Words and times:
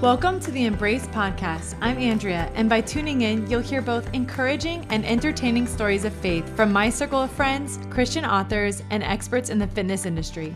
Welcome 0.00 0.38
to 0.40 0.52
the 0.52 0.64
Embrace 0.64 1.08
Podcast. 1.08 1.76
I'm 1.80 1.98
Andrea, 1.98 2.52
and 2.54 2.68
by 2.68 2.80
tuning 2.80 3.22
in, 3.22 3.50
you'll 3.50 3.60
hear 3.60 3.82
both 3.82 4.08
encouraging 4.14 4.86
and 4.90 5.04
entertaining 5.04 5.66
stories 5.66 6.04
of 6.04 6.12
faith 6.12 6.48
from 6.54 6.72
my 6.72 6.88
circle 6.88 7.20
of 7.20 7.32
friends, 7.32 7.80
Christian 7.90 8.24
authors, 8.24 8.80
and 8.90 9.02
experts 9.02 9.50
in 9.50 9.58
the 9.58 9.66
fitness 9.66 10.06
industry. 10.06 10.54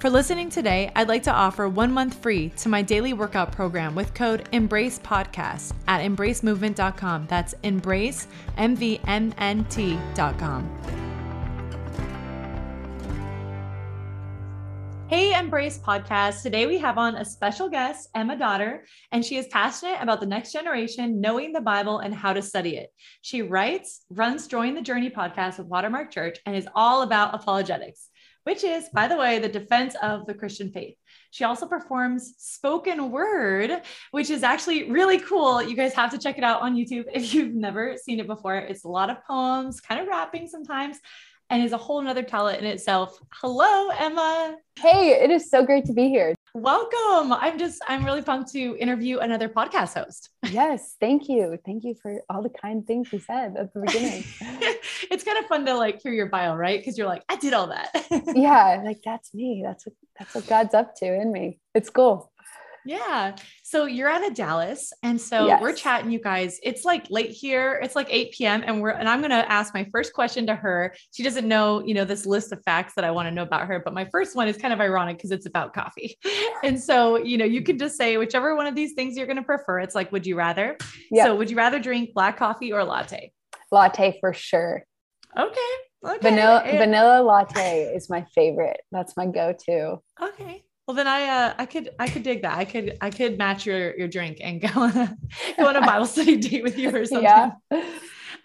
For 0.00 0.10
listening 0.10 0.50
today, 0.50 0.92
I'd 0.94 1.08
like 1.08 1.22
to 1.22 1.32
offer 1.32 1.66
one 1.66 1.92
month 1.92 2.20
free 2.20 2.50
to 2.58 2.68
my 2.68 2.82
daily 2.82 3.14
workout 3.14 3.52
program 3.52 3.94
with 3.94 4.12
code 4.12 4.50
Embrace 4.52 4.98
Podcast 4.98 5.72
at 5.88 6.02
embracemovement.com. 6.02 7.26
That's 7.26 7.54
embrace, 7.62 8.26
M 8.58 8.76
V 8.76 9.00
M 9.06 9.32
N 9.38 9.64
T.com. 9.64 11.03
Hey, 15.14 15.38
Embrace 15.38 15.78
Podcast. 15.78 16.42
Today 16.42 16.66
we 16.66 16.76
have 16.78 16.98
on 16.98 17.14
a 17.14 17.24
special 17.24 17.68
guest, 17.68 18.08
Emma 18.16 18.36
Dotter, 18.36 18.84
and 19.12 19.24
she 19.24 19.36
is 19.36 19.46
passionate 19.46 19.98
about 20.00 20.18
the 20.18 20.26
next 20.26 20.50
generation, 20.50 21.20
knowing 21.20 21.52
the 21.52 21.60
Bible 21.60 22.00
and 22.00 22.12
how 22.12 22.32
to 22.32 22.42
study 22.42 22.78
it. 22.78 22.92
She 23.22 23.40
writes, 23.40 24.06
runs 24.10 24.48
Join 24.48 24.74
the 24.74 24.82
Journey 24.82 25.10
podcast 25.10 25.58
with 25.58 25.68
Watermark 25.68 26.10
Church, 26.10 26.38
and 26.46 26.56
is 26.56 26.66
all 26.74 27.02
about 27.02 27.32
apologetics, 27.32 28.08
which 28.42 28.64
is, 28.64 28.88
by 28.92 29.06
the 29.06 29.16
way, 29.16 29.38
the 29.38 29.48
defense 29.48 29.94
of 30.02 30.26
the 30.26 30.34
Christian 30.34 30.72
faith. 30.72 30.96
She 31.30 31.44
also 31.44 31.66
performs 31.66 32.34
spoken 32.38 33.12
word, 33.12 33.82
which 34.10 34.30
is 34.30 34.42
actually 34.42 34.90
really 34.90 35.20
cool. 35.20 35.62
You 35.62 35.76
guys 35.76 35.94
have 35.94 36.10
to 36.10 36.18
check 36.18 36.38
it 36.38 36.44
out 36.44 36.60
on 36.60 36.74
YouTube 36.74 37.04
if 37.14 37.32
you've 37.32 37.54
never 37.54 37.96
seen 37.96 38.18
it 38.18 38.26
before. 38.26 38.56
It's 38.56 38.82
a 38.82 38.88
lot 38.88 39.10
of 39.10 39.24
poems, 39.24 39.80
kind 39.80 40.00
of 40.00 40.08
rapping 40.08 40.48
sometimes 40.48 40.98
and 41.54 41.62
is 41.62 41.70
a 41.70 41.78
whole 41.78 42.02
nother 42.02 42.24
talent 42.24 42.58
in 42.58 42.66
itself. 42.66 43.16
Hello, 43.34 43.88
Emma. 43.90 44.56
Hey, 44.76 45.10
it 45.10 45.30
is 45.30 45.48
so 45.48 45.64
great 45.64 45.84
to 45.84 45.92
be 45.92 46.08
here. 46.08 46.34
Welcome. 46.52 47.32
I'm 47.32 47.60
just, 47.60 47.80
I'm 47.86 48.04
really 48.04 48.22
pumped 48.22 48.50
to 48.54 48.76
interview 48.76 49.20
another 49.20 49.48
podcast 49.48 49.94
host. 49.94 50.30
Yes, 50.50 50.96
thank 51.00 51.28
you. 51.28 51.56
Thank 51.64 51.84
you 51.84 51.94
for 51.94 52.20
all 52.28 52.42
the 52.42 52.50
kind 52.50 52.84
things 52.84 53.12
you 53.12 53.20
said 53.20 53.56
at 53.56 53.72
the 53.72 53.82
beginning. 53.82 54.24
it's 55.12 55.22
kind 55.22 55.38
of 55.38 55.46
fun 55.46 55.64
to 55.66 55.74
like 55.74 56.02
hear 56.02 56.12
your 56.12 56.26
bio, 56.26 56.56
right? 56.56 56.80
Because 56.80 56.98
you're 56.98 57.06
like, 57.06 57.22
I 57.28 57.36
did 57.36 57.54
all 57.54 57.68
that. 57.68 58.04
yeah, 58.34 58.82
like 58.84 59.02
that's 59.04 59.32
me. 59.32 59.62
That's 59.64 59.86
what 59.86 59.94
that's 60.18 60.34
what 60.34 60.48
God's 60.48 60.74
up 60.74 60.96
to 60.96 61.06
in 61.06 61.30
me. 61.30 61.60
It's 61.72 61.88
cool. 61.88 62.32
Yeah. 62.84 63.36
So 63.62 63.86
you're 63.86 64.08
out 64.08 64.26
of 64.26 64.34
Dallas. 64.34 64.92
And 65.02 65.20
so 65.20 65.46
yes. 65.46 65.60
we're 65.60 65.72
chatting, 65.72 66.10
you 66.10 66.20
guys. 66.20 66.58
It's 66.62 66.84
like 66.84 67.10
late 67.10 67.30
here. 67.30 67.80
It's 67.82 67.96
like 67.96 68.08
8 68.10 68.32
p.m. 68.32 68.62
And 68.66 68.80
we're 68.80 68.90
and 68.90 69.08
I'm 69.08 69.22
gonna 69.22 69.44
ask 69.48 69.74
my 69.74 69.86
first 69.92 70.12
question 70.12 70.46
to 70.46 70.54
her. 70.54 70.94
She 71.12 71.22
doesn't 71.22 71.46
know, 71.46 71.84
you 71.84 71.94
know, 71.94 72.04
this 72.04 72.26
list 72.26 72.52
of 72.52 72.62
facts 72.64 72.94
that 72.96 73.04
I 73.04 73.10
want 73.10 73.26
to 73.26 73.30
know 73.30 73.42
about 73.42 73.66
her. 73.68 73.80
But 73.84 73.94
my 73.94 74.04
first 74.06 74.36
one 74.36 74.48
is 74.48 74.56
kind 74.56 74.72
of 74.72 74.80
ironic 74.80 75.16
because 75.16 75.30
it's 75.30 75.46
about 75.46 75.74
coffee. 75.74 76.18
And 76.62 76.80
so, 76.80 77.18
you 77.18 77.36
know, 77.36 77.44
you 77.44 77.62
can 77.62 77.78
just 77.78 77.98
say 77.98 78.16
whichever 78.16 78.56
one 78.56 78.66
of 78.66 78.74
these 78.74 78.94
things 78.94 79.18
you're 79.18 79.26
gonna 79.26 79.42
prefer. 79.42 79.80
It's 79.80 79.94
like, 79.94 80.10
would 80.12 80.26
you 80.26 80.34
rather? 80.34 80.78
Yeah. 81.10 81.24
So 81.24 81.36
would 81.36 81.50
you 81.50 81.56
rather 81.56 81.78
drink 81.78 82.14
black 82.14 82.38
coffee 82.38 82.72
or 82.72 82.82
latte? 82.84 83.32
Latte 83.70 84.18
for 84.20 84.32
sure. 84.32 84.84
Okay. 85.36 85.60
Okay. 86.04 86.18
Vanilla 86.20 86.62
vanilla 86.64 87.22
latte 87.22 87.92
is 87.94 88.08
my 88.08 88.24
favorite. 88.34 88.80
That's 88.92 89.16
my 89.16 89.26
go-to. 89.26 90.00
Okay. 90.22 90.64
Well, 90.86 90.94
then 90.94 91.06
I 91.06 91.28
uh, 91.28 91.54
I 91.58 91.66
could 91.66 91.90
I 91.98 92.08
could 92.08 92.22
dig 92.22 92.42
that. 92.42 92.58
I 92.58 92.64
could 92.64 92.98
I 93.00 93.10
could 93.10 93.38
match 93.38 93.64
your 93.64 93.96
your 93.96 94.08
drink 94.08 94.38
and 94.40 94.60
go 94.60 94.68
on 94.80 94.90
a 94.96 95.16
go 95.56 95.66
on 95.66 95.76
a 95.76 95.80
Bible 95.80 96.06
study 96.14 96.36
date 96.36 96.62
with 96.62 96.78
you 96.78 96.94
or 96.94 97.04
something. 97.04 97.24
Yeah. 97.24 97.52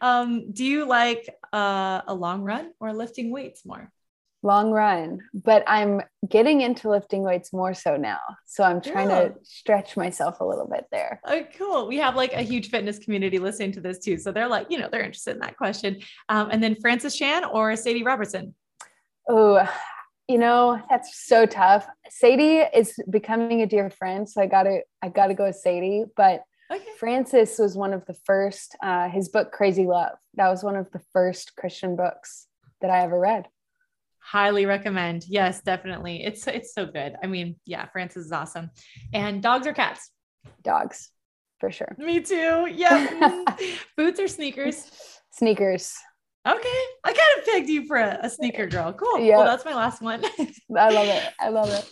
Um, 0.02 0.52
do 0.52 0.64
you 0.64 0.86
like 0.86 1.30
uh, 1.52 2.02
a 2.08 2.14
long 2.14 2.44
run 2.44 2.72
or 2.80 2.94
lifting 2.94 3.32
weights 3.32 3.66
more? 3.66 3.92
Long 4.42 4.72
run, 4.72 5.20
but 5.34 5.66
I'm 5.68 6.02
getting 6.30 6.62
into 6.62 6.90
lifting 6.90 7.24
weights 7.24 7.52
more 7.52 7.74
so 7.74 7.98
now. 7.98 8.22
So 8.46 8.64
I'm 8.64 8.80
trying 8.80 9.10
yeah. 9.10 9.28
to 9.28 9.34
stretch 9.44 9.98
myself 9.98 10.40
a 10.40 10.46
little 10.46 10.66
bit 10.66 10.86
there. 10.94 11.20
Oh, 11.26 11.44
cool. 11.58 11.90
We 11.90 11.98
have 11.98 12.16
like 12.16 12.32
a 12.32 12.42
huge 12.42 12.70
fitness 12.70 13.00
community 13.00 13.38
listening 13.38 13.74
to 13.74 13.82
this 13.82 14.00
too. 14.00 14.18
So 14.18 14.32
they're 14.32 14.48
like, 14.48 14.68
you 14.70 14.80
know, 14.80 14.88
they're 14.90 15.02
interested 15.02 15.34
in 15.34 15.40
that 15.40 15.58
question. 15.58 16.00
Um, 16.30 16.52
and 16.52 16.64
then 16.64 16.78
Francis 16.80 17.18
Chan 17.18 17.44
or 17.44 17.76
Sadie 17.76 18.04
Robertson? 18.04 18.56
Oh, 19.28 19.68
you 20.30 20.38
know 20.38 20.80
that's 20.90 21.26
so 21.26 21.46
tough. 21.46 21.88
Sadie 22.10 22.60
is 22.74 22.94
becoming 23.10 23.62
a 23.62 23.66
dear 23.66 23.90
friend 23.90 24.30
so 24.30 24.42
i 24.42 24.46
gotta 24.46 24.82
i 25.02 25.10
gotta 25.10 25.34
go 25.34 25.46
with 25.46 25.56
sadie 25.56 26.06
but 26.16 26.44
okay. 26.72 26.84
francis 27.00 27.58
was 27.58 27.76
one 27.76 27.94
of 27.94 28.06
the 28.06 28.14
first 28.26 28.78
uh, 28.82 29.10
his 29.10 29.28
book 29.28 29.52
crazy 29.52 29.86
love. 29.86 30.14
That 30.36 30.50
was 30.50 30.64
one 30.64 30.76
of 30.76 30.90
the 30.92 31.02
first 31.12 31.56
christian 31.58 31.96
books 31.96 32.48
that 32.82 32.92
i 32.92 33.02
ever 33.02 33.20
read. 33.20 33.48
Highly 34.20 34.68
recommend. 34.68 35.26
Yes 35.28 35.62
definitely. 35.62 36.24
It's 36.24 36.48
it's 36.48 36.74
so 36.74 36.86
good. 36.86 37.16
I 37.24 37.28
mean 37.28 37.56
yeah 37.66 37.88
francis 37.88 38.28
is 38.28 38.32
awesome. 38.32 38.70
And 39.14 39.42
dogs 39.42 39.66
or 39.66 39.74
cats? 39.74 40.12
Dogs 40.64 41.12
for 41.60 41.72
sure. 41.72 41.96
Me 41.98 42.22
too. 42.22 42.70
Yeah. 42.72 43.44
Boots 43.98 44.20
or 44.20 44.28
sneakers? 44.28 44.90
Sneakers 45.32 45.98
Okay. 46.48 46.84
I 47.04 47.08
kind 47.14 47.18
of 47.38 47.46
pegged 47.46 47.70
you 47.70 47.86
for 47.86 47.98
a, 47.98 48.20
a 48.24 48.30
sneaker 48.30 48.68
girl. 48.68 48.94
Cool. 48.94 49.20
Yeah. 49.20 49.38
Well, 49.38 49.46
that's 49.46 49.66
my 49.66 49.76
last 49.76 50.02
one. 50.02 50.24
I 50.78 50.90
love 50.90 51.08
it. 51.08 51.24
I 51.40 51.50
love 51.50 51.70
it. 51.70 51.90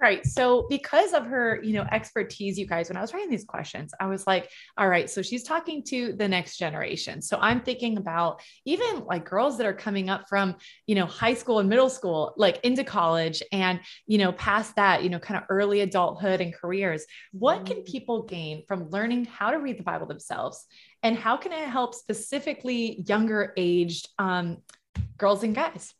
Right. 0.00 0.26
So 0.26 0.66
because 0.68 1.14
of 1.14 1.24
her, 1.26 1.60
you 1.62 1.72
know, 1.72 1.86
expertise, 1.90 2.58
you 2.58 2.66
guys, 2.66 2.88
when 2.88 2.96
I 2.96 3.00
was 3.00 3.14
writing 3.14 3.30
these 3.30 3.44
questions, 3.44 3.92
I 3.98 4.06
was 4.06 4.26
like, 4.26 4.50
all 4.76 4.88
right, 4.88 5.08
so 5.08 5.22
she's 5.22 5.44
talking 5.44 5.82
to 5.84 6.12
the 6.12 6.28
next 6.28 6.58
generation. 6.58 7.22
So 7.22 7.38
I'm 7.40 7.62
thinking 7.62 7.96
about 7.96 8.42
even 8.66 9.04
like 9.06 9.24
girls 9.24 9.56
that 9.58 9.66
are 9.66 9.72
coming 9.72 10.10
up 10.10 10.28
from, 10.28 10.56
you 10.86 10.94
know, 10.94 11.06
high 11.06 11.34
school 11.34 11.60
and 11.60 11.68
middle 11.68 11.88
school, 11.88 12.34
like 12.36 12.60
into 12.64 12.84
college 12.84 13.42
and, 13.52 13.80
you 14.06 14.18
know, 14.18 14.32
past 14.32 14.76
that, 14.76 15.04
you 15.04 15.08
know, 15.08 15.18
kind 15.18 15.38
of 15.38 15.44
early 15.48 15.80
adulthood 15.80 16.40
and 16.40 16.52
careers. 16.52 17.06
What 17.32 17.64
can 17.64 17.78
mm. 17.78 17.86
people 17.86 18.24
gain 18.24 18.64
from 18.66 18.90
learning 18.90 19.26
how 19.26 19.52
to 19.52 19.58
read 19.58 19.78
the 19.78 19.84
Bible 19.84 20.06
themselves? 20.06 20.66
And 21.04 21.18
how 21.18 21.36
can 21.36 21.52
it 21.52 21.68
help 21.68 21.94
specifically 21.94 23.02
younger 23.06 23.52
aged 23.58 24.08
um, 24.18 24.56
girls 25.18 25.42
and 25.42 25.54
guys? 25.54 25.92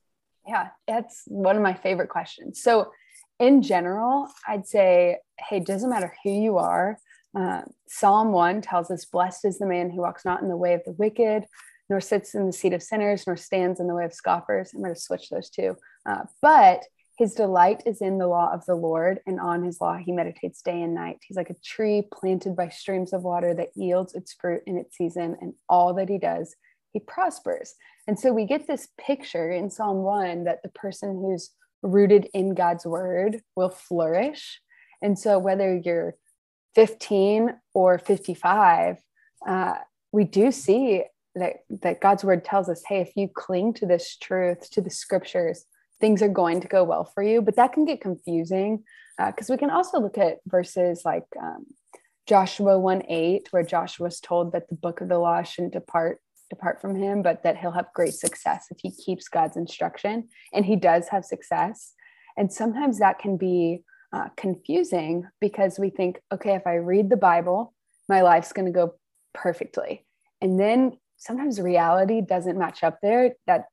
Yeah, 0.49 0.69
that's 0.89 1.25
one 1.27 1.57
of 1.57 1.63
my 1.63 1.75
favorite 1.75 2.09
questions. 2.09 2.63
So 2.63 2.91
in 3.39 3.61
general, 3.61 4.29
I'd 4.49 4.67
say, 4.67 5.19
hey, 5.39 5.59
it 5.59 5.67
doesn't 5.67 5.91
matter 5.91 6.15
who 6.25 6.31
you 6.31 6.57
are. 6.57 6.99
Uh, 7.39 7.63
Psalm 7.87 8.33
1 8.33 8.63
tells 8.63 8.91
us, 8.91 9.05
Blessed 9.05 9.45
is 9.45 9.59
the 9.59 9.67
man 9.67 9.91
who 9.91 10.01
walks 10.01 10.25
not 10.25 10.41
in 10.41 10.49
the 10.49 10.57
way 10.57 10.73
of 10.73 10.83
the 10.87 10.93
wicked, 10.93 11.45
nor 11.91 12.01
sits 12.01 12.35
in 12.35 12.47
the 12.47 12.53
seat 12.53 12.73
of 12.73 12.83
sinners, 12.83 13.27
nor 13.27 13.37
stands 13.37 13.81
in 13.81 13.87
the 13.87 13.95
way 13.95 14.07
of 14.07 14.15
scoffers. 14.15 14.73
I'm 14.73 14.81
going 14.81 14.95
to 14.95 15.01
switch 15.01 15.29
those 15.29 15.51
two. 15.51 15.77
Uh, 16.07 16.23
but 16.41 16.83
his 17.17 17.35
delight 17.35 17.83
is 17.87 18.01
in 18.01 18.19
the 18.19 18.27
law 18.27 18.53
of 18.53 18.67
the 18.67 18.75
Lord, 18.75 19.21
and 19.27 19.39
on 19.39 19.63
his 19.63 19.81
law 19.81 19.97
he 19.97 20.11
meditates 20.11 20.63
day 20.63 20.83
and 20.83 20.95
night. 20.95 21.19
He's 21.27 21.37
like 21.37 21.51
a 21.51 21.57
tree 21.65 22.09
planted 22.13 22.57
by 22.57 22.69
streams 22.69 23.13
of 23.13 23.23
water 23.23 23.55
that 23.55 23.77
yields 23.77 24.15
its 24.15 24.33
fruit 24.33 24.63
in 24.67 24.77
its 24.77 24.97
season, 24.97 25.37
and 25.41 25.55
all 25.69 25.95
that 25.95 26.09
he 26.09 26.19
does, 26.19 26.57
he 26.93 26.99
prospers. 26.99 27.75
And 28.07 28.19
so 28.19 28.33
we 28.33 28.47
get 28.47 28.67
this 28.67 28.89
picture 28.99 29.51
in 29.51 29.71
Psalm 29.71 29.99
1 29.99 30.45
that 30.45 30.63
the 30.63 30.71
person 30.71 31.21
who's 31.21 31.51
rooted 31.83 32.29
in 32.35 32.55
God's 32.55 32.85
word 32.85 33.43
will 33.55 33.71
flourish. 33.71 34.61
And 35.01 35.19
so, 35.19 35.39
whether 35.39 35.77
you're 35.77 36.17
15 36.75 37.55
or 37.75 37.99
55, 37.99 38.97
uh, 39.47 39.75
we 40.11 40.25
do 40.25 40.51
see 40.51 41.05
that, 41.35 41.65
that 41.83 42.01
God's 42.01 42.25
word 42.25 42.45
tells 42.45 42.69
us 42.69 42.83
hey, 42.87 43.01
if 43.01 43.13
you 43.17 43.29
cling 43.33 43.75
to 43.75 43.87
this 43.87 44.17
truth, 44.17 44.71
to 44.71 44.81
the 44.81 44.91
scriptures, 44.91 45.65
things 46.05 46.21
are 46.21 46.29
going 46.29 46.61
to 46.61 46.69
go 46.69 46.85
well 46.85 47.11
for 47.15 47.23
you. 47.23 47.41
But 47.41 47.57
that 47.57 47.73
can 47.73 47.87
get 47.87 48.03
confusing 48.03 48.85
because 49.17 49.49
uh, 49.49 49.55
we 49.55 49.57
can 49.57 49.71
also 49.71 49.99
look 49.99 50.19
at 50.19 50.41
verses 50.45 51.01
like 51.03 51.25
um, 51.41 51.65
Joshua 52.27 52.79
1 52.79 53.05
8, 53.09 53.49
where 53.53 53.63
Joshua 53.63 54.05
was 54.05 54.21
told 54.21 54.53
that 54.53 54.69
the 54.69 54.75
book 54.75 55.01
of 55.01 55.09
the 55.09 55.19
law 55.19 55.43
shouldn't 55.43 55.73
depart 55.73 56.19
depart 56.51 56.83
from 56.83 56.95
him, 56.95 57.23
but 57.23 57.43
that 57.43 57.57
he'll 57.57 57.71
have 57.71 57.87
great 57.95 58.13
success 58.13 58.67
if 58.71 58.77
he 58.83 58.91
keeps 58.91 59.29
God's 59.29 59.57
instruction. 59.57 60.29
And 60.53 60.67
he 60.67 60.77
does 60.77 61.09
have 61.09 61.25
success. 61.25 61.95
And 62.37 62.53
sometimes 62.53 62.99
that 62.99 63.19
can 63.19 63.39
be 63.39 63.83
uh, 64.13 64.29
confusing 64.37 65.27
because 65.41 65.79
we 65.79 65.89
think, 65.89 66.21
okay, 66.31 66.55
if 66.55 66.67
I 66.67 66.75
read 66.75 67.09
the 67.09 67.17
Bible, 67.17 67.73
my 68.11 68.21
life's 68.21 68.53
going 68.53 68.67
to 68.67 68.73
go 68.73 68.93
perfectly. 69.33 70.05
And 70.43 70.61
then 70.61 70.99
sometimes 71.17 71.59
reality 71.63 72.21
doesn't 72.21 72.59
match 72.59 72.85
up 72.85 72.99
there. 73.01 73.37
That 73.47 73.65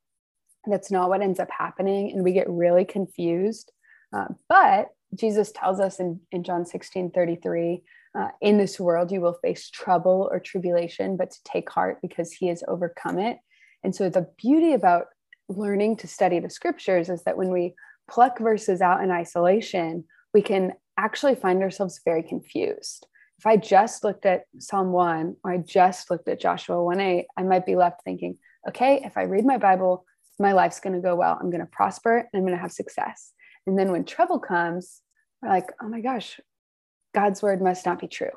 that's 0.67 0.91
not 0.91 1.09
what 1.09 1.21
ends 1.21 1.39
up 1.39 1.49
happening. 1.55 2.11
And 2.11 2.23
we 2.23 2.33
get 2.33 2.49
really 2.49 2.85
confused. 2.85 3.71
Uh, 4.13 4.27
but 4.49 4.89
Jesus 5.15 5.51
tells 5.51 5.79
us 5.79 5.99
in, 5.99 6.19
in 6.31 6.43
John 6.43 6.65
16 6.65 7.11
33 7.11 7.83
uh, 8.13 8.27
in 8.41 8.57
this 8.57 8.79
world 8.79 9.11
you 9.11 9.21
will 9.21 9.37
face 9.41 9.69
trouble 9.69 10.29
or 10.31 10.39
tribulation, 10.39 11.17
but 11.17 11.31
to 11.31 11.39
take 11.45 11.69
heart 11.69 11.99
because 12.01 12.31
he 12.31 12.47
has 12.47 12.63
overcome 12.67 13.19
it. 13.19 13.37
And 13.83 13.95
so 13.95 14.09
the 14.09 14.27
beauty 14.37 14.73
about 14.73 15.07
learning 15.47 15.97
to 15.97 16.07
study 16.07 16.39
the 16.39 16.49
scriptures 16.49 17.09
is 17.09 17.23
that 17.23 17.37
when 17.37 17.51
we 17.51 17.73
pluck 18.09 18.39
verses 18.39 18.81
out 18.81 19.03
in 19.03 19.11
isolation, 19.11 20.03
we 20.33 20.41
can 20.41 20.73
actually 20.97 21.35
find 21.35 21.61
ourselves 21.61 22.01
very 22.03 22.23
confused. 22.23 23.07
If 23.39 23.45
I 23.45 23.57
just 23.57 24.03
looked 24.03 24.25
at 24.25 24.43
Psalm 24.59 24.91
1 24.91 25.37
or 25.43 25.51
I 25.53 25.57
just 25.57 26.11
looked 26.11 26.27
at 26.27 26.39
Joshua 26.39 26.83
1 26.83 26.99
8, 26.99 27.25
I 27.37 27.43
might 27.43 27.65
be 27.65 27.75
left 27.75 28.03
thinking, 28.03 28.37
okay, 28.67 29.01
if 29.03 29.17
I 29.17 29.23
read 29.23 29.45
my 29.45 29.57
Bible, 29.57 30.05
my 30.41 30.53
life's 30.53 30.79
going 30.79 30.95
to 30.95 31.01
go 31.01 31.15
well. 31.15 31.37
I'm 31.39 31.49
going 31.49 31.61
to 31.61 31.67
prosper 31.67 32.17
and 32.17 32.29
I'm 32.33 32.41
going 32.41 32.55
to 32.55 32.61
have 32.61 32.71
success. 32.71 33.31
And 33.67 33.77
then 33.77 33.91
when 33.91 34.05
trouble 34.05 34.39
comes, 34.39 35.01
we're 35.41 35.49
like, 35.49 35.67
oh 35.81 35.87
my 35.87 36.01
gosh, 36.01 36.39
God's 37.13 37.41
word 37.41 37.61
must 37.61 37.85
not 37.85 37.99
be 37.99 38.07
true. 38.07 38.31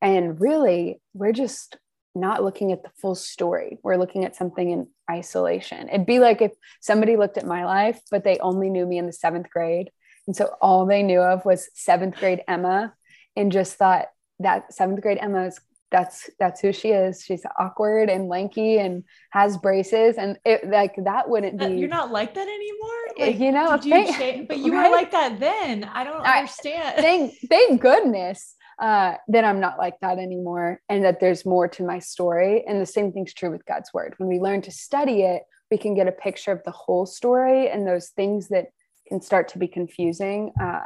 And 0.00 0.40
really, 0.40 1.00
we're 1.14 1.32
just 1.32 1.76
not 2.14 2.42
looking 2.42 2.72
at 2.72 2.82
the 2.82 2.90
full 3.00 3.14
story. 3.14 3.78
We're 3.82 3.96
looking 3.96 4.24
at 4.24 4.36
something 4.36 4.70
in 4.70 4.88
isolation. 5.10 5.88
It'd 5.88 6.06
be 6.06 6.18
like 6.18 6.40
if 6.40 6.52
somebody 6.80 7.16
looked 7.16 7.38
at 7.38 7.46
my 7.46 7.64
life, 7.64 8.00
but 8.10 8.24
they 8.24 8.38
only 8.38 8.70
knew 8.70 8.86
me 8.86 8.98
in 8.98 9.06
the 9.06 9.12
seventh 9.12 9.50
grade. 9.50 9.90
And 10.26 10.36
so 10.36 10.54
all 10.60 10.86
they 10.86 11.02
knew 11.02 11.20
of 11.20 11.44
was 11.44 11.68
seventh 11.74 12.16
grade 12.16 12.42
Emma 12.46 12.94
and 13.36 13.52
just 13.52 13.76
thought 13.76 14.06
that 14.40 14.72
seventh 14.72 15.00
grade 15.00 15.18
Emma 15.20 15.46
is 15.46 15.60
that's 15.90 16.28
that's 16.38 16.60
who 16.60 16.72
she 16.72 16.90
is. 16.90 17.22
She's 17.24 17.44
awkward 17.58 18.10
and 18.10 18.28
lanky 18.28 18.78
and 18.78 19.04
has 19.30 19.56
braces 19.56 20.16
and 20.16 20.38
it 20.44 20.68
like 20.68 20.94
that 21.04 21.28
wouldn't 21.28 21.58
be 21.58 21.66
you're 21.78 21.88
not 21.88 22.12
like 22.12 22.34
that 22.34 22.46
anymore? 22.48 23.26
Like, 23.26 23.38
you 23.38 23.52
know 23.52 23.74
you 23.82 24.12
change, 24.14 24.48
but 24.48 24.58
you 24.58 24.72
right? 24.72 24.90
were 24.90 24.96
like 24.96 25.10
that 25.12 25.40
then. 25.40 25.84
I 25.84 26.04
don't 26.04 26.24
I, 26.24 26.40
understand. 26.40 26.96
thank 26.98 27.34
thank 27.48 27.80
goodness 27.80 28.54
uh, 28.78 29.14
that 29.26 29.44
i'm 29.44 29.58
not 29.58 29.76
like 29.76 29.98
that 30.00 30.18
anymore 30.18 30.80
and 30.88 31.04
that 31.04 31.20
there's 31.20 31.44
more 31.44 31.68
to 31.68 31.82
my 31.82 31.98
story. 31.98 32.64
And 32.66 32.80
the 32.80 32.86
same 32.86 33.12
thing's 33.12 33.34
true 33.34 33.50
with 33.50 33.64
god's 33.66 33.92
word. 33.92 34.14
When 34.18 34.28
we 34.28 34.38
learn 34.38 34.62
to 34.62 34.70
study 34.70 35.22
it 35.22 35.42
we 35.70 35.78
can 35.78 35.94
get 35.94 36.08
a 36.08 36.12
picture 36.12 36.52
of 36.52 36.62
the 36.64 36.70
whole 36.70 37.06
story 37.06 37.68
and 37.68 37.86
those 37.86 38.08
things 38.10 38.48
that 38.48 38.68
can 39.06 39.20
start 39.20 39.48
to 39.48 39.58
be 39.58 39.68
confusing 39.68 40.52
uh, 40.60 40.80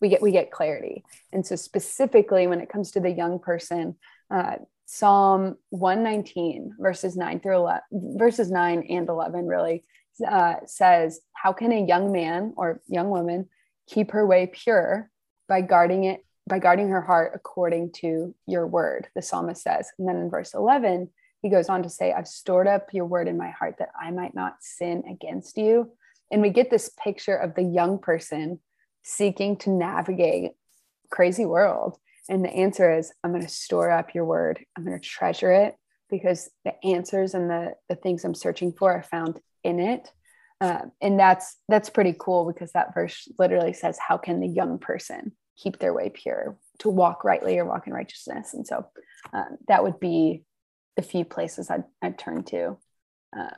we 0.00 0.08
get 0.08 0.22
we 0.22 0.32
get 0.32 0.50
clarity. 0.50 1.04
And 1.32 1.46
so 1.46 1.56
specifically 1.56 2.46
when 2.46 2.60
it 2.60 2.68
comes 2.68 2.92
to 2.92 3.00
the 3.00 3.10
young 3.10 3.38
person 3.38 3.96
uh, 4.30 4.56
psalm 4.86 5.56
119 5.70 6.76
verses 6.78 7.16
9 7.16 7.40
through 7.40 7.56
11 7.56 7.82
verses 8.18 8.50
9 8.50 8.86
and 8.88 9.08
11 9.08 9.46
really 9.46 9.84
uh, 10.26 10.54
says 10.66 11.20
how 11.34 11.52
can 11.52 11.72
a 11.72 11.86
young 11.86 12.10
man 12.10 12.54
or 12.56 12.80
young 12.88 13.10
woman 13.10 13.48
keep 13.86 14.12
her 14.12 14.26
way 14.26 14.50
pure 14.50 15.10
by 15.46 15.60
guarding 15.60 16.04
it 16.04 16.24
by 16.46 16.58
guarding 16.58 16.88
her 16.88 17.02
heart 17.02 17.32
according 17.34 17.92
to 17.92 18.34
your 18.46 18.66
word? 18.66 19.08
The 19.14 19.20
psalmist 19.20 19.62
says. 19.62 19.90
And 19.98 20.08
then 20.08 20.16
in 20.16 20.30
verse 20.30 20.54
11 20.54 21.10
he 21.42 21.50
goes 21.50 21.68
on 21.68 21.82
to 21.82 21.90
say 21.90 22.12
i've 22.12 22.26
stored 22.26 22.66
up 22.66 22.88
your 22.92 23.04
word 23.04 23.28
in 23.28 23.36
my 23.36 23.50
heart 23.50 23.76
that 23.78 23.90
i 24.00 24.10
might 24.10 24.34
not 24.34 24.56
sin 24.60 25.02
against 25.10 25.56
you. 25.56 25.90
And 26.30 26.42
we 26.42 26.50
get 26.50 26.70
this 26.70 26.90
picture 27.02 27.36
of 27.36 27.54
the 27.54 27.62
young 27.62 27.98
person 27.98 28.60
seeking 29.02 29.56
to 29.58 29.70
navigate 29.70 30.52
crazy 31.10 31.44
world. 31.44 31.98
And 32.28 32.44
the 32.44 32.50
answer 32.50 32.96
is 32.96 33.12
i'm 33.24 33.32
going 33.32 33.42
to 33.42 33.48
store 33.48 33.90
up 33.90 34.14
your 34.14 34.24
word. 34.24 34.64
I'm 34.76 34.84
going 34.84 34.98
to 34.98 35.06
treasure 35.06 35.52
it 35.52 35.76
because 36.10 36.50
the 36.64 36.74
answers 36.84 37.34
and 37.34 37.50
the, 37.50 37.74
the 37.88 37.94
things 37.94 38.24
i'm 38.24 38.34
searching 38.34 38.72
for 38.72 38.92
are 38.92 39.02
found 39.02 39.40
in 39.64 39.80
it. 39.80 40.10
Uh, 40.60 40.82
and 41.00 41.18
that's 41.18 41.56
that's 41.68 41.90
pretty 41.90 42.14
cool 42.18 42.44
because 42.44 42.72
that 42.72 42.92
verse 42.92 43.28
literally 43.38 43.72
says 43.72 43.98
how 43.98 44.18
can 44.18 44.40
the 44.40 44.48
young 44.48 44.78
person 44.78 45.32
keep 45.56 45.78
their 45.78 45.94
way 45.94 46.10
pure 46.10 46.56
to 46.78 46.88
walk 46.88 47.24
rightly 47.24 47.58
or 47.58 47.64
walk 47.64 47.86
in 47.86 47.92
righteousness? 47.92 48.54
And 48.54 48.66
so 48.66 48.86
um, 49.32 49.58
that 49.68 49.82
would 49.82 50.00
be 50.00 50.42
the 50.96 51.02
few 51.02 51.24
places 51.24 51.70
i'd, 51.70 51.84
I'd 52.02 52.18
turn 52.18 52.42
to 52.42 52.76
uh, 53.38 53.50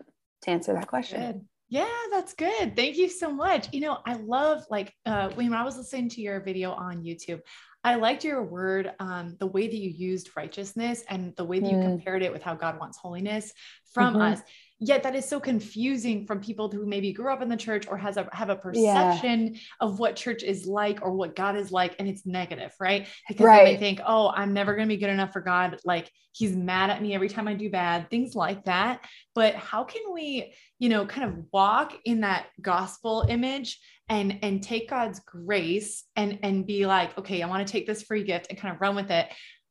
to 0.43 0.51
answer 0.51 0.75
that 0.75 0.87
question. 0.87 1.49
Yeah, 1.71 1.87
that's 2.11 2.35
good. 2.35 2.75
Thank 2.75 2.97
you 2.97 3.09
so 3.09 3.33
much. 3.33 3.69
You 3.73 3.81
know, 3.81 3.99
I 4.05 4.15
love 4.15 4.65
like 4.71 4.93
uh, 5.07 5.31
when 5.31 5.55
I 5.55 5.63
was 5.63 5.77
listening 5.77 6.09
to 6.11 6.21
your 6.21 6.41
video 6.41 6.73
on 6.73 7.05
YouTube, 7.05 7.41
I 7.85 7.95
liked 7.95 8.25
your 8.25 8.43
word, 8.43 8.93
um, 8.99 9.37
the 9.39 9.47
way 9.47 9.69
that 9.69 9.77
you 9.77 9.89
used 9.89 10.31
righteousness 10.37 11.05
and 11.09 11.35
the 11.37 11.45
way 11.45 11.61
that 11.61 11.71
you 11.71 11.79
mm. 11.79 11.85
compared 11.85 12.23
it 12.23 12.33
with 12.33 12.43
how 12.43 12.55
God 12.55 12.79
wants 12.79 12.99
holiness 12.99 13.53
from 13.95 14.15
mm-hmm. 14.15 14.23
us 14.23 14.43
yet 14.81 15.03
that 15.03 15.15
is 15.15 15.29
so 15.29 15.39
confusing 15.39 16.27
from 16.27 16.41
people 16.41 16.71
who 16.71 16.87
maybe 16.87 17.13
grew 17.13 17.31
up 17.31 17.43
in 17.43 17.51
the 17.51 17.57
church 17.57 17.87
or 17.87 17.99
has 17.99 18.17
a 18.17 18.27
have 18.33 18.49
a 18.49 18.57
perception 18.57 19.55
yeah. 19.55 19.61
of 19.81 19.99
what 19.99 20.17
church 20.17 20.43
is 20.43 20.67
like 20.67 21.01
or 21.03 21.13
what 21.13 21.37
God 21.37 21.55
is 21.55 21.71
like 21.71 21.95
and 21.99 22.09
it's 22.09 22.25
negative, 22.27 22.73
right? 22.81 23.07
Because 23.29 23.45
right. 23.45 23.65
they 23.65 23.77
think, 23.77 24.01
"Oh, 24.05 24.33
I'm 24.35 24.55
never 24.55 24.75
going 24.75 24.89
to 24.89 24.95
be 24.95 24.99
good 24.99 25.11
enough 25.11 25.33
for 25.33 25.43
God. 25.43 25.79
Like 25.85 26.11
he's 26.33 26.57
mad 26.57 26.89
at 26.89 27.03
me 27.03 27.15
every 27.15 27.29
time 27.29 27.47
I 27.47 27.55
do 27.55 27.71
bad." 27.71 28.09
Things 28.09 28.35
like 28.35 28.65
that. 28.65 29.05
But 29.35 29.55
how 29.55 29.85
can 29.85 30.03
we, 30.15 30.55
you 30.79 30.89
know, 30.89 31.05
kind 31.05 31.29
of 31.29 31.45
walk 31.53 31.95
in 32.07 32.23
that 32.23 32.47
gospel 32.61 33.27
image 33.29 33.79
and 34.09 34.39
and 34.43 34.63
take 34.63 34.89
God's 34.89 35.21
grace 35.21 36.05
and 36.17 36.39
and 36.43 36.67
be 36.67 36.87
like, 36.87 37.17
"Okay, 37.19 37.43
I 37.43 37.49
want 37.49 37.67
to 37.67 37.71
take 37.71 37.87
this 37.87 38.03
free 38.03 38.25
gift 38.25 38.47
and 38.49 38.59
kind 38.59 38.75
of 38.75 38.81
run 38.81 38.97
with 38.97 39.11
it." 39.11 39.29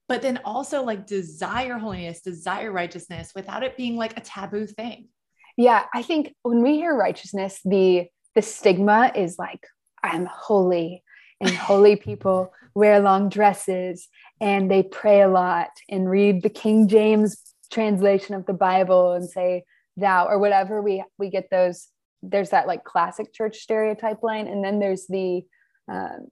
But 0.09 0.23
then 0.23 0.39
also 0.44 0.83
like 0.83 1.06
desire 1.06 1.77
holiness, 1.77 2.19
desire 2.19 2.71
righteousness 2.71 3.31
without 3.35 3.63
it 3.63 3.77
being 3.77 3.95
like 3.95 4.17
a 4.17 4.21
taboo 4.21 4.65
thing. 4.65 5.07
Yeah, 5.56 5.85
I 5.94 6.01
think 6.01 6.33
when 6.41 6.63
we 6.63 6.75
hear 6.77 6.95
righteousness, 6.95 7.61
the 7.63 8.07
the 8.35 8.41
stigma 8.41 9.11
is 9.15 9.38
like 9.38 9.65
I'm 10.03 10.25
holy 10.25 11.03
and 11.39 11.50
holy 11.69 11.95
people 11.95 12.51
wear 12.73 13.00
long 13.00 13.29
dresses 13.29 14.07
and 14.41 14.69
they 14.69 14.83
pray 14.83 15.21
a 15.21 15.27
lot 15.27 15.69
and 15.88 16.09
read 16.09 16.41
the 16.41 16.50
King 16.50 16.88
James 16.88 17.38
translation 17.71 18.33
of 18.33 18.47
the 18.47 18.53
Bible 18.53 19.13
and 19.13 19.29
say 19.29 19.63
thou 19.95 20.25
or 20.25 20.39
whatever 20.39 20.81
we 20.81 21.03
we 21.19 21.29
get 21.29 21.50
those 21.51 21.88
there's 22.23 22.50
that 22.50 22.67
like 22.67 22.83
classic 22.83 23.31
church 23.31 23.59
stereotype 23.59 24.23
line 24.23 24.47
and 24.47 24.63
then 24.63 24.79
there's 24.79 25.06
the 25.07 25.44
um, 25.88 26.29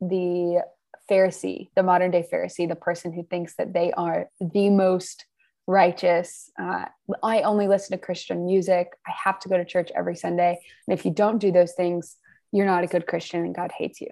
the 0.00 0.62
Pharisee, 1.10 1.70
the 1.74 1.82
modern 1.82 2.10
day 2.10 2.26
Pharisee, 2.32 2.68
the 2.68 2.76
person 2.76 3.12
who 3.12 3.24
thinks 3.24 3.56
that 3.56 3.72
they 3.72 3.92
are 3.92 4.28
the 4.40 4.70
most 4.70 5.24
righteous. 5.66 6.50
Uh, 6.58 6.86
I 7.22 7.42
only 7.42 7.68
listen 7.68 7.96
to 7.96 8.04
Christian 8.04 8.44
music. 8.46 8.88
I 9.06 9.12
have 9.24 9.38
to 9.40 9.48
go 9.48 9.56
to 9.56 9.64
church 9.64 9.90
every 9.94 10.16
Sunday. 10.16 10.58
And 10.86 10.98
if 10.98 11.04
you 11.04 11.12
don't 11.12 11.38
do 11.38 11.52
those 11.52 11.72
things, 11.72 12.16
you're 12.52 12.66
not 12.66 12.84
a 12.84 12.88
good 12.88 13.06
Christian 13.06 13.44
and 13.44 13.54
God 13.54 13.70
hates 13.76 14.00
you. 14.00 14.08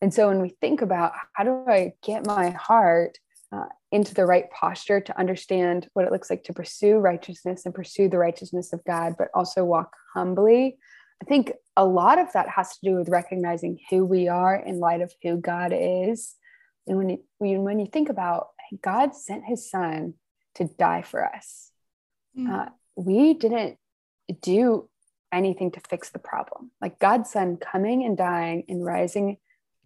And 0.00 0.12
so 0.12 0.28
when 0.28 0.40
we 0.40 0.56
think 0.60 0.82
about 0.82 1.12
how 1.34 1.44
do 1.44 1.64
I 1.68 1.92
get 2.02 2.26
my 2.26 2.50
heart 2.50 3.18
uh, 3.52 3.66
into 3.90 4.14
the 4.14 4.24
right 4.24 4.50
posture 4.50 5.00
to 5.00 5.18
understand 5.18 5.88
what 5.92 6.06
it 6.06 6.12
looks 6.12 6.30
like 6.30 6.44
to 6.44 6.54
pursue 6.54 6.96
righteousness 6.96 7.66
and 7.66 7.74
pursue 7.74 8.08
the 8.08 8.18
righteousness 8.18 8.72
of 8.72 8.82
God, 8.84 9.14
but 9.18 9.28
also 9.34 9.64
walk 9.64 9.94
humbly, 10.14 10.78
I 11.22 11.24
think 11.24 11.52
a 11.76 11.84
lot 11.84 12.18
of 12.18 12.32
that 12.32 12.48
has 12.48 12.70
to 12.78 12.78
do 12.82 12.96
with 12.96 13.08
recognizing 13.08 13.78
who 13.90 14.04
we 14.04 14.26
are 14.26 14.56
in 14.56 14.80
light 14.80 15.02
of 15.02 15.12
who 15.22 15.36
God 15.36 15.72
is 15.72 16.34
and 16.86 16.98
when 16.98 17.10
you, 17.10 17.60
when 17.60 17.78
you 17.78 17.86
think 17.86 18.08
about 18.08 18.48
God 18.82 19.14
sent 19.14 19.44
his 19.44 19.70
son 19.70 20.14
to 20.56 20.64
die 20.64 21.02
for 21.02 21.24
us, 21.24 21.70
mm. 22.38 22.50
uh, 22.50 22.70
we 22.96 23.34
didn't 23.34 23.78
do 24.40 24.88
anything 25.32 25.70
to 25.72 25.80
fix 25.88 26.10
the 26.10 26.18
problem. 26.18 26.70
Like 26.80 26.98
God's 26.98 27.30
son 27.30 27.56
coming 27.56 28.04
and 28.04 28.16
dying 28.16 28.64
and 28.68 28.84
rising 28.84 29.38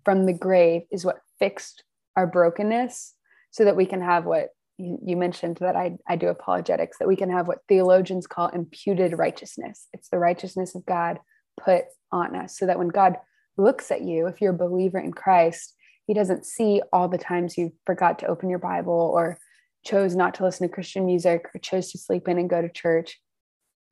from 0.05 0.27
the 0.27 0.33
grave 0.33 0.83
is 0.91 1.05
what 1.05 1.21
fixed 1.39 1.85
our 2.17 2.27
brokenness 2.27 3.15
so 3.51 3.65
that 3.65 3.77
we 3.77 3.87
can 3.87 4.01
have 4.01 4.25
what 4.25 4.49
you, 4.79 4.99
you 5.05 5.17
mentioned 5.17 5.59
that 5.61 5.77
I, 5.77 5.97
I 6.07 6.17
do 6.17 6.29
apologetics, 6.29 6.99
that 6.99 7.09
we 7.09 7.17
can 7.17 7.31
have 7.31 7.49
what 7.49 7.61
theologians 7.69 8.27
call 8.27 8.49
imputed 8.49 9.19
righteousness. 9.19 9.87
It's 9.93 10.09
the 10.09 10.19
righteousness 10.19 10.75
of 10.75 10.85
God 10.85 11.19
put 11.59 11.85
on 12.13 12.37
us 12.37 12.59
so 12.59 12.67
that 12.67 12.79
when 12.79 12.89
God 12.89 13.17
looks 13.57 13.91
at 13.91 14.03
you, 14.03 14.27
if 14.27 14.41
you're 14.41 14.55
a 14.55 14.57
believer 14.57 14.99
in 14.99 15.13
Christ, 15.13 15.75
he 16.07 16.15
doesn't 16.15 16.47
see 16.47 16.81
all 16.93 17.09
the 17.09 17.19
times 17.19 17.59
you 17.59 17.73
forgot 17.85 18.19
to 18.21 18.27
open 18.27 18.49
your 18.49 18.59
bible 18.59 19.13
or 19.15 19.39
chose 19.85 20.17
not 20.17 20.35
to 20.35 20.45
listen 20.45 20.67
to 20.67 20.73
christian 20.73 21.07
music 21.07 21.47
or 21.55 21.59
chose 21.61 21.93
to 21.93 21.99
sleep 21.99 22.29
in 22.29 22.39
and 22.39 22.51
go 22.51 22.61
to 22.61 22.69
church. 22.69 23.21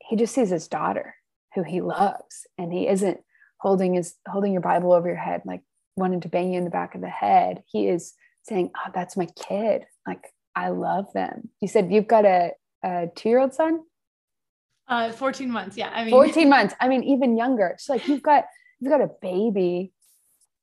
He 0.00 0.16
just 0.16 0.34
sees 0.34 0.50
his 0.50 0.68
daughter 0.68 1.14
who 1.54 1.62
he 1.62 1.80
loves 1.80 2.46
and 2.58 2.72
he 2.72 2.88
isn't 2.88 3.20
holding 3.58 3.94
his 3.94 4.14
holding 4.28 4.52
your 4.52 4.60
bible 4.60 4.92
over 4.92 5.08
your 5.08 5.16
head 5.16 5.42
like 5.44 5.62
wanting 5.96 6.20
to 6.20 6.28
bang 6.28 6.52
you 6.52 6.58
in 6.58 6.64
the 6.64 6.70
back 6.70 6.94
of 6.94 7.00
the 7.00 7.08
head. 7.08 7.62
He 7.66 7.88
is 7.88 8.14
saying 8.42 8.70
oh 8.76 8.90
that's 8.94 9.16
my 9.16 9.26
kid. 9.48 9.84
Like 10.06 10.32
i 10.54 10.68
love 10.68 11.12
them. 11.14 11.48
You 11.60 11.68
said 11.68 11.92
you've 11.92 12.08
got 12.08 12.24
a, 12.24 12.52
a 12.84 13.08
two-year-old 13.14 13.54
son? 13.54 13.80
Uh 14.86 15.12
14 15.12 15.50
months 15.50 15.76
yeah 15.76 15.90
i 15.94 16.04
mean. 16.04 16.10
14 16.10 16.48
months. 16.56 16.74
I 16.80 16.88
mean 16.88 17.02
even 17.04 17.36
younger. 17.36 17.68
It's 17.68 17.88
like 17.88 18.06
you've 18.08 18.22
got 18.22 18.44
you've 18.80 18.90
got 18.90 19.00
a 19.00 19.10
baby 19.22 19.93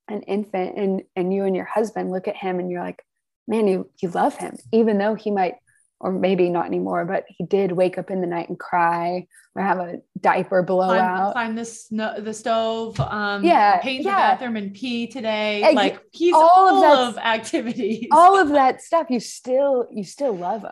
an 0.08 0.22
infant 0.22 0.76
and 0.76 1.02
and 1.16 1.32
you 1.32 1.44
and 1.44 1.56
your 1.56 1.64
husband 1.64 2.10
look 2.10 2.28
at 2.28 2.36
him 2.36 2.58
and 2.58 2.70
you're 2.70 2.82
like 2.82 3.04
man 3.46 3.66
you 3.66 3.90
you 4.00 4.08
love 4.10 4.36
him 4.36 4.56
even 4.72 4.98
though 4.98 5.14
he 5.14 5.30
might 5.30 5.54
or 6.00 6.12
maybe 6.12 6.48
not 6.48 6.66
anymore 6.66 7.04
but 7.04 7.24
he 7.28 7.44
did 7.44 7.72
wake 7.72 7.98
up 7.98 8.10
in 8.10 8.20
the 8.20 8.26
night 8.26 8.48
and 8.48 8.58
cry 8.58 9.26
or 9.54 9.62
have 9.62 9.78
a 9.78 10.00
diaper 10.18 10.62
blowout. 10.62 11.32
Climb, 11.32 11.32
climb 11.32 11.56
the 11.56 11.64
snow 11.64 12.14
the 12.18 12.34
stove 12.34 12.98
um 13.00 13.44
yeah 13.44 13.78
paint 13.80 14.04
yeah. 14.04 14.10
the 14.10 14.16
bathroom 14.16 14.56
and 14.56 14.74
pee 14.74 15.06
today. 15.06 15.62
Ex- 15.62 15.74
like 15.74 16.00
he's 16.12 16.34
all 16.34 16.76
of, 16.76 16.82
that, 16.82 17.08
of 17.08 17.18
activities. 17.18 18.08
all 18.10 18.38
of 18.38 18.48
that 18.50 18.82
stuff 18.82 19.08
you 19.10 19.20
still 19.20 19.86
you 19.92 20.04
still 20.04 20.36
love 20.36 20.64
him. 20.64 20.70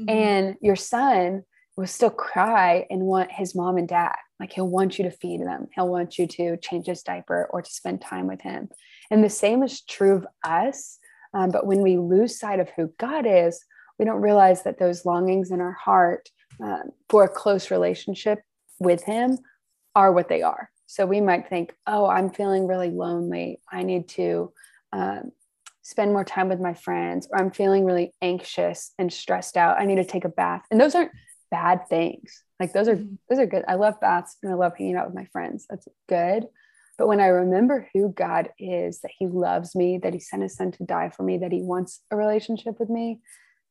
Mm-hmm. 0.00 0.08
and 0.08 0.56
your 0.60 0.76
son 0.76 1.44
will 1.76 1.86
still 1.86 2.10
cry 2.10 2.86
and 2.90 3.02
want 3.02 3.30
his 3.30 3.54
mom 3.54 3.76
and 3.76 3.88
dad 3.88 4.16
like 4.40 4.52
he'll 4.52 4.68
want 4.68 4.98
you 4.98 5.04
to 5.04 5.10
feed 5.10 5.40
them, 5.40 5.68
he'll 5.74 5.88
want 5.88 6.18
you 6.18 6.26
to 6.26 6.56
change 6.56 6.86
his 6.86 7.02
diaper 7.02 7.48
or 7.50 7.62
to 7.62 7.70
spend 7.70 8.00
time 8.00 8.26
with 8.26 8.40
him. 8.40 8.68
And 9.10 9.22
the 9.22 9.30
same 9.30 9.62
is 9.62 9.82
true 9.82 10.16
of 10.16 10.26
us. 10.44 10.98
Um, 11.32 11.50
but 11.50 11.66
when 11.66 11.82
we 11.82 11.98
lose 11.98 12.38
sight 12.38 12.60
of 12.60 12.70
who 12.76 12.92
God 12.98 13.26
is, 13.26 13.64
we 13.98 14.04
don't 14.04 14.20
realize 14.20 14.62
that 14.64 14.78
those 14.78 15.04
longings 15.04 15.50
in 15.50 15.60
our 15.60 15.72
heart 15.72 16.28
um, 16.60 16.90
for 17.08 17.24
a 17.24 17.28
close 17.28 17.70
relationship 17.70 18.40
with 18.78 19.04
Him 19.04 19.38
are 19.94 20.12
what 20.12 20.28
they 20.28 20.42
are. 20.42 20.70
So 20.86 21.06
we 21.06 21.20
might 21.20 21.48
think, 21.48 21.74
oh, 21.86 22.06
I'm 22.06 22.30
feeling 22.30 22.66
really 22.66 22.90
lonely. 22.90 23.60
I 23.70 23.82
need 23.82 24.08
to 24.10 24.52
um, 24.92 25.32
spend 25.82 26.12
more 26.12 26.24
time 26.24 26.48
with 26.48 26.60
my 26.60 26.74
friends, 26.74 27.28
or 27.30 27.38
I'm 27.38 27.50
feeling 27.50 27.84
really 27.84 28.12
anxious 28.22 28.92
and 28.98 29.12
stressed 29.12 29.56
out. 29.56 29.80
I 29.80 29.86
need 29.86 29.96
to 29.96 30.04
take 30.04 30.24
a 30.24 30.28
bath. 30.28 30.62
And 30.70 30.80
those 30.80 30.94
aren't 30.94 31.12
bad 31.54 31.88
things. 31.88 32.42
Like 32.58 32.72
those 32.72 32.88
are 32.88 32.96
mm-hmm. 32.96 33.14
those 33.30 33.38
are 33.38 33.46
good. 33.46 33.64
I 33.68 33.74
love 33.74 34.00
baths 34.00 34.36
and 34.42 34.50
I 34.50 34.56
love 34.56 34.72
hanging 34.76 34.96
out 34.96 35.06
with 35.06 35.14
my 35.14 35.26
friends. 35.26 35.66
That's 35.70 35.86
good. 36.08 36.46
But 36.98 37.06
when 37.06 37.20
I 37.20 37.26
remember 37.26 37.88
who 37.92 38.12
God 38.12 38.50
is, 38.58 39.00
that 39.00 39.12
He 39.16 39.26
loves 39.26 39.74
me, 39.76 39.98
that 39.98 40.12
He 40.14 40.20
sent 40.20 40.42
His 40.42 40.56
Son 40.56 40.72
to 40.72 40.84
die 40.84 41.10
for 41.10 41.22
me, 41.22 41.38
that 41.38 41.52
He 41.52 41.62
wants 41.62 42.00
a 42.10 42.16
relationship 42.16 42.80
with 42.80 42.90
me, 42.90 43.20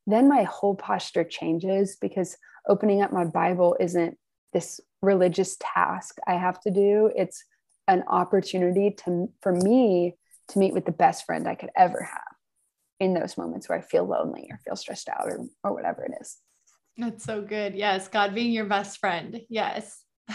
then 0.08 0.30
my 0.30 0.44
whole 0.44 0.76
posture 0.76 1.24
changes 1.24 1.98
because 2.00 2.38
opening 2.68 3.02
up 3.02 3.12
my 3.12 3.26
Bible 3.26 3.76
isn't 3.80 4.18
this 4.54 4.80
religious 5.02 5.58
task 5.60 6.18
I 6.28 6.36
have 6.36 6.60
to 6.62 6.72
do. 6.72 7.12
It's 7.16 7.44
an 7.88 8.04
opportunity 8.08 8.92
to 9.06 9.30
for 9.42 9.54
me 9.54 10.16
to 10.50 10.60
meet 10.60 10.74
with 10.74 10.86
the 10.86 10.92
best 10.92 11.26
friend 11.26 11.48
I 11.48 11.56
could 11.56 11.72
ever 11.76 12.02
have 12.02 12.36
in 13.00 13.14
those 13.14 13.38
moments 13.38 13.68
where 13.68 13.78
I 13.78 13.82
feel 13.82 14.06
lonely 14.06 14.48
or 14.50 14.60
feel 14.64 14.76
stressed 14.76 15.10
out 15.10 15.26
or, 15.26 15.46
or 15.64 15.74
whatever 15.74 16.04
it 16.04 16.14
is. 16.22 16.38
That's 16.98 17.24
so 17.24 17.42
good. 17.42 17.76
Yes, 17.76 18.08
God 18.08 18.36
being 18.36 18.52
your 18.52 18.66
best 18.66 19.00
friend. 19.00 19.42
Yes. 19.50 20.04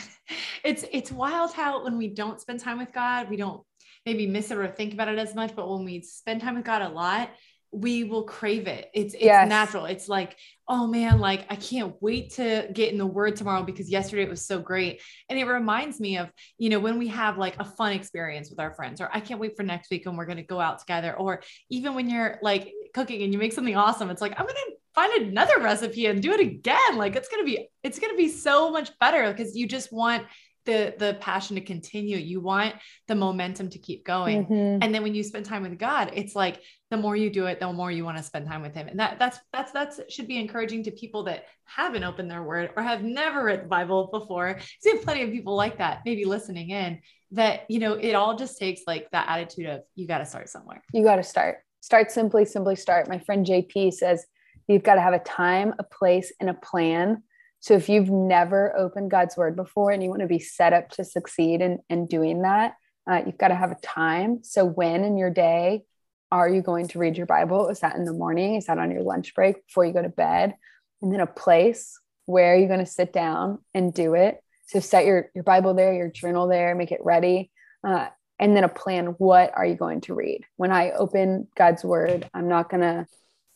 it's 0.64 0.84
it's 0.92 1.12
wild 1.12 1.52
how 1.52 1.84
when 1.84 1.96
we 1.96 2.08
don't 2.08 2.40
spend 2.40 2.60
time 2.60 2.78
with 2.78 2.92
God, 2.92 3.30
we 3.30 3.36
don't 3.36 3.62
maybe 4.04 4.26
miss 4.26 4.50
it 4.50 4.58
or 4.58 4.66
think 4.68 4.92
about 4.92 5.08
it 5.08 5.18
as 5.18 5.34
much, 5.34 5.54
but 5.54 5.68
when 5.70 5.84
we 5.84 6.02
spend 6.02 6.40
time 6.40 6.56
with 6.56 6.64
God 6.64 6.82
a 6.82 6.88
lot, 6.88 7.30
we 7.70 8.04
will 8.04 8.22
crave 8.22 8.66
it. 8.66 8.90
It's 8.94 9.14
it's 9.14 9.22
yes. 9.22 9.48
natural. 9.48 9.84
It's 9.84 10.08
like, 10.08 10.36
oh 10.66 10.86
man, 10.86 11.18
like 11.18 11.44
I 11.50 11.56
can't 11.56 11.94
wait 12.00 12.34
to 12.34 12.68
get 12.72 12.90
in 12.90 12.98
the 12.98 13.06
word 13.06 13.36
tomorrow 13.36 13.62
because 13.62 13.90
yesterday 13.90 14.22
it 14.22 14.30
was 14.30 14.46
so 14.46 14.58
great. 14.60 15.02
And 15.28 15.38
it 15.38 15.44
reminds 15.44 16.00
me 16.00 16.16
of, 16.16 16.30
you 16.56 16.70
know, 16.70 16.80
when 16.80 16.98
we 16.98 17.08
have 17.08 17.36
like 17.36 17.60
a 17.60 17.64
fun 17.64 17.92
experience 17.92 18.48
with 18.48 18.58
our 18.58 18.72
friends, 18.72 19.00
or 19.00 19.10
I 19.12 19.20
can't 19.20 19.40
wait 19.40 19.56
for 19.56 19.62
next 19.62 19.90
week 19.90 20.06
when 20.06 20.16
we're 20.16 20.26
gonna 20.26 20.42
go 20.42 20.60
out 20.60 20.78
together, 20.78 21.14
or 21.14 21.42
even 21.68 21.94
when 21.94 22.08
you're 22.08 22.38
like 22.40 22.72
cooking 22.98 23.22
and 23.22 23.32
you 23.32 23.38
make 23.38 23.52
something 23.52 23.76
awesome, 23.76 24.10
it's 24.10 24.20
like, 24.20 24.32
I'm 24.38 24.46
gonna 24.46 24.58
find 24.94 25.28
another 25.28 25.60
recipe 25.60 26.06
and 26.06 26.20
do 26.22 26.32
it 26.32 26.40
again. 26.40 26.96
Like 26.96 27.14
it's 27.16 27.28
gonna 27.28 27.44
be, 27.44 27.68
it's 27.82 27.98
gonna 27.98 28.16
be 28.16 28.28
so 28.28 28.70
much 28.70 28.90
better 28.98 29.30
because 29.32 29.56
you 29.56 29.66
just 29.66 29.92
want 29.92 30.24
the 30.68 30.94
the 30.98 31.16
passion 31.20 31.56
to 31.56 31.62
continue. 31.62 32.18
You 32.18 32.40
want 32.40 32.74
the 33.06 33.14
momentum 33.14 33.70
to 33.70 33.78
keep 33.78 34.04
going. 34.04 34.44
Mm-hmm. 34.44 34.82
and 34.82 34.94
then 34.94 35.02
when 35.02 35.14
you 35.14 35.22
spend 35.24 35.46
time 35.46 35.62
with 35.62 35.78
god 35.78 36.10
it's 36.12 36.34
like 36.36 36.60
the 36.90 36.96
more 36.96 37.16
you 37.16 37.30
do 37.30 37.46
it 37.46 37.58
the 37.58 37.72
more 37.72 37.90
you 37.90 38.04
want 38.04 38.18
to 38.18 38.22
spend 38.22 38.46
time 38.46 38.60
with 38.60 38.74
him. 38.74 38.86
And 38.86 39.00
that 39.00 39.18
that's 39.18 39.38
that's 39.52 39.72
that's 39.72 40.00
should 40.10 40.28
be 40.28 40.38
encouraging 40.38 40.84
to 40.84 40.90
people 40.90 41.22
that 41.24 41.44
haven't 41.64 42.04
opened 42.04 42.30
their 42.30 42.42
word 42.42 42.70
or 42.76 42.82
have 42.82 43.02
never 43.02 43.44
read 43.44 43.62
the 43.62 43.68
bible 43.68 44.10
before. 44.12 44.58
See 44.80 44.98
plenty 44.98 45.22
of 45.22 45.30
people 45.30 45.56
like 45.56 45.78
that 45.78 46.02
maybe 46.04 46.24
listening 46.24 46.70
in 46.70 47.00
that 47.32 47.62
you 47.68 47.78
know 47.78 47.94
it 47.94 48.14
all 48.14 48.36
just 48.36 48.58
takes 48.58 48.82
like 48.86 49.10
that 49.12 49.26
attitude 49.28 49.66
of 49.66 49.80
you 49.94 50.06
got 50.06 50.18
to 50.18 50.26
start 50.26 50.48
somewhere. 50.48 50.82
You 50.92 51.02
got 51.02 51.16
to 51.16 51.22
start 51.22 51.58
start 51.88 52.10
simply 52.10 52.44
simply 52.44 52.76
start 52.76 53.08
my 53.08 53.18
friend 53.18 53.46
jp 53.46 53.90
says 53.92 54.26
you've 54.66 54.82
got 54.82 54.96
to 54.96 55.00
have 55.00 55.14
a 55.14 55.18
time 55.20 55.72
a 55.78 55.84
place 55.84 56.32
and 56.38 56.50
a 56.50 56.54
plan 56.54 57.22
so 57.60 57.74
if 57.74 57.88
you've 57.88 58.10
never 58.10 58.76
opened 58.76 59.10
God's 59.10 59.36
word 59.36 59.56
before 59.56 59.90
and 59.90 60.02
you 60.02 60.10
want 60.10 60.22
to 60.22 60.28
be 60.28 60.38
set 60.38 60.72
up 60.72 60.90
to 60.90 61.04
succeed 61.04 61.60
in, 61.60 61.80
in 61.88 62.06
doing 62.06 62.42
that, 62.42 62.74
uh, 63.10 63.22
you've 63.24 63.38
got 63.38 63.48
to 63.48 63.54
have 63.54 63.72
a 63.72 63.80
time. 63.82 64.40
So 64.44 64.64
when 64.64 65.02
in 65.02 65.16
your 65.16 65.30
day 65.30 65.84
are 66.30 66.48
you 66.48 66.62
going 66.62 66.88
to 66.88 66.98
read 66.98 67.16
your 67.16 67.26
Bible? 67.26 67.68
Is 67.68 67.80
that 67.80 67.96
in 67.96 68.04
the 68.04 68.12
morning? 68.12 68.54
Is 68.54 68.66
that 68.66 68.78
on 68.78 68.90
your 68.90 69.02
lunch 69.02 69.34
break 69.34 69.66
before 69.66 69.86
you 69.86 69.92
go 69.92 70.02
to 70.02 70.08
bed? 70.08 70.54
And 71.02 71.12
then 71.12 71.20
a 71.20 71.26
place 71.26 71.98
where 72.26 72.52
are 72.52 72.56
you 72.56 72.68
going 72.68 72.80
to 72.80 72.86
sit 72.86 73.12
down 73.12 73.58
and 73.74 73.92
do 73.92 74.14
it? 74.14 74.42
So 74.66 74.80
set 74.80 75.06
your, 75.06 75.30
your 75.34 75.44
Bible 75.44 75.74
there, 75.74 75.94
your 75.94 76.10
journal 76.10 76.46
there, 76.46 76.74
make 76.74 76.92
it 76.92 77.00
ready. 77.02 77.50
Uh, 77.82 78.08
and 78.38 78.56
then 78.56 78.64
a 78.64 78.68
plan. 78.68 79.06
What 79.18 79.52
are 79.54 79.66
you 79.66 79.74
going 79.74 80.00
to 80.02 80.14
read? 80.14 80.44
When 80.56 80.72
I 80.72 80.90
open 80.92 81.48
God's 81.56 81.84
word, 81.84 82.28
I'm 82.34 82.48
not 82.48 82.70
going 82.70 82.82
to 82.82 83.06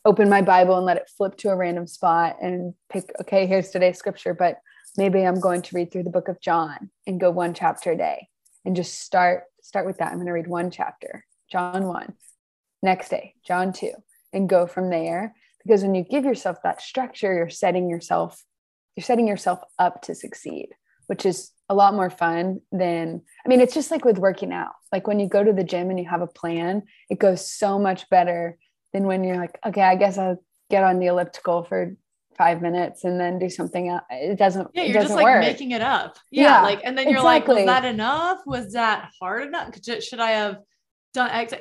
open 0.05 0.29
my 0.29 0.43
Bible 0.43 0.77
and 0.77 0.87
let 0.87 0.97
it 0.97 1.11
flip 1.17 1.37
to 1.39 1.51
a 1.51 1.57
random 1.57 1.87
spot 1.87 2.37
and 2.43 2.75
pick, 2.91 3.13
okay, 3.21 3.47
here's 3.47 3.71
today's 3.71 3.99
scripture, 3.99 4.35
but 4.35 4.59
maybe 4.97 5.23
I'm 5.23 5.41
going 5.41 5.63
to 5.63 5.77
read 5.77 5.93
through 5.93 6.03
the 6.03 6.11
book 6.11 6.29
of 6.29 6.41
John 6.41 6.91
and 7.07 7.21
go 7.21 7.31
one 7.31 7.55
chapter 7.55 7.93
a 7.93 7.97
day 7.97 8.29
and 8.65 8.77
just 8.77 9.01
start 9.01 9.45
start 9.63 9.87
with 9.87 9.99
that. 9.99 10.09
I'm 10.09 10.17
going 10.17 10.27
to 10.27 10.33
read 10.33 10.49
one 10.49 10.71
chapter, 10.71 11.25
John 11.51 11.85
1. 11.85 12.15
Next 12.83 13.11
day, 13.11 13.35
John 13.47 13.73
2, 13.73 13.93
and 14.33 14.49
go 14.49 14.67
from 14.67 14.91
there 14.91 15.37
because 15.65 15.83
when 15.83 15.95
you 15.95 16.03
give 16.03 16.25
yourself 16.25 16.59
that 16.65 16.83
structure, 16.83 17.33
you're 17.33 17.49
setting 17.49 17.89
yourself 17.89 18.43
you're 18.97 19.05
setting 19.05 19.27
yourself 19.27 19.61
up 19.79 20.03
to 20.03 20.15
succeed, 20.15 20.71
which 21.07 21.25
is 21.25 21.51
a 21.73 21.75
lot 21.75 21.95
more 21.95 22.11
fun 22.11 22.61
than 22.71 23.23
I 23.45 23.49
mean, 23.49 23.61
it's 23.61 23.75
just 23.75 23.91
like 23.91 24.05
with 24.05 24.19
working 24.19 24.53
out. 24.53 24.73
Like 24.93 25.07
when 25.07 25.19
you 25.19 25.27
go 25.27 25.43
to 25.43 25.53
the 25.53 25.65
gym 25.65 25.91
and 25.91 25.99
you 25.99 26.09
have 26.09 26.21
a 26.21 26.27
plan, 26.27 26.83
it 27.11 27.19
goes 27.19 27.51
so 27.51 27.79
much 27.79 28.09
better 28.11 28.59
than 28.93 29.07
when 29.07 29.25
you're 29.25 29.39
like, 29.39 29.59
okay, 29.67 29.83
I 29.83 29.97
guess 29.97 30.19
I'll 30.19 30.43
get 30.71 30.85
on 30.85 30.99
the 30.99 31.07
elliptical 31.07 31.65
for 31.65 31.97
five 32.37 32.63
minutes 32.63 33.05
and 33.05 33.19
then 33.19 33.39
do 33.39 33.49
something 33.49 33.89
else. 33.89 34.03
It 34.11 34.39
doesn't. 34.39 34.69
Yeah, 34.75 34.85
you're 34.85 35.03
just 35.03 35.15
like 35.15 35.25
work. 35.25 35.41
making 35.41 35.71
it 35.73 35.81
up. 35.81 36.19
Yeah, 36.31 36.43
yeah, 36.43 36.63
like, 36.63 36.81
and 36.85 36.97
then 36.97 37.09
you're 37.09 37.19
exactly. 37.19 37.55
like, 37.55 37.67
was 37.67 37.75
that 37.75 37.85
enough? 37.85 38.39
Was 38.47 38.73
that 38.73 39.11
hard 39.21 39.49
enough? 39.49 39.75
Should 40.03 40.21
I 40.21 40.31
have 40.33 40.59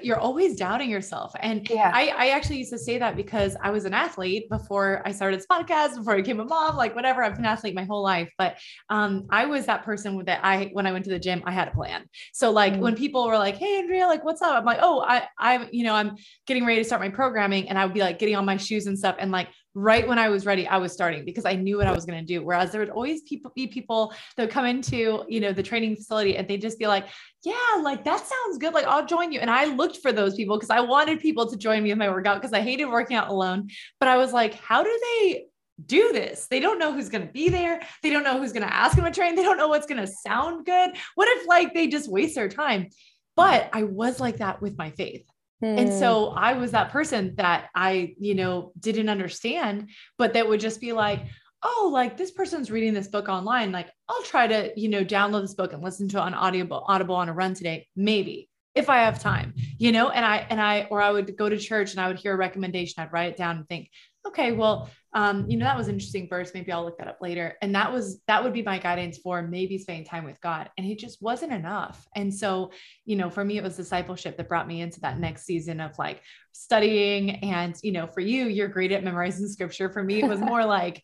you're 0.02 0.20
always 0.20 0.56
doubting 0.56 0.90
yourself. 0.90 1.34
And 1.40 1.70
yeah. 1.70 1.92
I, 1.94 2.08
I 2.18 2.30
actually 2.30 2.58
used 2.58 2.72
to 2.72 2.78
say 2.78 2.98
that 2.98 3.16
because 3.16 3.56
I 3.62 3.70
was 3.72 3.86
an 3.86 3.94
athlete 3.94 4.50
before 4.50 5.02
I 5.06 5.12
started 5.12 5.40
this 5.40 5.48
podcast, 5.48 5.98
before 5.98 6.14
I 6.14 6.18
became 6.18 6.40
a 6.40 6.46
mom, 6.46 6.78
like 6.78 6.96
whatever, 6.96 7.24
I've 7.24 7.36
been 7.36 7.46
an 7.46 7.52
athlete 7.52 7.76
my 7.76 7.84
whole 7.84 8.02
life. 8.02 8.32
But 8.38 8.58
um, 8.90 9.28
I 9.30 9.46
was 9.46 9.66
that 9.66 9.84
person 9.84 10.24
that 10.26 10.40
I, 10.44 10.70
when 10.74 10.88
I 10.88 10.92
went 10.92 11.04
to 11.06 11.12
the 11.12 11.20
gym, 11.20 11.44
I 11.46 11.52
had 11.52 11.68
a 11.68 11.72
plan. 11.72 12.06
So 12.34 12.52
like 12.52 12.74
mm 12.74 12.82
when 12.82 12.96
people 12.96 13.28
were 13.28 13.38
like, 13.38 13.58
Hey, 13.58 13.78
Andrea, 13.78 14.08
like, 14.08 14.26
what's 14.26 14.42
up? 14.42 14.56
I'm 14.58 14.66
like, 14.66 14.80
Oh, 14.82 15.02
I, 15.02 15.28
I'm, 15.38 15.68
you 15.72 15.84
know, 15.84 15.94
I'm 15.94 16.16
getting 16.48 16.66
ready 16.66 16.82
to 16.82 16.84
start 16.84 17.00
my 17.00 17.10
programming 17.10 17.70
and 17.70 17.78
I 17.78 17.86
would 17.86 17.94
be 17.94 18.00
like 18.00 18.18
getting 18.18 18.36
on 18.36 18.44
my 18.44 18.58
shoes 18.58 18.88
and 18.88 18.98
stuff. 18.98 19.18
And 19.20 19.32
like, 19.32 19.50
right 19.74 20.08
when 20.08 20.20
I 20.20 20.30
was 20.30 20.46
ready, 20.46 20.68
I 20.68 20.78
was 20.78 20.92
starting 20.92 21.24
because 21.24 21.46
I 21.46 21.56
knew 21.56 21.78
what 21.78 21.88
I 21.88 21.92
was 21.92 22.06
going 22.06 22.20
to 22.20 22.26
do. 22.26 22.44
Whereas 22.44 22.72
there 22.72 22.82
would 22.82 22.90
always 22.90 23.22
people 23.22 23.52
be 23.56 23.68
people 23.68 24.14
that 24.36 24.44
would 24.44 24.52
come 24.52 24.66
into, 24.66 25.24
you 25.30 25.40
know, 25.40 25.54
the 25.54 25.64
training 25.64 25.96
facility 25.96 26.36
and 26.36 26.48
they'd 26.48 26.62
just 26.62 26.78
be 26.78 26.88
like, 26.88 27.08
yeah, 27.44 27.82
like 27.82 28.04
that 28.04 28.20
sounds 28.20 28.58
good. 28.58 28.74
Like 28.74 28.86
I'll 28.86 29.06
join 29.06 29.32
you. 29.32 29.40
And 29.40 29.50
I 29.50 29.66
looked 29.66 29.98
for 29.98 30.12
those 30.12 30.36
people 30.36 30.58
because 30.58 30.70
I 30.70 30.82
wanted 30.82 31.20
people 31.20 31.50
to 31.50 31.58
join 31.58 31.84
me 31.84 31.92
in 31.92 31.98
my 31.98 32.10
workout 32.10 32.42
because 32.42 32.54
I 32.54 32.62
hated 32.62 32.86
working 32.86 33.16
out 33.16 33.30
alone. 33.30 33.70
But 34.00 34.10
I 34.10 34.18
was 34.18 34.34
like, 34.34 34.56
how 34.56 34.84
do 34.84 35.00
they 35.02 35.46
do 35.86 36.12
this. 36.12 36.48
They 36.48 36.60
don't 36.60 36.78
know 36.78 36.94
who's 36.94 37.10
going 37.10 37.26
to 37.26 37.34
be 37.34 37.50
there. 37.50 37.82
They 38.04 38.10
don't 38.12 38.24
know 38.24 38.38
who's 38.38 38.54
going 38.54 38.68
to 38.68 38.74
ask 38.74 38.96
them 38.96 39.06
to 39.06 39.12
train. 39.12 39.36
They 39.36 39.42
don't 39.44 39.58
know 39.58 39.68
what's 39.68 39.88
going 39.88 40.06
to 40.06 40.12
sound 40.12 40.66
good. 40.66 40.92
What 41.16 41.28
if 41.28 41.48
like 41.48 41.74
they 41.74 41.88
just 41.88 42.12
waste 42.12 42.36
their 42.36 42.50
time? 42.50 42.90
But 43.36 43.70
I 43.74 43.84
was 43.84 44.20
like 44.20 44.38
that 44.38 44.62
with 44.62 44.78
my 44.78 44.92
faith. 44.92 45.26
And 45.62 45.90
hmm. 45.90 46.00
so 46.00 46.30
I 46.30 46.54
was 46.54 46.72
that 46.72 46.92
person 46.92 47.36
that 47.36 47.70
I, 47.76 48.16
you 48.20 48.36
know, 48.36 48.72
didn't 48.80 49.10
understand, 49.10 49.90
but 50.18 50.34
that 50.34 50.48
would 50.48 50.60
just 50.60 50.82
be 50.82 50.92
like, 50.92 51.26
oh, 51.64 51.90
like 51.94 52.18
this 52.18 52.32
person's 52.32 52.72
reading 52.72 52.94
this 52.94 53.08
book 53.08 53.30
online. 53.30 53.72
Like 53.72 53.90
I'll 54.10 54.24
try 54.24 54.48
to, 54.48 54.72
you 54.76 54.90
know, 54.90 55.06
download 55.06 55.42
this 55.42 55.54
book 55.54 55.74
and 55.74 55.84
listen 55.84 56.10
to 56.10 56.18
it 56.18 56.22
on 56.22 56.34
audible, 56.34 56.84
audible 56.88 57.16
on 57.16 57.30
a 57.30 57.34
run 57.34 57.54
today. 57.54 57.88
Maybe 57.96 58.50
if 58.74 58.90
I 58.90 59.00
have 59.00 59.22
time, 59.22 59.54
you 59.78 59.92
know, 59.92 60.10
and 60.10 60.26
I, 60.26 60.48
and 60.50 60.60
I, 60.60 60.88
or 60.90 61.02
I 61.02 61.12
would 61.12 61.38
go 61.38 61.48
to 61.48 61.58
church 61.58 61.92
and 61.92 62.02
I 62.02 62.08
would 62.08 62.20
hear 62.20 62.34
a 62.34 62.38
recommendation. 62.38 63.04
I'd 63.04 63.14
write 63.14 63.32
it 63.32 63.38
down 63.38 63.58
and 63.58 63.68
think, 63.68 63.90
okay, 64.26 64.54
well, 64.54 64.90
um, 65.14 65.46
you 65.50 65.58
know, 65.58 65.66
that 65.66 65.78
was 65.78 65.90
interesting 65.90 66.28
verse. 66.30 66.52
Maybe 66.54 66.72
I'll 66.72 66.86
look 66.86 66.98
that 66.98 67.08
up 67.08 67.20
later. 67.22 67.58
And 67.62 67.76
that 67.76 67.92
was, 67.92 68.22
that 68.28 68.44
would 68.44 68.54
be 68.54 68.62
my 68.62 68.78
guidance 68.80 69.18
for 69.18 69.42
maybe 69.42 69.78
spending 69.78 70.06
time 70.06 70.24
with 70.24 70.40
God. 70.40 70.70
And 70.78 70.88
it 70.88 71.00
just 71.00 71.22
wasn't 71.22 71.52
enough. 71.52 72.08
And 72.16 72.34
so, 72.34 72.72
you 73.06 73.18
know, 73.18 73.30
for 73.30 73.44
me, 73.44 73.58
it 73.58 73.64
was 73.64 73.76
discipleship 73.76 74.38
that 74.38 74.48
brought 74.48 74.68
me 74.68 74.82
into 74.82 75.02
that 75.02 75.20
next 75.20 75.44
season 75.44 75.82
of 75.82 75.98
like 76.00 76.22
studying. 76.54 77.32
And, 77.44 77.76
you 77.84 77.92
know, 77.92 78.08
for 78.08 78.22
you, 78.22 78.46
you're 78.46 78.70
great 78.70 78.94
at 78.94 79.04
memorizing 79.04 79.48
scripture. 79.48 79.92
For 79.92 80.04
me, 80.04 80.22
it 80.24 80.30
was 80.30 80.40
more 80.40 80.66
like, 80.66 81.04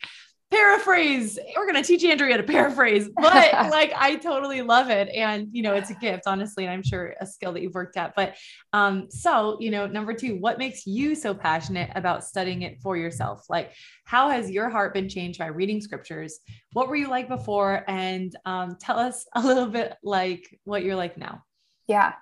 paraphrase. 0.52 1.38
We're 1.56 1.70
going 1.70 1.82
to 1.82 1.88
teach 1.88 2.04
andrea 2.04 2.38
to 2.38 2.44
paraphrase 2.44 3.10
but 3.16 3.54
like 3.54 3.92
i 3.98 4.16
totally 4.16 4.62
love 4.62 4.90
it. 4.90 5.10
And 5.10 5.50
you 5.52 5.62
know 5.62 5.74
it's 5.74 5.90
a 5.90 5.96
gift 5.96 6.24
honestly 6.26 6.66
and 6.66 6.74
i'm 6.74 6.84
sure 6.84 7.16
a 7.20 7.26
skill 7.26 7.54
that 7.54 7.62
you've 7.62 7.74
worked 7.74 7.98
at. 7.98 8.14
But 8.16 8.36
um 8.74 9.08
so 9.10 9.58
you 9.60 9.72
know 9.72 9.88
number 9.88 10.14
two 10.14 10.36
what 10.36 10.58
makes 10.58 10.86
you 10.88 11.16
so 11.16 11.34
passionate 11.34 11.92
about 11.96 12.24
studying 12.24 12.62
it 12.62 12.82
for 12.82 12.96
yourself? 12.96 13.46
Like 13.50 13.74
how 14.06 14.30
has 14.30 14.50
your 14.50 14.70
heart 14.70 14.94
been 14.94 15.10
changed 15.10 15.40
by 15.40 15.48
reading 15.48 15.82
scriptures? 15.82 16.40
What 16.74 16.88
were 16.88 16.96
you 16.96 17.10
like 17.10 17.28
before? 17.28 17.84
And 17.88 18.36
um, 18.46 18.78
tell 18.80 19.00
us 19.00 19.26
a 19.36 19.42
little 19.42 19.68
bit 19.68 19.96
like 20.04 20.60
what 20.64 20.84
you're 20.84 20.96
like 20.96 21.18
now. 21.18 21.44
Yeah. 21.88 22.14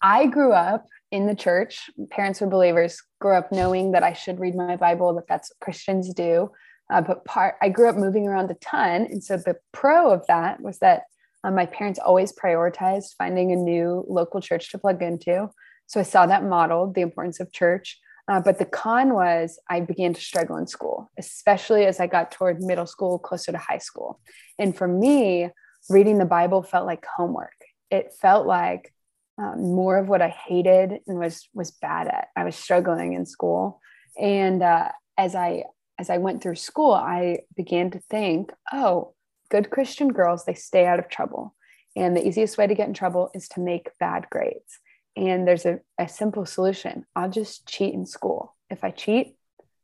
I 0.00 0.26
grew 0.26 0.52
up 0.52 0.86
in 1.10 1.26
the 1.26 1.34
church. 1.34 1.90
Parents 2.10 2.40
were 2.40 2.46
believers 2.46 3.02
grew 3.20 3.36
up 3.36 3.50
knowing 3.52 3.92
that 3.92 4.02
i 4.02 4.12
should 4.12 4.38
read 4.38 4.54
my 4.54 4.76
bible 4.76 5.14
that 5.14 5.26
that's 5.28 5.50
what 5.50 5.64
christians 5.64 6.12
do 6.14 6.50
uh, 6.90 7.00
but 7.00 7.24
part, 7.24 7.56
I 7.60 7.68
grew 7.68 7.88
up 7.88 7.96
moving 7.96 8.26
around 8.26 8.50
a 8.50 8.54
ton. 8.54 9.02
And 9.02 9.22
so 9.22 9.36
the 9.36 9.56
pro 9.72 10.10
of 10.10 10.26
that 10.26 10.60
was 10.62 10.78
that 10.78 11.02
um, 11.44 11.54
my 11.54 11.66
parents 11.66 11.98
always 11.98 12.32
prioritized 12.32 13.14
finding 13.16 13.52
a 13.52 13.56
new 13.56 14.04
local 14.08 14.40
church 14.40 14.70
to 14.70 14.78
plug 14.78 15.02
into. 15.02 15.50
So 15.86 16.00
I 16.00 16.04
saw 16.04 16.26
that 16.26 16.44
modeled 16.44 16.94
the 16.94 17.02
importance 17.02 17.40
of 17.40 17.52
church. 17.52 17.98
Uh, 18.26 18.40
but 18.40 18.58
the 18.58 18.66
con 18.66 19.14
was 19.14 19.58
I 19.70 19.80
began 19.80 20.12
to 20.12 20.20
struggle 20.20 20.56
in 20.56 20.66
school, 20.66 21.10
especially 21.18 21.86
as 21.86 21.98
I 21.98 22.06
got 22.06 22.30
toward 22.30 22.60
middle 22.60 22.86
school, 22.86 23.18
closer 23.18 23.52
to 23.52 23.58
high 23.58 23.78
school. 23.78 24.20
And 24.58 24.76
for 24.76 24.86
me, 24.86 25.48
reading 25.88 26.18
the 26.18 26.26
Bible 26.26 26.62
felt 26.62 26.86
like 26.86 27.06
homework. 27.16 27.54
It 27.90 28.12
felt 28.20 28.46
like 28.46 28.92
um, 29.38 29.74
more 29.74 29.96
of 29.96 30.08
what 30.08 30.20
I 30.20 30.28
hated 30.28 31.00
and 31.06 31.18
was 31.18 31.48
was 31.54 31.70
bad 31.70 32.08
at. 32.08 32.28
I 32.36 32.44
was 32.44 32.56
struggling 32.56 33.14
in 33.14 33.24
school, 33.24 33.80
and 34.20 34.62
uh, 34.62 34.90
as 35.16 35.34
I 35.34 35.64
as 35.98 36.10
I 36.10 36.18
went 36.18 36.42
through 36.42 36.56
school, 36.56 36.92
I 36.92 37.40
began 37.56 37.90
to 37.90 37.98
think, 37.98 38.52
oh, 38.72 39.14
good 39.50 39.70
Christian 39.70 40.08
girls 40.08 40.44
they 40.44 40.54
stay 40.54 40.86
out 40.86 40.98
of 40.98 41.08
trouble, 41.08 41.54
and 41.96 42.16
the 42.16 42.26
easiest 42.26 42.56
way 42.58 42.66
to 42.66 42.74
get 42.74 42.88
in 42.88 42.94
trouble 42.94 43.30
is 43.34 43.48
to 43.50 43.60
make 43.60 43.90
bad 43.98 44.26
grades. 44.30 44.78
And 45.16 45.48
there's 45.48 45.66
a, 45.66 45.80
a 45.98 46.08
simple 46.08 46.46
solution. 46.46 47.04
I'll 47.16 47.30
just 47.30 47.66
cheat 47.66 47.92
in 47.92 48.06
school. 48.06 48.54
If 48.70 48.84
I 48.84 48.90
cheat, 48.90 49.34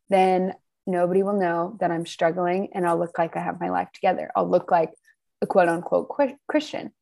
then 0.09 0.55
nobody 0.87 1.25
will 1.25 1.41
know 1.41 1.77
that 1.81 1.91
I'm 1.91 2.07
struggling 2.07 2.69
and 2.73 2.87
I'll 2.87 2.99
look 2.99 3.19
like 3.19 3.37
I 3.37 3.41
have 3.41 3.61
my 3.61 3.71
life 3.71 3.89
together. 3.93 4.31
I'll 4.37 4.49
look 4.49 4.71
like 4.71 4.93
a 5.43 5.47
quote 5.47 5.69
unquote 5.69 6.09
Christian. 6.47 6.93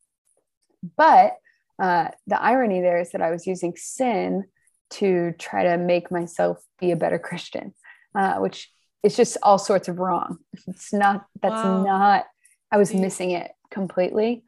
But 0.96 1.34
uh, 1.78 2.08
the 2.26 2.40
irony 2.40 2.80
there 2.80 3.00
is 3.00 3.12
that 3.12 3.22
I 3.22 3.30
was 3.30 3.46
using 3.46 3.74
sin 3.76 4.44
to 4.92 5.32
try 5.38 5.64
to 5.64 5.76
make 5.76 6.10
myself 6.10 6.62
be 6.78 6.90
a 6.90 6.96
better 6.96 7.18
Christian, 7.18 7.74
uh, 8.14 8.36
which 8.36 8.70
is 9.02 9.16
just 9.16 9.36
all 9.42 9.58
sorts 9.58 9.88
of 9.88 9.98
wrong. 9.98 10.38
It's 10.68 10.92
not, 10.92 11.26
that's 11.40 11.64
wow. 11.64 11.82
not, 11.82 12.26
I 12.70 12.76
was 12.76 12.94
missing 12.94 13.32
it 13.32 13.50
completely. 13.70 14.44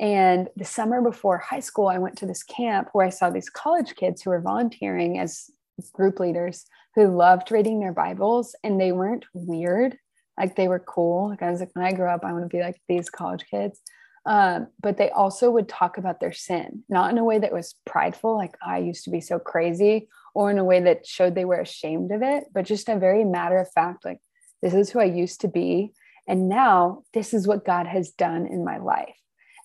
And 0.00 0.48
the 0.56 0.64
summer 0.64 1.00
before 1.00 1.38
high 1.38 1.60
school, 1.60 1.88
I 1.88 1.98
went 1.98 2.18
to 2.18 2.26
this 2.26 2.42
camp 2.42 2.88
where 2.92 3.06
I 3.06 3.10
saw 3.10 3.30
these 3.30 3.48
college 3.48 3.94
kids 3.94 4.22
who 4.22 4.30
were 4.30 4.40
volunteering 4.40 5.18
as 5.18 5.50
group 5.92 6.20
leaders 6.20 6.66
who 6.94 7.16
loved 7.16 7.50
reading 7.50 7.80
their 7.80 7.92
Bibles 7.92 8.54
and 8.62 8.80
they 8.80 8.92
weren't 8.92 9.24
weird. 9.32 9.98
Like 10.38 10.56
they 10.56 10.68
were 10.68 10.80
cool. 10.80 11.28
Like 11.30 11.42
I 11.42 11.50
was 11.50 11.60
like, 11.60 11.70
when 11.74 11.84
I 11.84 11.92
grow 11.92 12.12
up, 12.12 12.24
I 12.24 12.32
want 12.32 12.44
to 12.44 12.56
be 12.56 12.62
like 12.62 12.80
these 12.88 13.08
college 13.08 13.44
kids. 13.50 13.80
Um, 14.26 14.68
but 14.80 14.96
they 14.96 15.10
also 15.10 15.50
would 15.50 15.68
talk 15.68 15.98
about 15.98 16.18
their 16.18 16.32
sin, 16.32 16.82
not 16.88 17.10
in 17.10 17.18
a 17.18 17.24
way 17.24 17.38
that 17.38 17.52
was 17.52 17.74
prideful, 17.84 18.36
like 18.36 18.56
I 18.64 18.78
used 18.78 19.04
to 19.04 19.10
be 19.10 19.20
so 19.20 19.38
crazy, 19.38 20.08
or 20.34 20.50
in 20.50 20.58
a 20.58 20.64
way 20.64 20.80
that 20.80 21.06
showed 21.06 21.34
they 21.34 21.44
were 21.44 21.60
ashamed 21.60 22.10
of 22.12 22.22
it, 22.22 22.44
but 22.52 22.66
just 22.66 22.88
a 22.88 22.98
very 22.98 23.24
matter 23.24 23.58
of 23.58 23.70
fact, 23.72 24.04
like, 24.04 24.18
this 24.62 24.74
is 24.74 24.90
who 24.90 25.00
I 25.00 25.04
used 25.04 25.42
to 25.42 25.48
be. 25.48 25.92
And 26.26 26.48
now 26.48 27.02
this 27.12 27.34
is 27.34 27.46
what 27.46 27.66
God 27.66 27.86
has 27.86 28.10
done 28.10 28.46
in 28.46 28.64
my 28.64 28.78
life. 28.78 29.14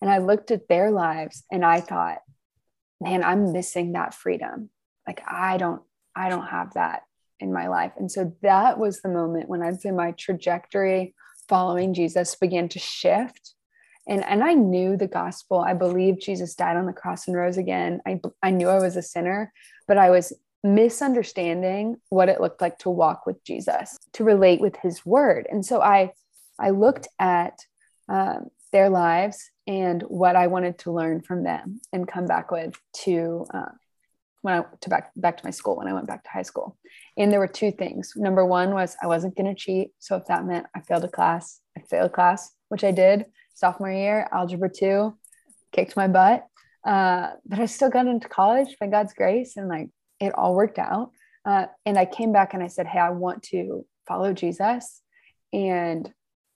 And 0.02 0.10
I 0.10 0.20
looked 0.20 0.52
at 0.52 0.68
their 0.68 0.92
lives 0.92 1.44
and 1.52 1.66
I 1.66 1.82
thought, 1.82 2.20
man, 3.02 3.24
I'm 3.24 3.52
missing 3.52 3.94
that 3.94 4.14
freedom. 4.14 4.70
Like, 5.08 5.22
I 5.28 5.58
don't, 5.58 5.82
I 6.16 6.30
don't 6.30 6.48
have 6.48 6.74
that 6.74 7.04
in 7.40 7.54
my 7.54 7.68
life. 7.68 7.94
And 7.98 8.12
so 8.12 8.36
that 8.42 8.78
was 8.78 9.02
the 9.02 9.10
moment 9.10 9.50
when 9.50 9.64
I'd 9.64 9.82
say 9.82 9.92
my 9.92 10.12
trajectory 10.12 11.16
following 11.48 11.94
Jesus 11.94 12.36
began 12.36 12.70
to 12.70 12.80
shift 12.80 13.56
and 14.10 14.26
and 14.26 14.44
I 14.44 14.56
knew 14.56 14.98
the 14.98 15.08
gospel. 15.08 15.60
I 15.60 15.76
believed 15.76 16.22
Jesus 16.22 16.56
died 16.56 16.76
on 16.76 16.88
the 16.88 16.94
cross 16.94 17.28
and 17.28 17.38
rose 17.38 17.58
again. 17.58 18.02
I 18.06 18.20
I 18.42 18.50
knew 18.50 18.68
I 18.68 18.80
was 18.80 18.98
a 18.98 19.04
sinner, 19.04 19.54
but 19.88 19.98
I 19.98 20.10
was 20.10 20.34
misunderstanding 20.64 21.98
what 22.10 22.30
it 22.30 22.42
looked 22.42 22.62
like 22.62 22.78
to 22.80 22.90
walk 22.90 23.26
with 23.26 23.44
Jesus, 23.44 23.98
to 24.14 24.24
relate 24.24 24.62
with 24.62 24.76
His 24.82 25.06
Word. 25.06 25.48
And 25.50 25.66
so 25.66 25.82
I 25.82 26.12
I 26.60 26.72
looked 26.72 27.08
at 27.20 27.60
um, 28.10 28.50
their 28.72 28.90
lives 28.90 29.50
and 29.66 30.02
what 30.04 30.36
I 30.36 30.48
wanted 30.48 30.80
to 30.80 30.92
learn 30.92 31.22
from 31.22 31.44
them 31.44 31.80
and 31.94 32.08
come 32.08 32.26
back 32.26 32.52
with 32.52 32.76
to 33.04 33.46
uh, 33.54 33.72
when 34.42 34.56
I 34.56 34.66
to 34.82 34.90
back 34.90 35.12
back 35.16 35.38
to 35.38 35.46
my 35.46 35.52
school 35.52 35.78
when 35.78 35.88
I 35.88 35.94
went 35.94 36.08
back 36.08 36.24
to 36.24 36.30
high 36.30 36.44
school. 36.44 36.78
And 37.18 37.32
there 37.32 37.40
were 37.40 37.48
two 37.48 37.72
things. 37.72 38.14
Number 38.16 38.46
one 38.46 38.74
was 38.74 38.96
I 39.02 39.08
wasn't 39.08 39.36
going 39.36 39.54
to 39.54 39.60
cheat, 39.60 39.92
so 40.00 40.16
if 40.16 40.26
that 40.26 40.46
meant 40.46 40.68
I 40.76 40.82
failed 40.82 41.04
a 41.04 41.10
class, 41.10 41.62
I 41.78 41.82
failed 41.82 42.14
class, 42.14 42.52
which 42.70 42.84
I 42.84 42.92
did 42.92 43.26
sophomore 43.54 43.92
year, 43.92 44.28
algebra 44.32 44.70
two, 44.70 45.18
kicked 45.72 45.98
my 45.98 46.08
butt. 46.08 46.46
Uh, 46.86 47.32
but 47.46 47.60
I 47.60 47.66
still 47.66 47.90
got 47.90 48.08
into 48.08 48.30
college 48.30 48.78
by 48.80 48.88
God's 48.88 49.14
grace 49.14 49.58
and 49.58 49.68
like 49.68 49.90
it 50.20 50.34
all 50.36 50.56
worked 50.56 50.80
out. 50.80 51.12
Uh, 51.46 51.68
and 51.86 51.98
I 51.98 52.06
came 52.06 52.32
back 52.32 52.54
and 52.54 52.62
I 52.62 52.68
said, 52.68 52.88
Hey, 52.88 53.00
I 53.00 53.10
want 53.12 53.44
to 53.44 53.86
follow 54.08 54.34
Jesus 54.34 55.02
and 55.54 56.12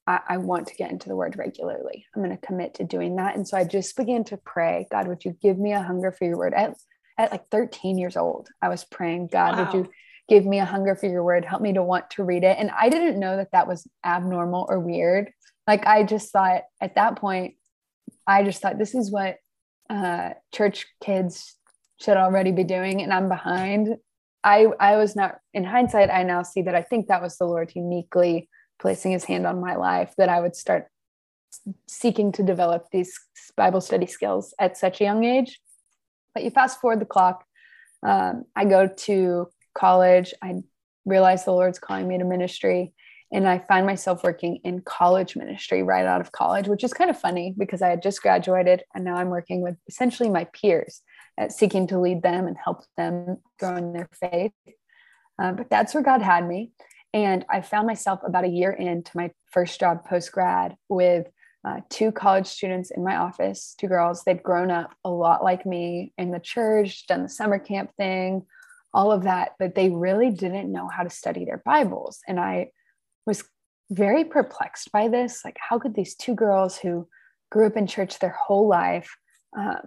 I, 0.06 0.20
I 0.28 0.38
want 0.38 0.68
to 0.68 0.76
get 0.76 0.92
into 0.92 1.08
the 1.08 1.16
word 1.16 1.38
regularly. 1.38 2.06
I'm 2.16 2.24
going 2.24 2.38
to 2.38 2.46
commit 2.46 2.76
to 2.76 2.84
doing 2.84 3.16
that. 3.16 3.36
And 3.36 3.48
so 3.48 3.58
I 3.58 3.64
just 3.64 3.96
began 3.96 4.24
to 4.26 4.38
pray, 4.38 4.88
God, 4.92 5.08
would 5.08 5.24
you 5.24 5.38
give 5.42 5.58
me 5.58 5.74
a 5.74 5.82
hunger 5.82 6.12
for 6.12 6.26
your 6.26 6.38
word? 6.38 6.54
At, 6.54 6.76
at 7.18 7.32
like 7.32 7.50
13 7.50 7.98
years 7.98 8.18
old, 8.18 8.50
I 8.62 8.70
was 8.70 8.84
praying, 8.84 9.30
God, 9.32 9.58
wow. 9.58 9.66
would 9.66 9.74
you 9.74 9.92
give 10.28 10.46
me 10.46 10.60
a 10.60 10.66
hunger 10.66 10.96
for 10.96 11.08
your 11.08 11.24
word? 11.24 11.46
Help 11.46 11.62
me 11.62 11.74
to 11.74 11.84
want 11.84 12.10
to 12.12 12.24
read 12.24 12.44
it. 12.44 12.58
And 12.60 12.70
I 12.72 12.90
didn't 12.90 13.20
know 13.20 13.38
that 13.38 13.52
that 13.54 13.68
was 13.68 13.88
abnormal 14.04 14.66
or 14.70 14.80
weird 14.80 15.32
like 15.68 15.86
I 15.86 16.04
just 16.04 16.32
thought 16.32 16.64
at 16.82 16.96
that 16.96 17.18
point, 17.18 17.56
I 18.28 18.44
just 18.44 18.62
thought 18.62 18.78
this 18.78 18.96
is 18.96 19.12
what 19.12 19.38
uh, 19.90 20.32
church 20.54 20.88
kids 21.04 21.56
should 22.02 22.18
already 22.18 22.52
be 22.52 22.64
doing, 22.64 23.02
and 23.02 23.14
I'm 23.14 23.30
behind. 23.30 23.96
I 24.44 24.68
I 24.80 24.98
was 24.98 25.16
not 25.16 25.38
in 25.54 25.64
hindsight. 25.64 26.10
I 26.10 26.24
now 26.24 26.44
see 26.44 26.64
that 26.64 26.76
I 26.76 26.82
think 26.82 27.08
that 27.08 27.22
was 27.22 27.38
the 27.38 27.46
Lord 27.46 27.72
uniquely 27.76 28.50
placing 28.80 29.12
His 29.12 29.24
hand 29.24 29.48
on 29.48 29.62
my 29.62 29.76
life 29.76 30.14
that 30.18 30.30
I 30.30 30.42
would 30.42 30.56
start 30.56 30.88
seeking 31.88 32.32
to 32.34 32.44
develop 32.44 32.88
these 32.92 33.18
Bible 33.56 33.82
study 33.82 34.08
skills 34.08 34.54
at 34.60 34.78
such 34.78 35.02
a 35.02 35.04
young 35.04 35.24
age. 35.24 35.60
But 36.34 36.44
you 36.44 36.50
fast 36.50 36.82
forward 36.82 37.00
the 37.00 37.06
clock. 37.06 37.46
Um, 38.06 38.44
I 38.56 38.66
go 38.66 38.88
to 38.88 39.48
college. 39.74 40.34
I 40.42 40.62
realize 41.06 41.46
the 41.46 41.52
Lord's 41.52 41.80
calling 41.80 42.08
me 42.08 42.18
to 42.18 42.26
ministry. 42.26 42.94
And 43.32 43.48
I 43.48 43.60
find 43.60 43.86
myself 43.86 44.24
working 44.24 44.60
in 44.64 44.82
college 44.82 45.36
ministry 45.36 45.82
right 45.82 46.06
out 46.06 46.22
of 46.22 46.32
college, 46.32 46.68
which 46.68 46.84
is 46.84 46.94
kind 46.94 47.10
of 47.10 47.20
funny 47.20 47.54
because 47.58 47.82
I 47.82 47.90
had 47.90 48.04
just 48.04 48.22
graduated 48.22 48.84
and 48.94 49.04
now 49.04 49.16
I'm 49.16 49.30
working 49.30 49.62
with 49.62 49.76
essentially 49.88 50.30
my 50.30 50.46
peers 50.46 51.02
seeking 51.50 51.88
to 51.88 52.00
lead 52.00 52.22
them 52.22 52.48
and 52.48 52.58
help 52.64 52.84
them 52.98 53.38
grow 53.60 53.76
in 53.76 53.94
their 53.94 54.10
faith. 54.14 54.52
Uh, 55.42 55.52
but 55.52 55.70
that's 55.70 55.94
where 55.94 56.04
God 56.04 56.22
had 56.22 56.48
me. 56.48 56.72
And 57.14 57.46
I 57.50 57.62
found 57.62 57.88
myself 57.88 58.22
about 58.26 58.44
a 58.44 58.50
year 58.50 58.72
into 58.72 59.16
my 59.16 59.32
first 59.52 59.80
job 59.80 60.06
post 60.06 60.32
grad 60.32 60.76
with 60.90 61.28
uh, 61.66 61.80
two 61.90 62.12
college 62.12 62.48
students 62.48 62.92
in 62.92 63.04
my 63.04 63.16
office, 63.16 63.76
two 63.78 63.88
girls. 63.88 64.24
They'd 64.24 64.44
grown 64.44 64.72
up 64.72 64.94
a 65.06 65.10
lot 65.10 65.44
like 65.44 65.66
me 65.66 66.14
in 66.18 66.32
the 66.32 66.40
church, 66.40 67.08
done 67.08 67.24
the 67.24 67.30
summer 67.30 67.60
camp 67.60 67.92
thing, 67.96 68.46
all 68.94 69.12
of 69.12 69.24
that, 69.24 69.52
but 69.60 69.76
they 69.76 69.90
really 69.90 70.30
didn't 70.30 70.72
know 70.72 70.88
how 70.88 71.04
to 71.04 71.10
study 71.10 71.46
their 71.46 71.62
Bibles. 71.64 72.20
And 72.28 72.40
I 72.40 72.72
was 73.26 73.44
very 73.90 74.26
perplexed 74.26 74.92
by 74.92 75.08
this. 75.08 75.46
Like, 75.46 75.58
how 75.60 75.80
could 75.80 75.96
these 75.96 76.16
two 76.16 76.36
girls 76.36 76.78
who 76.78 77.08
grew 77.52 77.68
up 77.68 77.78
in 77.78 77.88
church 77.88 78.20
their 78.20 78.36
whole 78.38 78.68
life 78.68 79.16
uh, 79.58 79.78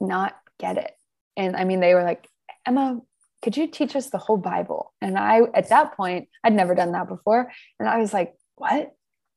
not 0.00 0.36
get 0.58 0.78
it? 0.78 0.92
And 1.36 1.56
I 1.56 1.64
mean, 1.64 1.80
they 1.80 1.94
were 1.94 2.02
like, 2.02 2.28
Emma, 2.66 3.00
could 3.42 3.56
you 3.56 3.68
teach 3.68 3.94
us 3.94 4.10
the 4.10 4.18
whole 4.18 4.36
Bible? 4.36 4.92
And 5.00 5.16
I, 5.16 5.42
at 5.54 5.68
that 5.68 5.96
point, 5.96 6.28
I'd 6.42 6.52
never 6.52 6.74
done 6.74 6.92
that 6.92 7.08
before. 7.08 7.50
And 7.78 7.88
I 7.88 7.98
was 7.98 8.12
like, 8.12 8.34
what? 8.56 8.92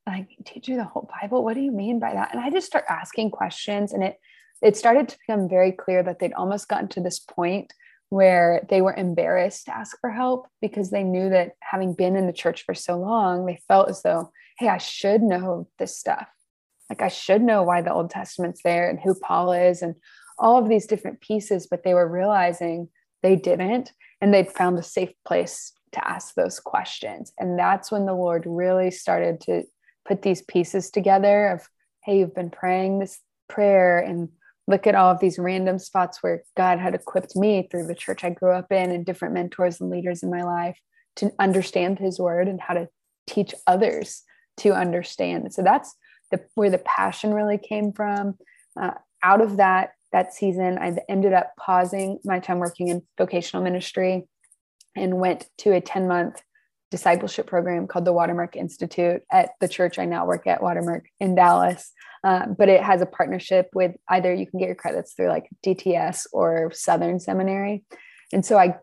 Like, 0.08 0.30
teach 0.46 0.68
you 0.68 0.78
the 0.78 0.84
whole 0.84 1.10
Bible? 1.22 1.44
What 1.44 1.54
do 1.54 1.62
you 1.62 1.72
mean 1.72 2.00
by 2.00 2.14
that? 2.14 2.32
And 2.32 2.42
I 2.42 2.50
just 2.50 2.68
start 2.68 2.86
asking 2.90 3.32
questions. 3.32 3.94
And 3.94 4.04
it, 4.04 4.18
it 4.62 4.76
started 4.76 5.10
to 5.10 5.18
become 5.20 5.48
very 5.48 5.72
clear 5.72 6.02
that 6.02 6.20
they'd 6.20 6.34
almost 6.34 6.68
gotten 6.68 6.88
to 6.90 7.02
this 7.02 7.20
point 7.20 7.72
where 8.10 8.66
they 8.70 8.82
were 8.82 8.94
embarrassed 8.94 9.66
to 9.66 9.76
ask 9.76 9.98
for 10.02 10.10
help 10.10 10.48
because 10.62 10.90
they 10.90 11.04
knew 11.04 11.30
that 11.30 11.52
having 11.62 11.94
been 11.94 12.16
in 12.16 12.28
the 12.28 12.34
church 12.34 12.66
for 12.66 12.74
so 12.74 13.00
long, 13.00 13.46
they 13.46 13.62
felt 13.68 13.90
as 13.90 14.02
though, 14.02 14.32
hey, 14.60 14.68
I 14.68 14.80
should 14.80 15.22
know 15.22 15.70
this 15.80 15.98
stuff. 15.98 16.28
Like 16.90 17.02
I 17.02 17.08
should 17.08 17.42
know 17.42 17.64
why 17.64 17.82
the 17.82 17.94
Old 17.94 18.10
Testament's 18.10 18.62
there 18.64 18.90
and 18.90 19.00
who 19.00 19.16
Paul 19.16 19.54
is 19.54 19.82
and 19.82 19.96
all 20.42 20.58
of 20.58 20.68
these 20.68 20.88
different 20.88 21.22
pieces, 21.22 21.68
but 21.70 21.84
they 21.84 21.94
were 21.94 22.08
realizing 22.08 22.90
they 23.24 23.36
didn't. 23.36 23.94
And 24.20 24.34
they'd 24.34 24.52
found 24.52 24.78
a 24.78 24.84
safe 24.84 25.14
place 25.26 25.74
to 25.94 26.08
ask 26.08 26.36
those 26.36 26.60
questions. 26.60 27.34
And 27.40 27.58
that's 27.58 27.92
when 27.92 28.06
the 28.06 28.14
Lord 28.14 28.44
really 28.46 28.92
started 28.92 29.42
to 29.42 29.64
put 30.06 30.22
these 30.22 30.42
pieces 30.42 30.90
together 30.90 31.48
of, 31.48 31.68
hey, 32.04 32.20
you've 32.20 32.36
been 32.36 32.50
praying 32.50 33.00
this 33.00 33.20
prayer 33.50 34.00
and 34.00 34.30
look 34.68 34.88
at 34.88 34.96
all 34.96 35.12
of 35.12 35.20
these 35.20 35.40
random 35.40 35.80
spots 35.80 36.22
where 36.22 36.44
God 36.56 36.80
had 36.80 36.96
equipped 36.96 37.36
me 37.36 37.68
through 37.70 37.88
the 37.88 37.96
church 37.96 38.24
I 38.24 38.30
grew 38.30 38.52
up 38.52 38.72
in 38.72 38.92
and 38.92 39.06
different 39.06 39.34
mentors 39.34 39.82
and 39.82 39.90
leaders 39.90 40.24
in 40.24 40.30
my 40.30 40.44
life 40.44 40.80
to 41.18 41.32
understand 41.40 42.00
his 42.00 42.20
word 42.20 42.48
and 42.48 42.62
how 42.62 42.76
to 42.76 42.88
teach 43.28 43.54
others 43.68 44.24
to 44.58 44.74
understand. 44.74 45.54
So 45.54 45.62
that's 45.62 45.96
the 46.32 46.42
where 46.56 46.70
the 46.70 46.78
passion 46.78 47.34
really 47.34 47.58
came 47.58 47.92
from. 47.92 48.38
Uh, 48.80 48.92
out 49.24 49.42
of 49.42 49.58
that 49.58 49.92
that 50.12 50.34
season, 50.34 50.78
I 50.78 50.96
ended 51.10 51.34
up 51.34 51.54
pausing 51.58 52.20
my 52.24 52.40
time 52.40 52.60
working 52.60 52.90
in 52.90 53.02
vocational 53.18 53.64
ministry 53.64 54.28
and 54.96 55.20
went 55.20 55.48
to 55.60 55.72
a 55.74 55.82
10 55.82 56.08
month 56.08 56.42
discipleship 56.90 57.48
program 57.48 57.88
called 57.88 58.04
the 58.04 58.14
Watermark 58.14 58.58
Institute 58.58 59.22
at 59.32 59.52
the 59.62 59.68
church 59.68 59.98
I 59.98 60.06
now 60.06 60.26
work 60.26 60.46
at, 60.46 60.62
Watermark 60.62 61.06
in 61.20 61.36
Dallas. 61.36 61.92
Uh, 62.24 62.48
but 62.48 62.70
it 62.70 62.84
has 62.84 63.02
a 63.02 63.06
partnership 63.06 63.70
with 63.74 63.96
either 64.10 64.34
you 64.34 64.46
can 64.46 64.60
get 64.60 64.68
your 64.68 64.76
credits 64.76 65.14
through 65.14 65.30
like 65.30 65.48
DTS 65.66 66.28
or 66.34 66.72
Southern 66.74 67.20
Seminary. 67.20 67.86
And 68.34 68.46
so 68.46 68.58
I, 68.58 68.76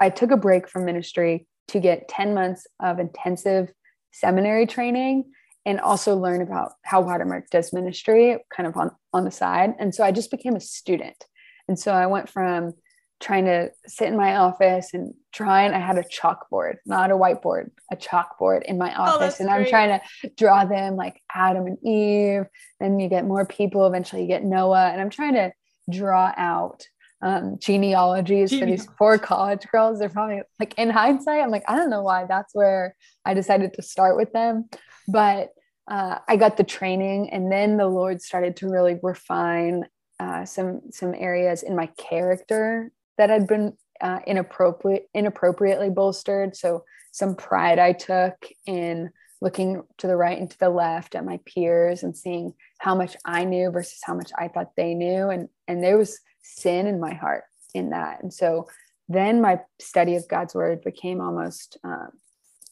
I 0.00 0.10
took 0.10 0.32
a 0.32 0.36
break 0.36 0.68
from 0.68 0.84
ministry 0.84 1.46
to 1.68 1.80
get 1.80 2.08
10 2.08 2.34
months 2.34 2.66
of 2.80 2.98
intensive 2.98 3.70
seminary 4.12 4.66
training 4.66 5.24
and 5.66 5.80
also 5.80 6.16
learn 6.16 6.42
about 6.42 6.72
how 6.82 7.00
Watermark 7.00 7.50
does 7.50 7.72
ministry 7.72 8.36
kind 8.54 8.66
of 8.66 8.76
on, 8.76 8.90
on 9.12 9.24
the 9.24 9.30
side. 9.30 9.74
And 9.78 9.94
so 9.94 10.04
I 10.04 10.12
just 10.12 10.30
became 10.30 10.56
a 10.56 10.60
student. 10.60 11.24
And 11.68 11.78
so 11.78 11.92
I 11.92 12.06
went 12.06 12.28
from 12.28 12.74
trying 13.20 13.46
to 13.46 13.70
sit 13.86 14.08
in 14.08 14.16
my 14.16 14.36
office 14.36 14.92
and 14.92 15.14
trying 15.32 15.72
i 15.72 15.78
had 15.78 15.96
a 15.96 16.02
chalkboard 16.02 16.74
not 16.84 17.10
a 17.10 17.14
whiteboard 17.14 17.70
a 17.90 17.96
chalkboard 17.96 18.62
in 18.64 18.76
my 18.76 18.92
oh, 18.94 19.02
office 19.02 19.36
oh, 19.38 19.44
and 19.44 19.50
i'm 19.50 19.64
trying 19.64 19.88
to 19.88 20.30
draw 20.36 20.64
them 20.64 20.96
like 20.96 21.20
adam 21.32 21.66
and 21.66 21.78
eve 21.84 22.44
then 22.80 22.98
you 22.98 23.08
get 23.08 23.24
more 23.24 23.46
people 23.46 23.86
eventually 23.86 24.22
you 24.22 24.28
get 24.28 24.44
noah 24.44 24.90
and 24.90 25.00
i'm 25.00 25.10
trying 25.10 25.34
to 25.34 25.52
draw 25.88 26.32
out 26.36 26.86
um, 27.24 27.56
genealogies 27.58 28.56
for 28.56 28.66
these 28.66 28.86
four 28.98 29.18
college 29.18 29.66
girls. 29.72 29.98
They're 29.98 30.10
probably 30.10 30.42
like 30.60 30.74
in 30.76 30.90
hindsight 30.90 31.42
i'm 31.42 31.50
like 31.50 31.64
i 31.66 31.74
don't 31.74 31.90
know 31.90 32.02
why 32.02 32.26
that's 32.28 32.54
where 32.54 32.94
i 33.24 33.32
decided 33.32 33.74
to 33.74 33.82
start 33.82 34.16
with 34.16 34.32
them. 34.32 34.68
But 35.08 35.50
uh, 35.88 36.18
i 36.28 36.36
got 36.36 36.56
the 36.56 36.64
training 36.64 37.30
and 37.30 37.50
then 37.50 37.76
the 37.76 37.88
lord 37.88 38.22
started 38.22 38.56
to 38.56 38.70
really 38.70 38.98
refine 39.02 39.84
uh, 40.20 40.44
some 40.44 40.80
some 40.90 41.14
areas 41.14 41.62
in 41.62 41.74
my 41.74 41.86
character 41.98 42.92
that 43.18 43.30
had 43.30 43.46
been 43.46 43.72
uh, 44.00 44.20
inappropriate 44.26 45.08
inappropriately 45.14 45.90
bolstered. 45.90 46.54
So 46.56 46.84
some 47.12 47.36
pride 47.36 47.78
I 47.78 47.92
took 47.92 48.34
in 48.66 49.10
looking 49.40 49.82
to 49.98 50.06
the 50.06 50.16
right 50.16 50.38
and 50.38 50.50
to 50.50 50.58
the 50.58 50.70
left 50.70 51.14
at 51.14 51.24
my 51.24 51.38
peers 51.46 52.02
and 52.02 52.16
seeing 52.16 52.54
how 52.78 52.94
much 52.94 53.16
I 53.24 53.44
knew 53.44 53.70
versus 53.70 54.00
how 54.02 54.14
much 54.14 54.30
I 54.38 54.48
thought 54.48 54.76
they 54.76 54.94
knew, 54.94 55.30
and 55.30 55.48
and 55.68 55.82
there 55.82 55.98
was 55.98 56.20
sin 56.44 56.86
in 56.86 57.00
my 57.00 57.14
heart 57.14 57.44
in 57.74 57.90
that. 57.90 58.22
And 58.22 58.32
so 58.32 58.68
then 59.08 59.40
my 59.40 59.60
study 59.80 60.16
of 60.16 60.28
God's 60.28 60.54
word 60.54 60.84
became 60.84 61.20
almost 61.20 61.78
um, 61.82 62.10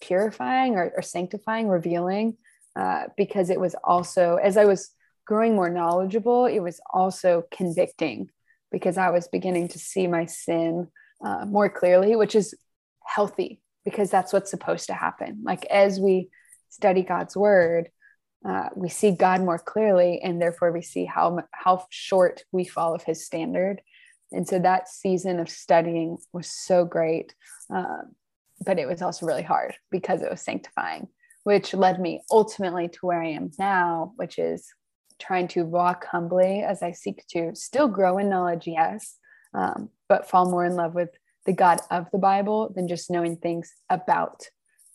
purifying 0.00 0.76
or, 0.76 0.92
or, 0.96 1.02
sanctifying, 1.02 1.68
revealing, 1.68 2.36
uh, 2.76 3.04
because 3.16 3.50
it 3.50 3.60
was 3.60 3.74
also 3.82 4.36
as 4.36 4.56
I 4.56 4.64
was 4.64 4.90
growing 5.26 5.54
more 5.54 5.70
knowledgeable, 5.70 6.46
it 6.46 6.60
was 6.60 6.80
also 6.92 7.44
convicting 7.50 8.30
because 8.70 8.96
I 8.96 9.10
was 9.10 9.28
beginning 9.28 9.68
to 9.68 9.78
see 9.78 10.06
my 10.06 10.26
sin 10.26 10.88
uh, 11.24 11.44
more 11.44 11.68
clearly, 11.68 12.16
which 12.16 12.34
is 12.34 12.54
healthy 13.04 13.60
because 13.84 14.10
that's 14.10 14.32
what's 14.32 14.50
supposed 14.50 14.86
to 14.86 14.94
happen. 14.94 15.42
Like 15.44 15.64
as 15.66 16.00
we 16.00 16.30
study 16.70 17.02
God's 17.02 17.36
word, 17.36 17.90
uh, 18.44 18.68
we 18.74 18.88
see 18.88 19.12
God 19.12 19.40
more 19.40 19.58
clearly, 19.58 20.20
and 20.22 20.40
therefore 20.40 20.72
we 20.72 20.82
see 20.82 21.04
how 21.04 21.42
how 21.52 21.86
short 21.90 22.44
we 22.52 22.64
fall 22.64 22.94
of 22.94 23.02
His 23.04 23.24
standard. 23.24 23.80
And 24.32 24.48
so 24.48 24.58
that 24.58 24.88
season 24.88 25.38
of 25.38 25.48
studying 25.48 26.18
was 26.32 26.50
so 26.50 26.84
great, 26.84 27.34
uh, 27.72 28.02
but 28.64 28.78
it 28.78 28.88
was 28.88 29.02
also 29.02 29.26
really 29.26 29.42
hard 29.42 29.74
because 29.90 30.22
it 30.22 30.30
was 30.30 30.40
sanctifying, 30.40 31.08
which 31.44 31.74
led 31.74 32.00
me 32.00 32.22
ultimately 32.30 32.88
to 32.88 32.98
where 33.02 33.22
I 33.22 33.28
am 33.28 33.50
now, 33.58 34.14
which 34.16 34.38
is 34.38 34.66
trying 35.20 35.48
to 35.48 35.64
walk 35.64 36.06
humbly 36.06 36.62
as 36.62 36.82
I 36.82 36.92
seek 36.92 37.24
to 37.28 37.54
still 37.54 37.88
grow 37.88 38.18
in 38.18 38.28
knowledge, 38.28 38.66
yes, 38.66 39.18
um, 39.54 39.90
but 40.08 40.28
fall 40.28 40.50
more 40.50 40.64
in 40.64 40.74
love 40.74 40.94
with 40.94 41.10
the 41.46 41.52
God 41.52 41.80
of 41.90 42.10
the 42.10 42.18
Bible 42.18 42.72
than 42.74 42.88
just 42.88 43.10
knowing 43.10 43.36
things 43.36 43.72
about 43.90 44.46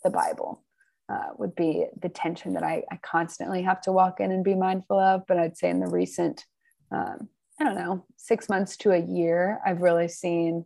the 0.04 0.10
Bible. 0.10 0.64
Uh, 1.10 1.30
would 1.38 1.56
be 1.56 1.86
the 2.02 2.10
tension 2.10 2.54
that 2.54 2.64
I, 2.64 2.84
I, 2.92 3.00
constantly 3.02 3.62
have 3.62 3.80
to 3.84 3.94
walk 3.94 4.20
in 4.20 4.30
and 4.30 4.44
be 4.44 4.56
mindful 4.56 5.00
of. 5.00 5.22
But 5.26 5.38
I'd 5.38 5.58
say 5.58 5.70
in 5.70 5.80
the 5.80 5.88
recent, 5.88 6.46
um, 6.92 7.30
I 7.58 7.64
don't 7.64 7.76
know, 7.76 8.06
six 8.18 8.50
months 8.50 8.76
to 8.78 8.92
a 8.92 9.00
year, 9.00 9.62
I've 9.66 9.82
really 9.82 10.10
seen 10.10 10.66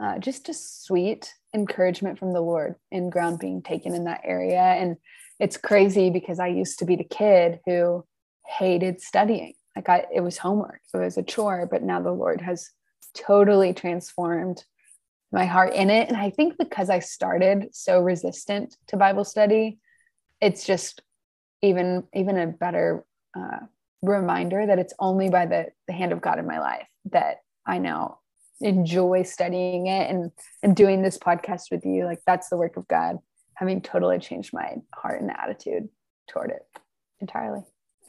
uh, 0.00 0.18
just 0.18 0.48
a 0.48 0.54
sweet 0.54 1.34
encouragement 1.54 2.18
from 2.18 2.32
the 2.32 2.40
Lord 2.40 2.76
in 2.90 3.10
ground 3.10 3.38
being 3.38 3.60
taken 3.60 3.94
in 3.94 4.04
that 4.04 4.22
area. 4.24 4.60
And 4.60 4.96
it's 5.38 5.56
crazy 5.56 6.10
because 6.10 6.38
I 6.38 6.48
used 6.48 6.78
to 6.78 6.84
be 6.84 6.96
the 6.96 7.04
kid 7.04 7.60
who 7.66 8.04
hated 8.46 9.00
studying. 9.00 9.54
Like 9.74 9.88
I, 9.88 10.06
it 10.14 10.20
was 10.20 10.38
homework, 10.38 10.80
it 10.94 10.96
was 10.96 11.18
a 11.18 11.22
chore, 11.22 11.68
but 11.70 11.82
now 11.82 12.00
the 12.00 12.12
Lord 12.12 12.40
has 12.40 12.70
totally 13.14 13.74
transformed 13.74 14.64
my 15.32 15.44
heart 15.44 15.74
in 15.74 15.90
it. 15.90 16.08
And 16.08 16.16
I 16.16 16.30
think 16.30 16.56
because 16.58 16.90
I 16.90 17.00
started 17.00 17.68
so 17.72 18.00
resistant 18.00 18.76
to 18.88 18.96
Bible 18.96 19.24
study, 19.24 19.78
it's 20.40 20.64
just 20.64 21.02
even 21.62 22.04
even 22.14 22.38
a 22.38 22.46
better 22.46 23.04
uh, 23.36 23.58
reminder 24.02 24.66
that 24.66 24.78
it's 24.78 24.94
only 24.98 25.28
by 25.30 25.46
the 25.46 25.66
the 25.86 25.92
hand 25.92 26.12
of 26.12 26.20
God 26.20 26.38
in 26.38 26.46
my 26.46 26.60
life 26.60 26.86
that 27.12 27.38
I 27.66 27.78
now 27.78 28.18
enjoy 28.60 29.22
studying 29.22 29.86
it 29.86 30.10
and 30.10 30.30
and 30.62 30.76
doing 30.76 31.02
this 31.02 31.18
podcast 31.18 31.70
with 31.70 31.84
you. 31.84 32.04
Like 32.04 32.20
that's 32.26 32.48
the 32.48 32.56
work 32.56 32.76
of 32.76 32.86
God 32.88 33.18
having 33.54 33.80
totally 33.80 34.18
changed 34.18 34.52
my 34.52 34.76
heart 34.94 35.20
and 35.20 35.30
attitude 35.30 35.88
toward 36.28 36.50
it 36.50 36.62
entirely. 37.20 37.62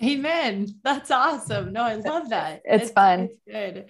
Amen. 0.03 0.67
That's 0.83 1.09
awesome. 1.09 1.73
No, 1.73 1.81
I 1.81 1.95
love 1.95 2.29
that. 2.29 2.61
It's, 2.65 2.83
it's 2.85 2.91
fun. 2.91 3.29
It's 3.31 3.41
good. 3.49 3.85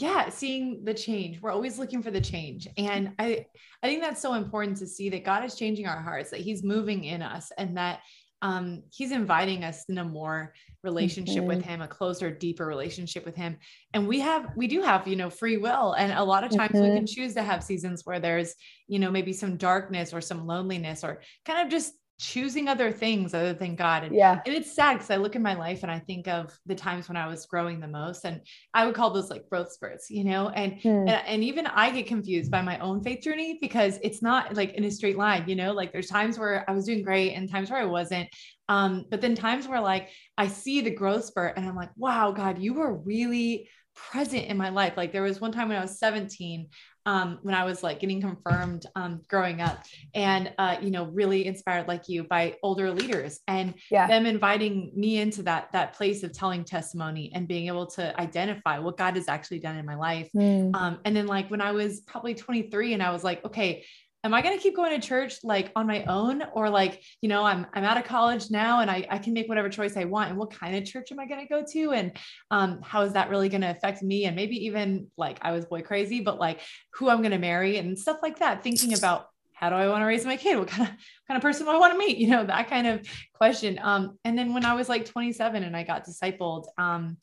Yeah, 0.00 0.28
seeing 0.28 0.84
the 0.84 0.94
change. 0.94 1.40
We're 1.40 1.50
always 1.50 1.78
looking 1.78 2.02
for 2.02 2.10
the 2.10 2.20
change. 2.20 2.68
And 2.76 3.12
I 3.18 3.46
I 3.82 3.88
think 3.88 4.02
that's 4.02 4.22
so 4.22 4.34
important 4.34 4.76
to 4.78 4.86
see 4.86 5.08
that 5.10 5.24
God 5.24 5.44
is 5.44 5.54
changing 5.54 5.86
our 5.86 6.00
hearts, 6.00 6.30
that 6.30 6.40
he's 6.40 6.62
moving 6.62 7.04
in 7.04 7.22
us 7.22 7.50
and 7.58 7.76
that 7.76 8.00
um 8.40 8.82
he's 8.92 9.10
inviting 9.10 9.64
us 9.64 9.84
in 9.88 9.98
a 9.98 10.04
more 10.04 10.54
relationship 10.84 11.38
mm-hmm. 11.38 11.48
with 11.48 11.62
him 11.62 11.82
a 11.82 11.88
closer 11.88 12.30
deeper 12.30 12.64
relationship 12.64 13.26
with 13.26 13.34
him 13.34 13.56
and 13.94 14.06
we 14.06 14.20
have 14.20 14.52
we 14.56 14.68
do 14.68 14.80
have 14.80 15.08
you 15.08 15.16
know 15.16 15.28
free 15.28 15.56
will 15.56 15.94
and 15.94 16.12
a 16.12 16.22
lot 16.22 16.44
of 16.44 16.50
times 16.56 16.70
mm-hmm. 16.70 16.88
we 16.88 16.94
can 16.94 17.04
choose 17.04 17.34
to 17.34 17.42
have 17.42 17.64
seasons 17.64 18.02
where 18.04 18.20
there's 18.20 18.54
you 18.86 19.00
know 19.00 19.10
maybe 19.10 19.32
some 19.32 19.56
darkness 19.56 20.14
or 20.14 20.20
some 20.20 20.46
loneliness 20.46 21.02
or 21.02 21.20
kind 21.44 21.64
of 21.64 21.68
just 21.68 21.94
choosing 22.18 22.66
other 22.66 22.90
things 22.90 23.32
other 23.32 23.52
than 23.52 23.76
God. 23.76 24.02
And, 24.02 24.14
yeah. 24.14 24.40
and 24.44 24.54
it's 24.54 24.74
sad 24.74 24.94
because 24.94 25.10
I 25.10 25.16
look 25.16 25.36
in 25.36 25.42
my 25.42 25.54
life 25.54 25.82
and 25.82 25.92
I 25.92 26.00
think 26.00 26.26
of 26.26 26.58
the 26.66 26.74
times 26.74 27.08
when 27.08 27.16
I 27.16 27.28
was 27.28 27.46
growing 27.46 27.78
the 27.78 27.86
most, 27.86 28.24
and 28.24 28.40
I 28.74 28.86
would 28.86 28.94
call 28.94 29.10
those 29.10 29.30
like 29.30 29.48
growth 29.48 29.72
spurts, 29.72 30.10
you 30.10 30.24
know, 30.24 30.48
and, 30.48 30.80
hmm. 30.80 30.88
and, 30.88 31.10
and 31.10 31.44
even 31.44 31.66
I 31.66 31.90
get 31.90 32.06
confused 32.08 32.50
by 32.50 32.60
my 32.60 32.78
own 32.80 33.02
faith 33.02 33.22
journey 33.22 33.58
because 33.60 33.98
it's 34.02 34.20
not 34.20 34.56
like 34.56 34.74
in 34.74 34.84
a 34.84 34.90
straight 34.90 35.16
line, 35.16 35.48
you 35.48 35.54
know, 35.54 35.72
like 35.72 35.92
there's 35.92 36.08
times 36.08 36.38
where 36.38 36.68
I 36.68 36.72
was 36.72 36.86
doing 36.86 37.02
great 37.02 37.34
and 37.34 37.48
times 37.48 37.70
where 37.70 37.80
I 37.80 37.84
wasn't. 37.84 38.28
Um, 38.68 39.06
but 39.10 39.20
then 39.20 39.34
times 39.34 39.68
where 39.68 39.80
like 39.80 40.10
I 40.36 40.48
see 40.48 40.80
the 40.80 40.90
growth 40.90 41.24
spurt 41.24 41.56
and 41.56 41.66
I'm 41.66 41.76
like, 41.76 41.90
wow, 41.96 42.32
God, 42.32 42.58
you 42.58 42.74
were 42.74 42.94
really 42.94 43.68
present 44.10 44.44
in 44.46 44.56
my 44.56 44.68
life. 44.68 44.94
Like 44.96 45.12
there 45.12 45.22
was 45.22 45.40
one 45.40 45.52
time 45.52 45.68
when 45.68 45.76
I 45.76 45.80
was 45.80 45.98
17, 45.98 46.68
um, 47.06 47.38
when 47.42 47.54
I 47.54 47.64
was 47.64 47.82
like 47.82 48.00
getting 48.00 48.20
confirmed 48.20 48.86
um, 48.94 49.22
growing 49.28 49.60
up, 49.60 49.84
and 50.14 50.52
uh, 50.58 50.76
you 50.80 50.90
know, 50.90 51.04
really 51.04 51.46
inspired 51.46 51.88
like 51.88 52.08
you 52.08 52.24
by 52.24 52.56
older 52.62 52.90
leaders 52.90 53.40
and 53.48 53.74
yeah. 53.90 54.06
them 54.06 54.26
inviting 54.26 54.92
me 54.94 55.18
into 55.18 55.42
that 55.44 55.72
that 55.72 55.94
place 55.94 56.22
of 56.22 56.32
telling 56.32 56.64
testimony 56.64 57.32
and 57.34 57.48
being 57.48 57.66
able 57.66 57.86
to 57.86 58.18
identify 58.20 58.78
what 58.78 58.96
God 58.96 59.16
has 59.16 59.28
actually 59.28 59.60
done 59.60 59.76
in 59.76 59.86
my 59.86 59.94
life. 59.94 60.28
Mm. 60.36 60.74
Um, 60.74 61.00
and 61.04 61.16
then 61.16 61.26
like 61.26 61.50
when 61.50 61.60
I 61.60 61.72
was 61.72 62.00
probably 62.00 62.34
23, 62.34 62.94
and 62.94 63.02
I 63.02 63.10
was 63.10 63.24
like, 63.24 63.44
okay, 63.44 63.84
am 64.24 64.34
I 64.34 64.42
going 64.42 64.56
to 64.56 64.62
keep 64.62 64.74
going 64.74 64.98
to 64.98 65.06
church 65.06 65.38
like 65.44 65.70
on 65.76 65.86
my 65.86 66.04
own 66.04 66.42
or 66.52 66.68
like, 66.68 67.02
you 67.20 67.28
know, 67.28 67.44
I'm, 67.44 67.66
I'm 67.72 67.84
out 67.84 67.96
of 67.96 68.04
college 68.04 68.50
now 68.50 68.80
and 68.80 68.90
I, 68.90 69.06
I 69.08 69.18
can 69.18 69.32
make 69.32 69.48
whatever 69.48 69.68
choice 69.68 69.96
I 69.96 70.04
want. 70.04 70.30
And 70.30 70.38
what 70.38 70.50
kind 70.50 70.74
of 70.74 70.84
church 70.84 71.12
am 71.12 71.20
I 71.20 71.26
going 71.26 71.40
to 71.40 71.48
go 71.48 71.64
to? 71.72 71.92
And 71.92 72.12
um, 72.50 72.80
how 72.82 73.02
is 73.02 73.12
that 73.12 73.30
really 73.30 73.48
going 73.48 73.60
to 73.60 73.70
affect 73.70 74.02
me? 74.02 74.24
And 74.24 74.34
maybe 74.34 74.66
even 74.66 75.08
like 75.16 75.38
I 75.42 75.52
was 75.52 75.66
boy 75.66 75.82
crazy, 75.82 76.20
but 76.20 76.38
like 76.38 76.60
who 76.94 77.08
I'm 77.08 77.18
going 77.18 77.30
to 77.30 77.38
marry 77.38 77.78
and 77.78 77.98
stuff 77.98 78.18
like 78.22 78.40
that, 78.40 78.62
thinking 78.62 78.94
about 78.94 79.28
how 79.54 79.70
do 79.70 79.76
I 79.76 79.88
want 79.88 80.02
to 80.02 80.06
raise 80.06 80.24
my 80.24 80.36
kid? 80.36 80.56
What 80.56 80.68
kind 80.68 80.88
of 80.88 80.94
kind 81.26 81.36
of 81.36 81.42
person 81.42 81.66
do 81.66 81.72
I 81.72 81.78
want 81.78 81.92
to 81.92 81.98
meet? 81.98 82.18
You 82.28 82.28
know, 82.28 82.44
that 82.44 82.68
kind 82.68 82.86
of 82.86 83.08
question. 83.34 83.78
Um, 83.82 84.18
and 84.24 84.38
then 84.38 84.52
when 84.52 84.64
I 84.64 84.74
was 84.74 84.88
like 84.88 85.04
27 85.04 85.62
and 85.62 85.76
I 85.76 85.82
got 85.82 86.06
discipled, 86.06 86.66
um, 86.76 87.16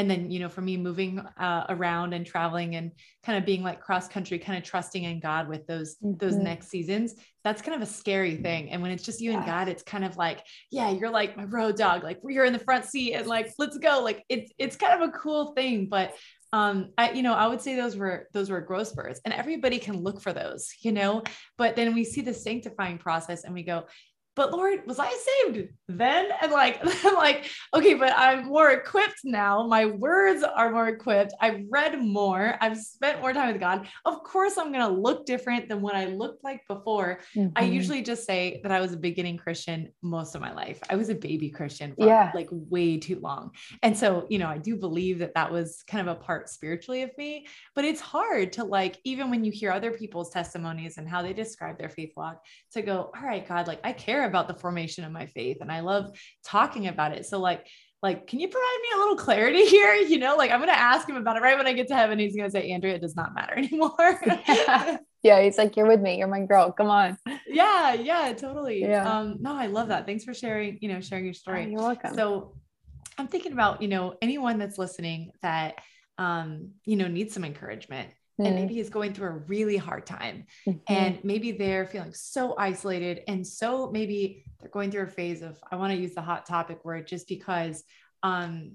and 0.00 0.10
then 0.10 0.30
you 0.30 0.40
know 0.40 0.48
for 0.48 0.62
me 0.62 0.78
moving 0.78 1.18
uh, 1.18 1.64
around 1.68 2.14
and 2.14 2.24
traveling 2.24 2.74
and 2.76 2.90
kind 3.22 3.36
of 3.36 3.44
being 3.44 3.62
like 3.62 3.80
cross 3.80 4.08
country 4.08 4.38
kind 4.38 4.56
of 4.56 4.64
trusting 4.64 5.04
in 5.04 5.20
god 5.20 5.46
with 5.46 5.66
those 5.66 5.96
mm-hmm. 5.96 6.16
those 6.16 6.36
next 6.36 6.68
seasons 6.68 7.14
that's 7.42 7.62
kind 7.62 7.74
of 7.74 7.88
a 7.88 7.90
scary 7.90 8.36
thing. 8.36 8.70
And 8.70 8.82
when 8.82 8.90
it's 8.90 9.02
just 9.02 9.20
you 9.20 9.32
and 9.32 9.44
god 9.44 9.68
it's 9.68 9.82
kind 9.82 10.04
of 10.04 10.16
like 10.16 10.44
yeah 10.70 10.90
you're 10.90 11.10
like 11.10 11.36
my 11.36 11.44
road 11.44 11.76
dog 11.76 12.02
like 12.02 12.18
you're 12.26 12.44
in 12.44 12.52
the 12.52 12.58
front 12.58 12.84
seat 12.84 13.14
and 13.14 13.26
like 13.26 13.52
let's 13.58 13.78
go. 13.78 14.00
Like 14.02 14.24
it's 14.28 14.52
it's 14.58 14.76
kind 14.76 15.02
of 15.02 15.08
a 15.08 15.12
cool 15.12 15.52
thing 15.52 15.86
but 15.86 16.14
um 16.52 16.90
i 16.98 17.12
you 17.12 17.22
know 17.22 17.32
i 17.32 17.46
would 17.46 17.60
say 17.60 17.76
those 17.76 17.96
were 17.96 18.28
those 18.32 18.50
were 18.50 18.60
growth 18.60 18.88
spurts 18.88 19.20
and 19.24 19.32
everybody 19.32 19.78
can 19.78 20.02
look 20.02 20.20
for 20.20 20.32
those 20.32 20.68
you 20.80 20.92
know? 20.92 21.22
But 21.56 21.76
then 21.76 21.94
we 21.94 22.04
see 22.04 22.22
the 22.22 22.34
sanctifying 22.34 22.98
process 22.98 23.44
and 23.44 23.54
we 23.54 23.62
go 23.62 23.84
but 24.40 24.52
Lord, 24.52 24.86
was 24.86 24.98
I 24.98 25.10
saved 25.10 25.68
then? 25.86 26.30
And 26.40 26.50
like, 26.50 26.80
I'm 27.04 27.14
like, 27.14 27.44
okay, 27.74 27.92
but 27.92 28.14
I'm 28.16 28.46
more 28.46 28.70
equipped 28.70 29.20
now. 29.22 29.66
My 29.66 29.84
words 29.84 30.42
are 30.42 30.70
more 30.70 30.88
equipped. 30.88 31.34
I've 31.42 31.60
read 31.68 32.00
more. 32.00 32.56
I've 32.58 32.78
spent 32.78 33.20
more 33.20 33.34
time 33.34 33.52
with 33.52 33.60
God. 33.60 33.86
Of 34.06 34.22
course, 34.22 34.56
I'm 34.56 34.72
going 34.72 34.86
to 34.86 34.98
look 34.98 35.26
different 35.26 35.68
than 35.68 35.82
what 35.82 35.94
I 35.94 36.06
looked 36.06 36.42
like 36.42 36.62
before. 36.66 37.20
Mm-hmm. 37.36 37.52
I 37.54 37.64
usually 37.64 38.00
just 38.00 38.24
say 38.24 38.62
that 38.62 38.72
I 38.72 38.80
was 38.80 38.94
a 38.94 38.96
beginning 38.96 39.36
Christian 39.36 39.92
most 40.00 40.34
of 40.34 40.40
my 40.40 40.54
life. 40.54 40.80
I 40.88 40.96
was 40.96 41.10
a 41.10 41.14
baby 41.14 41.50
Christian 41.50 41.94
for 41.94 42.06
yeah. 42.06 42.32
like 42.34 42.48
way 42.50 42.96
too 42.96 43.20
long. 43.20 43.50
And 43.82 43.94
so, 43.94 44.26
you 44.30 44.38
know, 44.38 44.48
I 44.48 44.56
do 44.56 44.74
believe 44.74 45.18
that 45.18 45.34
that 45.34 45.52
was 45.52 45.84
kind 45.86 46.08
of 46.08 46.16
a 46.16 46.18
part 46.18 46.48
spiritually 46.48 47.02
of 47.02 47.10
me, 47.18 47.46
but 47.74 47.84
it's 47.84 48.00
hard 48.00 48.54
to 48.54 48.64
like, 48.64 48.96
even 49.04 49.28
when 49.28 49.44
you 49.44 49.52
hear 49.52 49.70
other 49.70 49.90
people's 49.90 50.30
testimonies 50.30 50.96
and 50.96 51.06
how 51.06 51.20
they 51.20 51.34
describe 51.34 51.76
their 51.78 51.90
faith 51.90 52.14
walk, 52.16 52.42
to 52.72 52.80
go, 52.80 53.10
all 53.14 53.22
right, 53.22 53.46
God, 53.46 53.66
like 53.66 53.80
I 53.84 53.92
care 53.92 54.29
about 54.30 54.48
the 54.48 54.54
formation 54.54 55.04
of 55.04 55.12
my 55.12 55.26
faith 55.26 55.58
and 55.60 55.70
I 55.70 55.80
love 55.80 56.16
talking 56.44 56.86
about 56.86 57.12
it. 57.12 57.26
So 57.26 57.38
like 57.38 57.66
like, 58.02 58.26
can 58.26 58.40
you 58.40 58.48
provide 58.48 58.78
me 58.82 58.88
a 58.94 58.98
little 58.98 59.16
clarity 59.16 59.66
here? 59.66 59.94
You 59.94 60.18
know, 60.18 60.36
like 60.36 60.50
I'm 60.50 60.58
going 60.58 60.70
to 60.70 60.78
ask 60.78 61.08
him 61.08 61.16
about 61.16 61.36
it 61.36 61.42
right 61.42 61.56
when 61.56 61.66
I 61.66 61.72
get 61.72 61.88
to 61.88 61.94
heaven. 61.94 62.18
He's 62.18 62.34
going 62.34 62.48
to 62.48 62.50
say, 62.50 62.70
Andrea, 62.70 62.94
it 62.94 63.02
does 63.02 63.16
not 63.16 63.34
matter 63.34 63.54
anymore. 63.58 64.20
yeah. 64.48 64.96
yeah. 65.22 65.42
He's 65.42 65.58
like, 65.58 65.76
you're 65.76 65.86
with 65.86 66.00
me. 66.00 66.18
You're 66.18 66.28
my 66.28 66.40
girl. 66.40 66.72
Come 66.72 66.88
on. 66.88 67.18
Yeah. 67.46 67.94
Yeah, 67.94 68.32
totally. 68.32 68.80
Yeah. 68.80 69.18
Um, 69.18 69.36
no, 69.40 69.54
I 69.54 69.66
love 69.66 69.88
that. 69.88 70.06
Thanks 70.06 70.24
for 70.24 70.32
sharing, 70.32 70.78
you 70.80 70.88
know, 70.88 71.00
sharing 71.00 71.24
your 71.24 71.34
story. 71.34 71.66
Oh, 71.66 71.68
you're 71.68 71.80
welcome. 71.80 72.14
So 72.14 72.56
I'm 73.18 73.28
thinking 73.28 73.52
about, 73.52 73.82
you 73.82 73.88
know, 73.88 74.14
anyone 74.22 74.58
that's 74.58 74.78
listening 74.78 75.32
that, 75.42 75.74
um, 76.16 76.70
you 76.84 76.96
know, 76.96 77.06
needs 77.06 77.34
some 77.34 77.44
encouragement 77.44 78.08
and 78.40 78.54
mm. 78.54 78.60
maybe 78.60 78.74
he's 78.74 78.90
going 78.90 79.12
through 79.12 79.28
a 79.28 79.38
really 79.46 79.76
hard 79.76 80.06
time 80.06 80.46
mm-hmm. 80.66 80.78
and 80.92 81.18
maybe 81.22 81.52
they're 81.52 81.86
feeling 81.86 82.12
so 82.14 82.54
isolated 82.58 83.22
and 83.28 83.46
so 83.46 83.90
maybe 83.90 84.44
they're 84.58 84.70
going 84.70 84.90
through 84.90 85.02
a 85.02 85.06
phase 85.06 85.42
of 85.42 85.62
i 85.70 85.76
want 85.76 85.92
to 85.92 85.98
use 85.98 86.14
the 86.14 86.22
hot 86.22 86.46
topic 86.46 86.84
word 86.84 87.06
just 87.06 87.28
because 87.28 87.84
um 88.22 88.72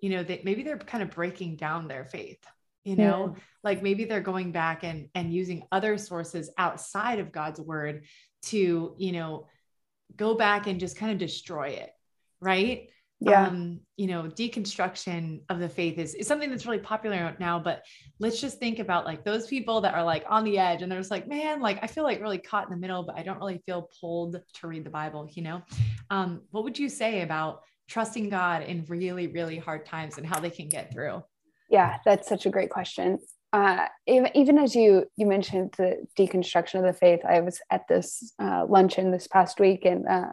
you 0.00 0.10
know 0.10 0.22
that 0.22 0.44
maybe 0.44 0.62
they're 0.62 0.78
kind 0.78 1.02
of 1.02 1.10
breaking 1.10 1.56
down 1.56 1.88
their 1.88 2.04
faith 2.04 2.44
you 2.84 2.96
know 2.96 3.34
yeah. 3.34 3.42
like 3.64 3.82
maybe 3.82 4.04
they're 4.04 4.20
going 4.20 4.52
back 4.52 4.84
and 4.84 5.08
and 5.14 5.32
using 5.32 5.62
other 5.72 5.98
sources 5.98 6.50
outside 6.58 7.18
of 7.18 7.32
god's 7.32 7.60
word 7.60 8.04
to 8.42 8.94
you 8.98 9.12
know 9.12 9.46
go 10.16 10.34
back 10.34 10.66
and 10.66 10.80
just 10.80 10.96
kind 10.96 11.12
of 11.12 11.18
destroy 11.18 11.68
it 11.68 11.90
right 12.40 12.88
yeah. 13.24 13.46
Um, 13.46 13.80
you 13.96 14.06
know, 14.06 14.24
deconstruction 14.24 15.42
of 15.48 15.60
the 15.60 15.68
faith 15.68 15.98
is, 15.98 16.14
is 16.14 16.26
something 16.26 16.50
that's 16.50 16.66
really 16.66 16.78
popular 16.78 17.36
now, 17.38 17.58
but 17.58 17.84
let's 18.18 18.40
just 18.40 18.58
think 18.58 18.78
about 18.78 19.04
like 19.04 19.24
those 19.24 19.46
people 19.46 19.80
that 19.82 19.94
are 19.94 20.02
like 20.02 20.24
on 20.28 20.44
the 20.44 20.58
edge 20.58 20.82
and 20.82 20.90
they're 20.90 20.98
just 20.98 21.10
like, 21.10 21.28
man, 21.28 21.60
like 21.60 21.78
I 21.82 21.86
feel 21.86 22.02
like 22.04 22.20
really 22.20 22.38
caught 22.38 22.64
in 22.64 22.70
the 22.70 22.76
middle, 22.76 23.04
but 23.04 23.16
I 23.16 23.22
don't 23.22 23.38
really 23.38 23.62
feel 23.64 23.88
pulled 24.00 24.40
to 24.54 24.66
read 24.66 24.84
the 24.84 24.90
Bible, 24.90 25.28
you 25.32 25.42
know? 25.42 25.62
Um, 26.10 26.42
what 26.50 26.64
would 26.64 26.78
you 26.78 26.88
say 26.88 27.22
about 27.22 27.62
trusting 27.88 28.28
God 28.28 28.62
in 28.62 28.84
really, 28.88 29.28
really 29.28 29.58
hard 29.58 29.86
times 29.86 30.18
and 30.18 30.26
how 30.26 30.40
they 30.40 30.50
can 30.50 30.68
get 30.68 30.92
through? 30.92 31.22
Yeah, 31.70 31.98
that's 32.04 32.28
such 32.28 32.46
a 32.46 32.50
great 32.50 32.70
question. 32.70 33.18
Uh, 33.52 33.86
even, 34.06 34.30
even 34.34 34.58
as 34.58 34.74
you 34.74 35.04
you 35.16 35.26
mentioned 35.26 35.74
the 35.76 36.06
deconstruction 36.18 36.76
of 36.76 36.84
the 36.84 36.92
faith, 36.94 37.20
I 37.28 37.40
was 37.40 37.60
at 37.70 37.86
this 37.86 38.32
uh, 38.38 38.64
luncheon 38.66 39.10
this 39.10 39.28
past 39.28 39.60
week, 39.60 39.84
and 39.84 40.08
uh, 40.08 40.32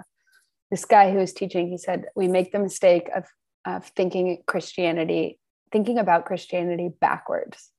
this 0.72 0.86
guy 0.86 1.12
who 1.12 1.18
was 1.18 1.34
teaching, 1.34 1.70
he 1.70 1.78
said, 1.78 2.06
we 2.16 2.28
make 2.28 2.52
the 2.52 2.60
mistake 2.60 3.10
of, 3.16 3.26
of 3.66 3.86
thinking 3.88 4.42
Christianity, 4.46 5.40
thinking 5.72 5.98
about 5.98 6.26
Christianity 6.26 6.90
backwards. 7.02 7.70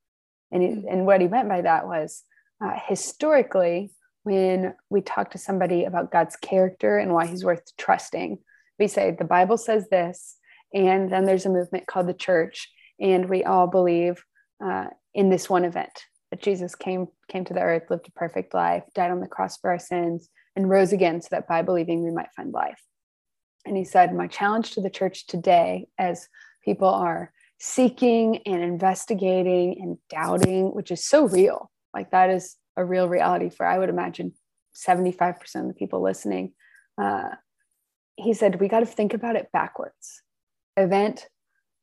And, 0.50 0.62
he, 0.62 0.68
mm. 0.68 0.84
and 0.90 1.06
what 1.06 1.20
he 1.20 1.28
meant 1.28 1.48
by 1.48 1.62
that 1.62 1.86
was 1.86 2.24
uh, 2.62 2.74
historically, 2.86 3.92
when 4.22 4.74
we 4.90 5.00
talk 5.00 5.30
to 5.30 5.38
somebody 5.38 5.84
about 5.84 6.12
God's 6.12 6.36
character 6.36 6.98
and 6.98 7.14
why 7.14 7.26
he's 7.26 7.44
worth 7.44 7.74
trusting, 7.78 8.38
we 8.78 8.86
say, 8.86 9.16
the 9.18 9.24
Bible 9.24 9.56
says 9.56 9.88
this. 9.88 10.36
And 10.74 11.10
then 11.10 11.24
there's 11.24 11.46
a 11.46 11.50
movement 11.50 11.86
called 11.86 12.06
the 12.06 12.14
church. 12.14 12.70
And 13.00 13.28
we 13.28 13.44
all 13.44 13.66
believe 13.66 14.22
uh, 14.62 14.88
in 15.14 15.30
this 15.30 15.48
one 15.48 15.64
event 15.64 16.04
that 16.30 16.42
Jesus 16.42 16.74
came, 16.74 17.06
came 17.28 17.44
to 17.46 17.54
the 17.54 17.62
earth, 17.62 17.84
lived 17.88 18.08
a 18.08 18.12
perfect 18.12 18.52
life, 18.52 18.84
died 18.94 19.10
on 19.10 19.20
the 19.20 19.26
cross 19.26 19.56
for 19.56 19.70
our 19.70 19.78
sins, 19.78 20.28
and 20.56 20.68
rose 20.68 20.92
again 20.92 21.20
so 21.20 21.28
that 21.30 21.48
by 21.48 21.62
believing 21.62 22.04
we 22.04 22.10
might 22.10 22.32
find 22.36 22.52
life. 22.52 22.80
And 23.66 23.76
he 23.76 23.84
said, 23.84 24.14
My 24.14 24.26
challenge 24.26 24.72
to 24.72 24.80
the 24.80 24.90
church 24.90 25.26
today, 25.26 25.86
as 25.98 26.28
people 26.64 26.88
are 26.88 27.32
seeking 27.58 28.38
and 28.46 28.62
investigating 28.62 29.78
and 29.80 29.98
doubting, 30.08 30.74
which 30.74 30.90
is 30.90 31.04
so 31.04 31.28
real, 31.28 31.70
like 31.94 32.10
that 32.10 32.30
is 32.30 32.56
a 32.76 32.84
real 32.84 33.08
reality 33.08 33.50
for, 33.50 33.66
I 33.66 33.78
would 33.78 33.90
imagine, 33.90 34.32
75% 34.74 35.38
of 35.56 35.68
the 35.68 35.74
people 35.74 36.02
listening. 36.02 36.52
Uh, 36.96 37.28
he 38.16 38.32
said, 38.32 38.60
We 38.60 38.68
got 38.68 38.80
to 38.80 38.86
think 38.86 39.14
about 39.14 39.36
it 39.36 39.52
backwards 39.52 40.22
event, 40.76 41.28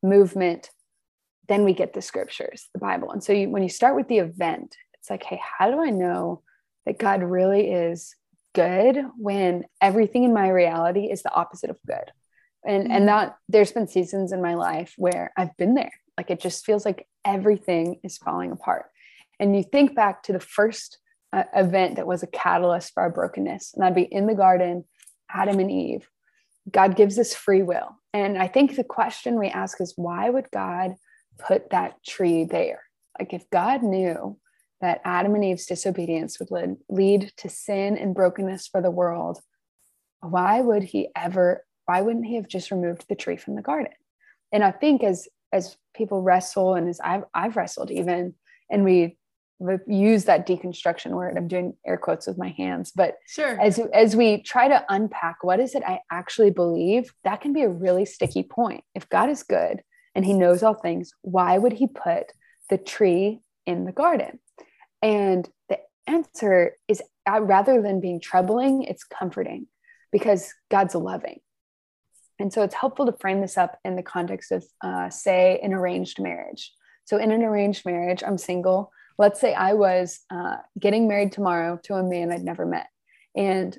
movement, 0.01 0.69
then 1.47 1.63
we 1.63 1.73
get 1.73 1.93
the 1.93 2.01
scriptures, 2.01 2.67
the 2.73 2.79
Bible. 2.79 3.11
And 3.11 3.23
so 3.23 3.33
you, 3.33 3.49
when 3.49 3.63
you 3.63 3.69
start 3.69 3.95
with 3.95 4.07
the 4.07 4.19
event, 4.19 4.75
it's 4.95 5.09
like, 5.09 5.23
hey, 5.23 5.39
how 5.59 5.71
do 5.71 5.81
I 5.81 5.89
know 5.89 6.41
that 6.85 6.99
God 6.99 7.23
really 7.23 7.71
is 7.71 8.15
good 8.57 9.05
when 9.17 9.65
everything 9.81 10.23
in 10.23 10.33
my 10.33 10.49
reality 10.49 11.11
is 11.11 11.21
the 11.21 11.31
opposite 11.31 11.69
of 11.69 11.77
good. 11.85 12.11
And 12.65 12.85
mm-hmm. 12.85 12.91
and 12.91 13.07
that 13.07 13.37
there's 13.47 13.71
been 13.71 13.87
seasons 13.87 14.31
in 14.31 14.41
my 14.41 14.55
life 14.55 14.95
where 14.97 15.31
i've 15.37 15.55
been 15.57 15.75
there. 15.75 15.93
Like 16.17 16.31
it 16.31 16.41
just 16.41 16.65
feels 16.65 16.83
like 16.83 17.07
everything 17.23 17.99
is 18.03 18.17
falling 18.17 18.51
apart. 18.51 18.87
And 19.39 19.55
you 19.55 19.61
think 19.61 19.95
back 19.95 20.23
to 20.23 20.33
the 20.33 20.39
first 20.39 20.97
uh, 21.31 21.43
event 21.55 21.97
that 21.97 22.07
was 22.07 22.23
a 22.23 22.27
catalyst 22.27 22.93
for 22.93 23.03
our 23.03 23.11
brokenness 23.11 23.73
and 23.75 23.83
I'd 23.83 23.93
be 23.93 24.01
in 24.01 24.25
the 24.25 24.33
garden 24.33 24.85
adam 25.29 25.59
and 25.59 25.69
eve. 25.69 26.09
God 26.71 26.95
gives 26.95 27.19
us 27.19 27.35
free 27.35 27.61
will. 27.61 27.99
And 28.11 28.39
i 28.39 28.47
think 28.47 28.75
the 28.75 28.83
question 28.83 29.37
we 29.37 29.49
ask 29.49 29.79
is 29.79 29.93
why 29.95 30.29
would 30.29 30.49
god 30.51 30.95
put 31.37 31.69
that 31.69 32.03
tree 32.03 32.45
there? 32.45 32.81
Like 33.19 33.33
if 33.33 33.47
god 33.51 33.83
knew 33.83 34.39
that 34.81 35.01
Adam 35.03 35.35
and 35.35 35.43
Eve's 35.43 35.65
disobedience 35.65 36.39
would 36.39 36.77
lead 36.89 37.31
to 37.37 37.49
sin 37.49 37.97
and 37.97 38.13
brokenness 38.13 38.67
for 38.67 38.81
the 38.81 38.91
world, 38.91 39.39
why 40.21 40.61
would 40.61 40.83
he 40.83 41.09
ever, 41.15 41.65
why 41.85 42.01
wouldn't 42.01 42.25
he 42.25 42.35
have 42.35 42.47
just 42.47 42.71
removed 42.71 43.05
the 43.07 43.15
tree 43.15 43.37
from 43.37 43.55
the 43.55 43.61
garden? 43.61 43.93
And 44.51 44.63
I 44.63 44.71
think 44.71 45.03
as 45.03 45.27
as 45.53 45.77
people 45.95 46.21
wrestle 46.21 46.75
and 46.75 46.89
as 46.89 46.99
I've 46.99 47.23
I've 47.33 47.55
wrestled 47.55 47.91
even, 47.91 48.33
and 48.69 48.83
we 48.83 49.17
use 49.87 50.25
that 50.25 50.47
deconstruction 50.47 51.11
word. 51.11 51.35
I'm 51.35 51.47
doing 51.47 51.75
air 51.85 51.97
quotes 51.97 52.27
with 52.27 52.37
my 52.37 52.49
hands, 52.49 52.91
but 52.95 53.15
sure. 53.27 53.59
As 53.59 53.79
as 53.93 54.15
we 54.15 54.41
try 54.43 54.67
to 54.67 54.85
unpack 54.89 55.37
what 55.43 55.59
is 55.59 55.73
it 55.73 55.83
I 55.85 55.99
actually 56.11 56.51
believe, 56.51 57.11
that 57.23 57.41
can 57.41 57.53
be 57.53 57.63
a 57.63 57.69
really 57.69 58.05
sticky 58.05 58.43
point. 58.43 58.83
If 58.93 59.09
God 59.09 59.29
is 59.29 59.43
good 59.43 59.81
and 60.15 60.25
He 60.25 60.33
knows 60.33 60.63
all 60.63 60.75
things, 60.75 61.11
why 61.21 61.57
would 61.57 61.73
He 61.73 61.87
put 61.87 62.31
the 62.69 62.77
tree 62.77 63.39
in 63.65 63.85
the 63.85 63.91
garden? 63.91 64.39
And 65.01 65.47
the 65.69 65.79
answer 66.07 66.73
is 66.87 67.01
uh, 67.29 67.41
rather 67.41 67.81
than 67.81 67.99
being 67.99 68.19
troubling, 68.19 68.83
it's 68.83 69.03
comforting 69.03 69.67
because 70.11 70.53
God's 70.71 70.95
loving. 70.95 71.39
And 72.39 72.53
so 72.53 72.63
it's 72.63 72.75
helpful 72.75 73.05
to 73.07 73.13
frame 73.13 73.41
this 73.41 73.57
up 73.57 73.79
in 73.83 73.95
the 73.95 74.03
context 74.03 74.51
of, 74.51 74.65
uh, 74.81 75.09
say, 75.09 75.59
an 75.63 75.73
arranged 75.73 76.21
marriage. 76.21 76.71
So, 77.05 77.17
in 77.17 77.31
an 77.31 77.41
arranged 77.41 77.85
marriage, 77.85 78.23
I'm 78.25 78.37
single. 78.37 78.91
Let's 79.17 79.39
say 79.39 79.53
I 79.53 79.73
was 79.73 80.19
uh, 80.29 80.57
getting 80.79 81.07
married 81.07 81.31
tomorrow 81.31 81.79
to 81.83 81.95
a 81.95 82.03
man 82.03 82.31
I'd 82.31 82.43
never 82.43 82.65
met, 82.65 82.87
and 83.35 83.75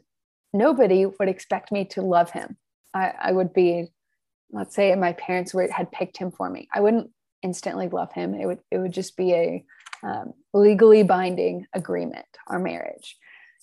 nobody 0.52 1.06
would 1.06 1.28
expect 1.28 1.70
me 1.70 1.84
to 1.86 2.02
love 2.02 2.30
him. 2.30 2.56
I, 2.94 3.12
I 3.20 3.32
would 3.32 3.52
be, 3.52 3.92
let's 4.50 4.74
say, 4.74 4.94
my 4.96 5.12
parents 5.12 5.54
were, 5.54 5.68
had 5.70 5.92
picked 5.92 6.16
him 6.16 6.32
for 6.32 6.50
me. 6.50 6.68
I 6.74 6.80
wouldn't 6.80 7.10
instantly 7.42 7.88
love 7.88 8.12
him. 8.12 8.34
It 8.34 8.46
would 8.46 8.60
it 8.70 8.78
would 8.78 8.92
just 8.92 9.16
be 9.16 9.32
a 9.34 9.64
um, 10.02 10.32
legally 10.54 11.02
binding 11.02 11.66
agreement, 11.74 12.26
our 12.46 12.58
marriage. 12.58 13.16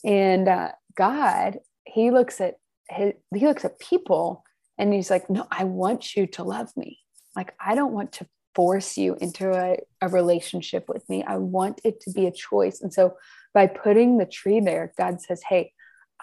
And 0.03 0.47
uh, 0.47 0.71
God, 0.95 1.59
He 1.85 2.11
looks 2.11 2.41
at 2.41 2.55
his, 2.89 3.13
He 3.33 3.45
looks 3.45 3.65
at 3.65 3.79
people, 3.79 4.43
and 4.77 4.93
He's 4.93 5.09
like, 5.09 5.29
"No, 5.29 5.47
I 5.51 5.63
want 5.63 6.15
you 6.15 6.27
to 6.27 6.43
love 6.43 6.75
me. 6.75 6.99
Like 7.35 7.53
I 7.63 7.75
don't 7.75 7.93
want 7.93 8.13
to 8.13 8.27
force 8.53 8.97
you 8.97 9.17
into 9.19 9.51
a, 9.51 9.77
a 10.01 10.07
relationship 10.07 10.85
with 10.87 11.07
me. 11.09 11.23
I 11.23 11.37
want 11.37 11.81
it 11.83 12.01
to 12.01 12.11
be 12.11 12.25
a 12.27 12.31
choice." 12.31 12.81
And 12.81 12.93
so, 12.93 13.17
by 13.53 13.67
putting 13.67 14.17
the 14.17 14.25
tree 14.25 14.59
there, 14.59 14.93
God 14.97 15.21
says, 15.21 15.41
"Hey, 15.47 15.73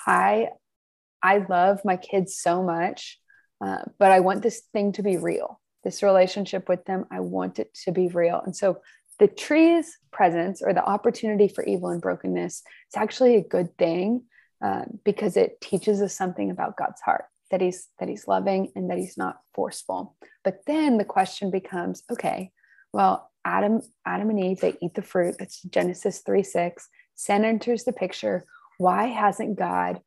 I 0.07 0.49
I 1.23 1.45
love 1.49 1.81
my 1.85 1.97
kids 1.97 2.37
so 2.37 2.63
much, 2.63 3.19
uh, 3.65 3.85
but 3.99 4.11
I 4.13 4.21
want 4.21 4.43
this 4.43 4.63
thing 4.73 4.93
to 4.93 5.03
be 5.03 5.17
real." 5.17 5.59
this 5.85 6.03
relationship 6.03 6.69
with 6.69 6.85
them. 6.85 7.07
I 7.11 7.21
want 7.21 7.59
it 7.59 7.75
to 7.85 7.93
be 7.93 8.09
real. 8.09 8.41
And 8.45 8.57
so 8.57 8.81
the 9.23 9.29
tree's 9.29 9.99
presence 10.11 10.63
or 10.63 10.75
the 10.75 10.85
opportunity 10.85 11.47
for 11.47 11.63
evil 11.63 11.91
and 11.91 12.03
brokenness 12.03 12.55
is 12.55 12.97
actually 12.97 13.37
a 13.37 13.41
good 13.41 13.79
thing 13.79 14.25
uh, 14.61 14.83
because 15.05 15.37
it 15.37 15.61
teaches 15.61 16.03
us 16.03 16.13
something 16.13 16.51
about 16.51 16.77
God's 16.77 17.01
heart 17.01 17.27
that 17.53 17.61
he's 17.61 17.87
that 18.01 18.09
he's 18.09 18.27
loving 18.27 18.73
and 18.75 18.91
that 18.91 18.99
he's 18.99 19.17
not 19.17 19.37
forceful. 19.55 20.17
But 20.43 20.63
then 20.67 20.99
the 20.99 21.05
question 21.05 21.53
becomes, 21.53 22.03
okay, 22.11 22.51
well, 22.93 23.31
Adam, 23.45 23.83
Adam 24.05 24.29
and 24.31 24.43
Eve, 24.43 24.59
they 24.59 24.75
eat 24.83 24.95
the 24.95 25.03
fruit. 25.03 25.37
That's 25.39 25.63
Genesis 25.63 26.19
3 26.27 26.43
6. 26.43 26.89
Sin 27.15 27.45
enters 27.45 27.85
the 27.85 27.93
picture. 27.93 28.45
Why 28.79 29.05
hasn't 29.05 29.57
God 29.57 30.01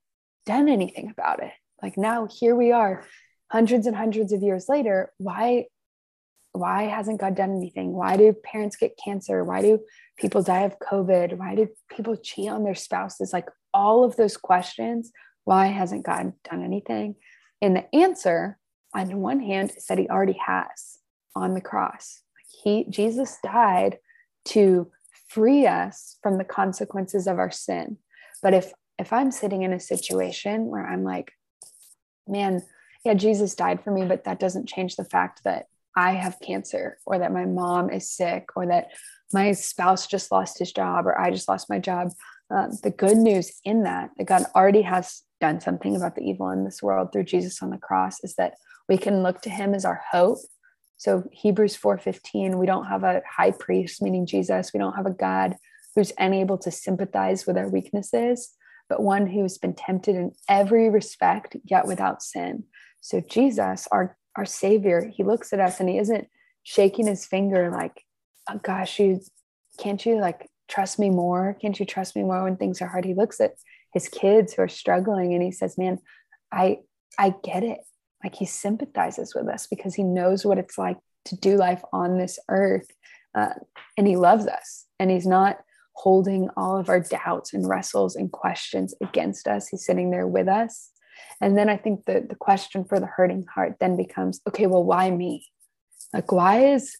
done 0.46 0.68
anything 0.68 1.10
about 1.10 1.42
it? 1.42 1.54
Like 1.82 1.96
now, 1.98 2.28
here 2.30 2.54
we 2.54 2.74
are, 2.74 3.06
hundreds 3.50 3.88
and 3.88 3.96
hundreds 3.96 4.34
of 4.34 4.42
years 4.42 4.66
later. 4.68 5.14
Why 5.20 5.68
why 6.56 6.84
hasn't 6.84 7.20
God 7.20 7.36
done 7.36 7.56
anything? 7.56 7.94
Why 7.94 8.18
do 8.18 8.32
parents 8.34 8.76
get 8.76 9.00
cancer? 9.04 9.44
Why 9.44 9.62
do 9.62 9.80
people 10.18 10.42
die 10.42 10.62
of 10.62 10.80
COVID? 10.80 11.38
Why 11.38 11.56
do 11.56 11.68
people 11.90 12.16
cheat 12.16 12.50
on 12.50 12.64
their 12.64 12.76
spouses? 12.76 13.34
Like 13.34 13.50
all 13.74 14.04
of 14.04 14.16
those 14.16 14.38
questions, 14.38 15.12
why 15.44 15.68
hasn't 15.68 16.06
God 16.06 16.34
done 16.50 16.64
anything? 16.64 17.16
And 17.62 17.76
the 17.76 17.96
answer, 17.96 18.58
on 18.94 19.22
one 19.22 19.40
hand, 19.40 19.74
is 19.76 19.86
that 19.88 19.98
He 19.98 20.08
already 20.08 20.40
has 20.46 21.00
on 21.36 21.54
the 21.54 21.62
cross. 21.62 22.22
He 22.64 22.86
Jesus 22.90 23.38
died 23.44 24.00
to 24.46 24.92
free 25.30 25.68
us 25.68 26.18
from 26.24 26.38
the 26.38 26.44
consequences 26.44 27.28
of 27.28 27.38
our 27.38 27.52
sin. 27.52 27.98
But 28.42 28.54
if 28.54 28.72
if 28.98 29.12
I'm 29.12 29.32
sitting 29.32 29.64
in 29.64 29.74
a 29.74 29.80
situation 29.80 30.68
where 30.68 30.86
I'm 30.86 31.04
like, 31.04 31.34
man, 32.28 32.64
yeah, 33.04 33.14
Jesus 33.14 33.56
died 33.56 33.84
for 33.84 33.92
me, 33.92 34.06
but 34.06 34.24
that 34.24 34.40
doesn't 34.40 34.70
change 34.70 34.96
the 34.96 35.04
fact 35.04 35.44
that 35.44 35.68
I 35.96 36.12
have 36.12 36.40
cancer 36.42 36.98
or 37.06 37.20
that 37.20 37.34
my 37.34 37.46
mom 37.46 37.90
is 37.90 38.10
sick 38.10 38.50
or 38.56 38.68
that 38.68 38.90
my 39.34 39.52
spouse 39.54 40.08
just 40.08 40.32
lost 40.32 40.60
his 40.60 40.72
job 40.72 41.06
or 41.06 41.20
I 41.20 41.32
just 41.32 41.48
lost 41.48 41.70
my 41.70 41.80
job. 41.80 42.12
Um, 42.50 42.72
the 42.84 42.92
good 42.92 43.18
news 43.18 43.52
in 43.64 43.84
that, 43.84 44.12
that 44.18 44.26
God 44.26 44.46
already 44.56 44.84
has 44.84 45.24
done 45.42 45.60
something 45.62 45.96
about 45.96 46.16
the 46.16 46.22
evil 46.22 46.50
in 46.52 46.64
this 46.64 46.82
world 46.82 47.10
through 47.12 47.24
Jesus 47.24 47.62
on 47.62 47.70
the 47.70 47.78
cross, 47.78 48.24
is 48.24 48.36
that 48.36 48.54
we 48.88 48.98
can 48.98 49.24
look 49.24 49.42
to 49.42 49.50
him 49.50 49.74
as 49.74 49.86
our 49.86 50.02
hope. 50.12 50.38
So 50.98 51.24
Hebrews 51.32 51.76
4:15, 51.76 52.58
we 52.58 52.66
don't 52.66 52.86
have 52.86 53.04
a 53.04 53.22
high 53.30 53.52
priest, 53.52 54.02
meaning 54.02 54.26
Jesus. 54.26 54.72
We 54.74 54.80
don't 54.80 54.96
have 54.96 55.06
a 55.06 55.12
God 55.12 55.56
who's 55.96 56.14
unable 56.18 56.58
to 56.60 56.72
sympathize 56.72 57.46
with 57.46 57.58
our 57.58 57.70
weaknesses, 57.70 58.54
but 58.90 59.02
one 59.02 59.28
who's 59.28 59.58
been 59.58 59.74
tempted 59.74 60.16
in 60.16 60.32
every 60.48 60.90
respect, 60.90 61.56
yet 61.64 61.88
without 61.88 62.22
sin. 62.22 62.66
So 63.02 63.22
Jesus, 63.22 63.88
our 63.92 64.18
our 64.36 64.46
Savior, 64.46 65.12
he 65.14 65.24
looks 65.24 65.54
at 65.54 65.60
us 65.60 65.80
and 65.80 65.90
he 65.90 65.98
isn't 65.98 66.28
shaking 66.64 67.08
his 67.08 67.26
finger 67.26 67.72
like, 67.72 68.04
oh, 68.50 68.60
gosh, 68.62 69.00
you 69.00 69.22
can't 69.78 70.06
you 70.06 70.20
like 70.20 70.50
trust 70.68 71.00
me 71.00 71.10
more? 71.10 71.56
Can't 71.62 71.80
you 71.80 71.86
trust 71.86 72.16
me 72.16 72.24
more 72.24 72.44
when 72.44 72.58
things 72.58 72.82
are 72.82 72.88
hard? 72.88 73.06
He 73.06 73.14
looks 73.14 73.40
at 73.40 73.56
his 73.94 74.08
kids 74.08 74.54
who 74.54 74.62
are 74.62 74.68
struggling 74.68 75.34
and 75.34 75.44
he 75.44 75.52
says, 75.52 75.78
Man, 75.78 76.00
I 76.52 76.80
I 77.18 77.34
get 77.44 77.64
it. 77.64 77.80
Like 78.24 78.36
he 78.36 78.46
sympathizes 78.46 79.36
with 79.36 79.48
us 79.48 79.68
because 79.68 79.94
he 79.94 80.04
knows 80.04 80.46
what 80.46 80.58
it's 80.58 80.78
like 80.78 80.98
to 81.26 81.36
do 81.36 81.58
life 81.58 81.82
on 81.94 82.18
this 82.18 82.40
earth. 82.50 82.88
Uh, 83.34 83.54
and 83.98 84.08
he 84.08 84.16
loves 84.16 84.48
us 84.48 84.86
and 85.00 85.12
he's 85.12 85.28
not 85.28 85.58
holding 85.94 86.50
all 86.58 86.78
of 86.78 86.90
our 86.90 87.00
doubts 87.00 87.54
and 87.54 87.68
wrestles 87.68 88.16
and 88.16 88.32
questions 88.32 88.94
against 89.02 89.48
us. 89.48 89.68
He's 89.68 89.86
sitting 89.86 90.12
there 90.12 90.28
with 90.28 90.48
us. 90.48 90.92
And 91.42 91.58
then 91.58 91.70
I 91.70 91.78
think 91.78 92.06
the, 92.06 92.26
the 92.28 92.36
question 92.36 92.86
for 92.86 93.00
the 93.00 93.06
hurting 93.06 93.46
heart 93.54 93.76
then 93.80 93.98
becomes 93.98 94.42
okay, 94.48 94.68
well, 94.68 94.84
why 94.84 95.12
me? 95.12 95.48
Like, 96.14 96.32
why 96.32 96.74
is 96.74 96.98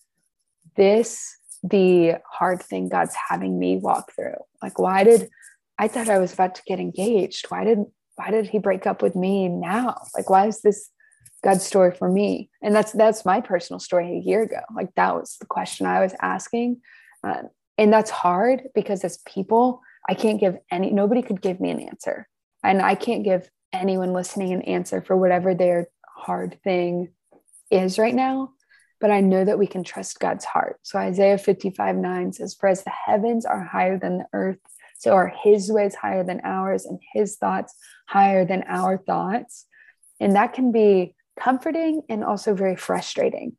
this 0.76 1.38
the 1.64 2.16
hard 2.30 2.62
thing 2.62 2.90
God's 2.90 3.16
having 3.30 3.58
me 3.58 3.78
walk 3.78 4.12
through? 4.16 4.36
Like, 4.62 4.80
why 4.80 5.04
did 5.04 5.30
I 5.78 5.88
thought 5.88 6.10
I 6.10 6.20
was 6.20 6.34
about 6.34 6.56
to 6.56 6.64
get 6.68 6.80
engaged? 6.80 7.46
Why 7.50 7.64
did 7.64 7.80
why 8.16 8.32
did 8.32 8.48
he 8.48 8.60
break 8.60 8.88
up 8.88 9.02
with 9.02 9.16
me 9.16 9.50
now? 9.50 9.98
Like, 10.16 10.30
why 10.30 10.48
is 10.48 10.62
this 10.62 10.90
God's 11.44 11.66
story 11.66 11.92
for 11.92 12.10
me? 12.10 12.50
And 12.62 12.74
that's 12.74 12.92
that's 12.92 13.26
my 13.26 13.42
personal 13.42 13.80
story 13.80 14.18
a 14.18 14.28
year 14.28 14.44
ago. 14.44 14.62
Like 14.76 14.94
that 14.96 15.16
was 15.16 15.38
the 15.40 15.46
question 15.46 15.86
I 15.86 16.02
was 16.02 16.16
asking, 16.22 16.82
uh, 17.24 17.44
and 17.78 17.92
that's 17.92 18.10
hard 18.10 18.64
because 18.74 19.04
as 19.04 19.20
people, 19.28 19.82
I 20.10 20.14
can't 20.14 20.40
give 20.40 20.58
any. 20.72 20.92
Nobody 20.92 21.22
could 21.22 21.42
give 21.42 21.60
me 21.60 21.70
an 21.70 21.82
answer, 21.82 22.28
and 22.64 22.82
I 22.82 22.96
can't 22.96 23.24
give 23.24 23.50
anyone 23.76 24.14
listening 24.14 24.54
an 24.54 24.62
answer 24.64 25.02
for 25.02 25.16
whatever 25.16 25.54
their 25.54 25.88
hard 26.08 26.60
thing 26.64 27.10
is 27.72 28.00
right 28.00 28.16
now. 28.16 28.52
But 29.02 29.12
I 29.12 29.22
know 29.22 29.44
that 29.44 29.60
we 29.60 29.68
can 29.68 29.84
trust 29.84 30.20
God's 30.20 30.46
heart. 30.46 30.80
So 30.84 30.98
Isaiah 30.98 31.38
55 31.38 31.96
9 31.96 32.34
says, 32.34 32.56
For 32.56 32.68
as 32.68 32.84
the 32.84 32.92
heavens 32.92 33.46
are 33.46 33.64
higher 33.64 34.00
than 34.00 34.20
the 34.20 34.26
earth, 34.34 34.58
so 34.98 35.12
are 35.12 35.34
his 35.44 35.72
ways 35.72 35.96
higher 35.96 36.24
than 36.24 36.42
ours, 36.44 36.86
and 36.86 37.00
his 37.14 37.36
thoughts 37.36 37.76
higher 38.08 38.46
than 38.46 38.64
our 38.68 38.98
thoughts. 38.98 39.66
And 40.20 40.36
that 40.36 40.54
can 40.54 40.72
be 40.72 41.14
comforting 41.40 42.04
and 42.08 42.24
also 42.24 42.54
very 42.56 42.78
frustrating 42.78 43.58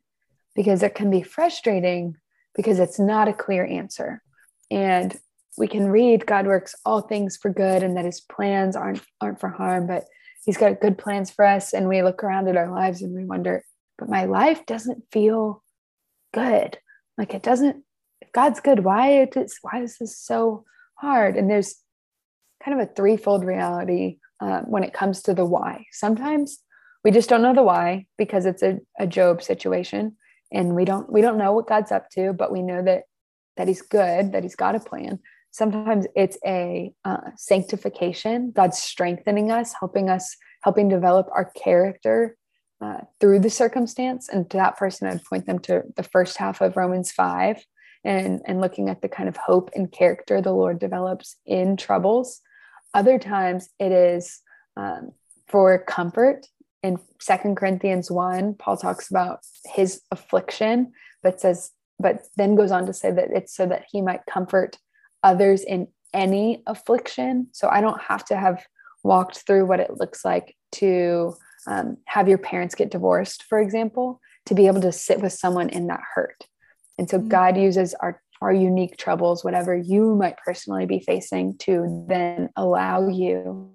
because 0.55 0.81
it 0.81 0.95
can 0.95 1.11
be 1.11 1.21
frustrating 1.21 2.15
because 2.55 2.79
it's 2.79 2.99
not 2.99 3.27
a 3.27 3.33
clear 3.33 3.65
answer. 3.65 4.23
And 4.71 5.15
we 5.57 5.67
can 5.67 5.89
read 5.89 6.25
God 6.25 6.45
works 6.45 6.75
all 6.85 7.01
things 7.01 7.35
for 7.35 7.49
good 7.51 7.81
and 7.83 7.97
that 7.97 8.05
his 8.05 8.21
plans 8.21 8.75
aren't 8.75 9.01
aren't 9.19 9.39
for 9.39 9.49
harm, 9.49 9.87
but 9.87 10.05
he's 10.45 10.57
got 10.57 10.79
good 10.79 10.97
plans 10.97 11.31
for 11.31 11.43
us. 11.43 11.73
And 11.73 11.89
we 11.89 12.03
look 12.03 12.23
around 12.23 12.47
at 12.47 12.55
our 12.57 12.71
lives 12.71 13.01
and 13.01 13.13
we 13.13 13.25
wonder, 13.25 13.65
but 13.97 14.09
my 14.09 14.25
life 14.25 14.65
doesn't 14.65 15.03
feel 15.11 15.63
good. 16.33 16.77
Like 17.17 17.33
it 17.33 17.41
doesn't, 17.41 17.83
if 18.21 18.31
God's 18.31 18.59
good, 18.59 18.83
why 18.83 19.09
it 19.13 19.35
is 19.35 19.57
why 19.61 19.81
is 19.81 19.97
this 19.97 20.17
so 20.17 20.63
hard? 20.95 21.35
And 21.35 21.49
there's 21.49 21.75
kind 22.63 22.79
of 22.79 22.87
a 22.87 22.93
threefold 22.93 23.43
reality 23.43 24.19
uh, 24.39 24.61
when 24.61 24.83
it 24.83 24.93
comes 24.93 25.23
to 25.23 25.33
the 25.33 25.45
why. 25.45 25.85
Sometimes 25.91 26.59
we 27.03 27.09
just 27.09 27.29
don't 27.29 27.41
know 27.41 27.55
the 27.55 27.63
why 27.63 28.05
because 28.17 28.45
it's 28.45 28.61
a, 28.61 28.79
a 28.99 29.07
Job 29.07 29.41
situation 29.41 30.17
and 30.51 30.75
we 30.75 30.85
don't 30.85 31.11
we 31.11 31.21
don't 31.21 31.39
know 31.39 31.53
what 31.53 31.67
God's 31.67 31.91
up 31.91 32.11
to, 32.11 32.33
but 32.33 32.51
we 32.51 32.61
know 32.61 32.83
that 32.83 33.03
that 33.55 33.67
he's 33.67 33.81
good, 33.81 34.33
that 34.33 34.43
he's 34.43 34.55
got 34.55 34.75
a 34.75 34.79
plan 34.79 35.19
sometimes 35.57 36.05
it's 36.15 36.37
a 36.45 36.91
uh, 37.03 37.31
sanctification 37.35 38.51
god's 38.51 38.77
strengthening 38.77 39.51
us 39.51 39.73
helping 39.79 40.09
us 40.09 40.35
helping 40.63 40.89
develop 40.89 41.27
our 41.31 41.51
character 41.51 42.35
uh, 42.81 42.99
through 43.19 43.39
the 43.39 43.49
circumstance. 43.49 44.29
And 44.29 44.49
to 44.51 44.57
that 44.57 44.77
person 44.77 45.07
i'd 45.07 45.23
point 45.23 45.45
them 45.45 45.59
to 45.59 45.83
the 45.95 46.03
first 46.03 46.37
half 46.37 46.61
of 46.61 46.77
romans 46.77 47.11
5 47.11 47.63
and 48.03 48.41
and 48.45 48.61
looking 48.61 48.89
at 48.89 49.01
the 49.01 49.09
kind 49.09 49.27
of 49.27 49.37
hope 49.37 49.71
and 49.75 49.91
character 49.91 50.41
the 50.41 50.51
lord 50.51 50.79
develops 50.79 51.37
in 51.45 51.77
troubles. 51.77 52.41
Other 52.93 53.19
times 53.19 53.69
it 53.79 53.91
is 53.91 54.41
um, 54.75 55.11
for 55.47 55.79
comfort. 55.79 56.45
In 56.83 56.99
second 57.19 57.55
corinthians 57.57 58.11
1 58.11 58.55
paul 58.55 58.77
talks 58.77 59.09
about 59.09 59.39
his 59.65 60.01
affliction 60.11 60.91
but 61.23 61.41
says 61.41 61.71
but 61.99 62.21
then 62.35 62.55
goes 62.55 62.71
on 62.71 62.85
to 62.85 62.93
say 62.93 63.11
that 63.11 63.31
it's 63.31 63.55
so 63.55 63.65
that 63.65 63.85
he 63.89 64.01
might 64.01 64.21
comfort 64.29 64.77
others 65.23 65.63
in 65.63 65.87
any 66.13 66.63
affliction. 66.67 67.47
So 67.51 67.69
I 67.69 67.81
don't 67.81 68.01
have 68.01 68.25
to 68.25 68.37
have 68.37 68.65
walked 69.03 69.39
through 69.45 69.65
what 69.65 69.79
it 69.79 69.97
looks 69.97 70.25
like 70.25 70.55
to 70.73 71.35
um, 71.67 71.97
have 72.05 72.27
your 72.27 72.37
parents 72.37 72.75
get 72.75 72.91
divorced, 72.91 73.43
for 73.43 73.59
example, 73.59 74.21
to 74.45 74.55
be 74.55 74.67
able 74.67 74.81
to 74.81 74.91
sit 74.91 75.21
with 75.21 75.33
someone 75.33 75.69
in 75.69 75.87
that 75.87 76.01
hurt. 76.15 76.45
And 76.97 77.09
so 77.09 77.17
mm-hmm. 77.17 77.27
God 77.27 77.57
uses 77.57 77.93
our 77.95 78.21
our 78.41 78.53
unique 78.53 78.97
troubles, 78.97 79.43
whatever 79.43 79.75
you 79.75 80.13
might 80.15 80.37
personally 80.37 80.85
be 80.85 80.99
facing, 80.99 81.57
to 81.57 82.05
then 82.07 82.49
allow 82.55 83.07
you 83.07 83.73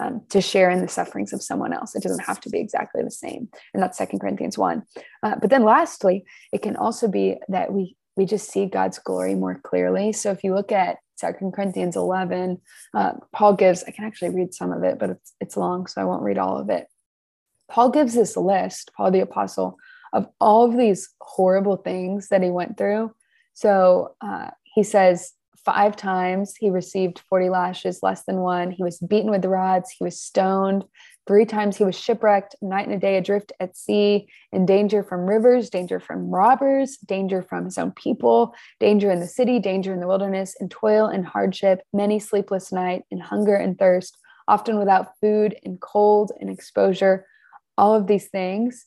um, 0.00 0.22
to 0.30 0.40
share 0.40 0.70
in 0.70 0.80
the 0.80 0.88
sufferings 0.88 1.32
of 1.32 1.42
someone 1.42 1.72
else. 1.72 1.94
It 1.94 2.02
doesn't 2.02 2.24
have 2.24 2.40
to 2.40 2.50
be 2.50 2.58
exactly 2.58 3.02
the 3.02 3.10
same. 3.10 3.48
And 3.72 3.82
that's 3.82 3.98
Second 3.98 4.18
Corinthians 4.18 4.58
1. 4.58 4.82
Uh, 5.22 5.36
but 5.40 5.50
then 5.50 5.64
lastly, 5.64 6.24
it 6.52 6.62
can 6.62 6.76
also 6.76 7.08
be 7.08 7.36
that 7.48 7.72
we 7.72 7.96
we 8.16 8.26
just 8.26 8.50
see 8.50 8.66
God's 8.66 8.98
glory 8.98 9.34
more 9.34 9.58
clearly. 9.62 10.12
So 10.12 10.30
if 10.30 10.44
you 10.44 10.54
look 10.54 10.72
at 10.72 10.98
Second 11.16 11.52
Corinthians 11.52 11.96
11, 11.96 12.60
uh, 12.94 13.12
Paul 13.32 13.54
gives, 13.54 13.84
I 13.84 13.90
can 13.90 14.04
actually 14.04 14.30
read 14.30 14.54
some 14.54 14.72
of 14.72 14.82
it, 14.82 14.98
but 14.98 15.10
it's, 15.10 15.34
it's 15.40 15.56
long, 15.56 15.86
so 15.86 16.00
I 16.00 16.04
won't 16.04 16.22
read 16.22 16.38
all 16.38 16.58
of 16.58 16.68
it. 16.68 16.86
Paul 17.70 17.90
gives 17.90 18.14
this 18.14 18.36
list, 18.36 18.90
Paul 18.96 19.10
the 19.10 19.20
Apostle, 19.20 19.76
of 20.12 20.26
all 20.40 20.64
of 20.64 20.76
these 20.76 21.08
horrible 21.20 21.76
things 21.76 22.28
that 22.28 22.42
he 22.42 22.50
went 22.50 22.76
through. 22.76 23.12
So 23.54 24.14
uh, 24.20 24.50
he 24.64 24.82
says, 24.82 25.32
five 25.64 25.96
times 25.96 26.54
he 26.56 26.70
received 26.70 27.22
40 27.28 27.48
lashes, 27.48 28.00
less 28.02 28.24
than 28.24 28.38
one. 28.38 28.70
He 28.70 28.82
was 28.82 28.98
beaten 28.98 29.30
with 29.30 29.44
rods. 29.44 29.90
He 29.90 30.04
was 30.04 30.20
stoned. 30.20 30.84
Three 31.26 31.44
times 31.44 31.76
he 31.76 31.84
was 31.84 31.98
shipwrecked, 31.98 32.56
night 32.60 32.86
and 32.86 32.96
a 32.96 32.98
day 32.98 33.16
adrift 33.16 33.52
at 33.60 33.76
sea, 33.76 34.28
in 34.50 34.66
danger 34.66 35.04
from 35.04 35.28
rivers, 35.28 35.70
danger 35.70 36.00
from 36.00 36.30
robbers, 36.30 36.96
danger 36.96 37.42
from 37.42 37.64
his 37.64 37.78
own 37.78 37.92
people, 37.92 38.54
danger 38.80 39.10
in 39.10 39.20
the 39.20 39.28
city, 39.28 39.60
danger 39.60 39.94
in 39.94 40.00
the 40.00 40.08
wilderness, 40.08 40.56
in 40.60 40.68
toil 40.68 41.06
and 41.06 41.24
hardship, 41.24 41.82
many 41.92 42.18
sleepless 42.18 42.72
nights, 42.72 43.06
in 43.12 43.20
hunger 43.20 43.54
and 43.54 43.78
thirst, 43.78 44.18
often 44.48 44.78
without 44.78 45.16
food, 45.20 45.56
and 45.64 45.80
cold 45.80 46.32
and 46.40 46.50
exposure, 46.50 47.24
all 47.78 47.94
of 47.94 48.08
these 48.08 48.28
things. 48.28 48.86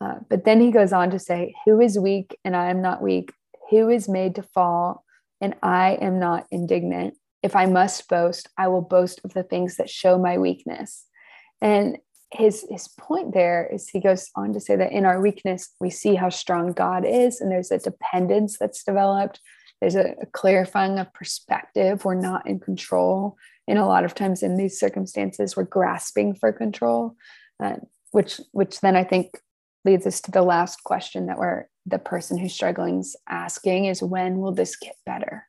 Uh, 0.00 0.16
but 0.30 0.44
then 0.44 0.60
he 0.60 0.70
goes 0.70 0.92
on 0.92 1.10
to 1.10 1.18
say, 1.18 1.54
Who 1.64 1.80
is 1.80 1.98
weak 1.98 2.38
and 2.44 2.56
I 2.56 2.70
am 2.70 2.80
not 2.80 3.02
weak? 3.02 3.32
Who 3.70 3.88
is 3.88 4.08
made 4.08 4.36
to 4.36 4.42
fall 4.42 5.04
and 5.40 5.54
I 5.62 5.98
am 6.00 6.20
not 6.20 6.46
indignant? 6.52 7.14
If 7.42 7.56
I 7.56 7.66
must 7.66 8.08
boast, 8.08 8.48
I 8.56 8.68
will 8.68 8.82
boast 8.82 9.20
of 9.24 9.34
the 9.34 9.42
things 9.42 9.76
that 9.76 9.90
show 9.90 10.16
my 10.16 10.38
weakness. 10.38 11.06
And 11.62 11.98
his 12.32 12.66
his 12.68 12.88
point 12.88 13.32
there 13.32 13.68
is 13.72 13.88
he 13.88 14.00
goes 14.00 14.30
on 14.34 14.52
to 14.52 14.60
say 14.60 14.74
that 14.76 14.92
in 14.92 15.04
our 15.06 15.20
weakness 15.20 15.74
we 15.80 15.90
see 15.90 16.14
how 16.14 16.28
strong 16.28 16.72
God 16.72 17.04
is, 17.06 17.40
and 17.40 17.50
there's 17.50 17.70
a 17.70 17.78
dependence 17.78 18.58
that's 18.58 18.84
developed. 18.84 19.40
There's 19.80 19.94
a, 19.94 20.14
a 20.20 20.26
clarifying 20.26 20.98
of 20.98 21.12
perspective. 21.14 22.04
We're 22.04 22.14
not 22.14 22.46
in 22.46 22.60
control, 22.60 23.36
and 23.68 23.78
a 23.78 23.86
lot 23.86 24.04
of 24.04 24.14
times 24.14 24.42
in 24.42 24.56
these 24.56 24.78
circumstances, 24.78 25.56
we're 25.56 25.64
grasping 25.64 26.34
for 26.34 26.52
control, 26.52 27.16
uh, 27.62 27.76
which 28.10 28.40
which 28.52 28.80
then 28.80 28.96
I 28.96 29.04
think 29.04 29.38
leads 29.84 30.06
us 30.06 30.20
to 30.22 30.30
the 30.30 30.42
last 30.42 30.82
question 30.84 31.26
that 31.26 31.38
we're 31.38 31.66
the 31.86 31.98
person 31.98 32.38
who's 32.38 32.54
struggling 32.54 33.00
is 33.00 33.16
asking 33.28 33.86
is 33.86 34.02
when 34.02 34.38
will 34.38 34.52
this 34.52 34.76
get 34.76 34.96
better? 35.04 35.46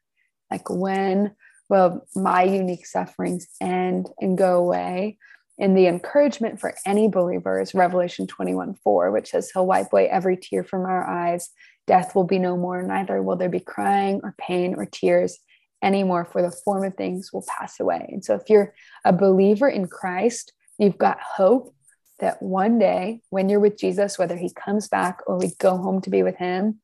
Like 0.52 0.70
when 0.70 1.36
will 1.70 2.06
my 2.16 2.44
unique 2.44 2.86
sufferings 2.86 3.48
end 3.62 4.10
and 4.20 4.38
go 4.38 4.60
away? 4.60 5.18
And 5.60 5.78
the 5.78 5.88
encouragement 5.88 6.60
for 6.60 6.74
any 6.86 7.08
believer 7.08 7.62
is 7.62 7.76
Revelation 7.76 8.28
21 8.28 8.76
4, 8.84 9.12
which 9.12 9.30
says, 9.30 9.52
He'll 9.52 9.68
wipe 9.68 9.92
away 9.94 10.10
every 10.10 10.38
tear 10.38 10.64
from 10.64 10.82
our 10.82 11.06
eyes. 11.08 11.50
Death 11.86 12.16
will 12.16 12.24
be 12.24 12.40
no 12.40 12.58
more, 12.58 12.82
neither 12.82 13.22
will 13.22 13.36
there 13.36 13.50
be 13.50 13.60
crying 13.60 14.22
or 14.24 14.36
pain 14.38 14.76
or 14.76 14.86
tears 14.86 15.38
anymore, 15.84 16.26
for 16.26 16.42
the 16.42 16.56
form 16.64 16.84
of 16.86 16.96
things 16.96 17.32
will 17.32 17.46
pass 17.60 17.80
away. 17.80 18.10
And 18.12 18.24
so, 18.24 18.36
if 18.36 18.50
you're 18.50 18.74
a 19.06 19.14
believer 19.14 19.68
in 19.68 19.88
Christ, 19.88 20.54
you've 20.80 20.98
got 20.98 21.20
hope 21.20 21.76
that 22.20 22.42
one 22.42 22.80
day 22.80 23.22
when 23.30 23.50
you're 23.50 23.60
with 23.60 23.78
Jesus, 23.78 24.18
whether 24.18 24.38
he 24.38 24.52
comes 24.54 24.88
back 24.88 25.20
or 25.28 25.38
we 25.38 25.52
go 25.60 25.78
home 25.78 26.02
to 26.02 26.10
be 26.10 26.24
with 26.24 26.38
him, 26.38 26.80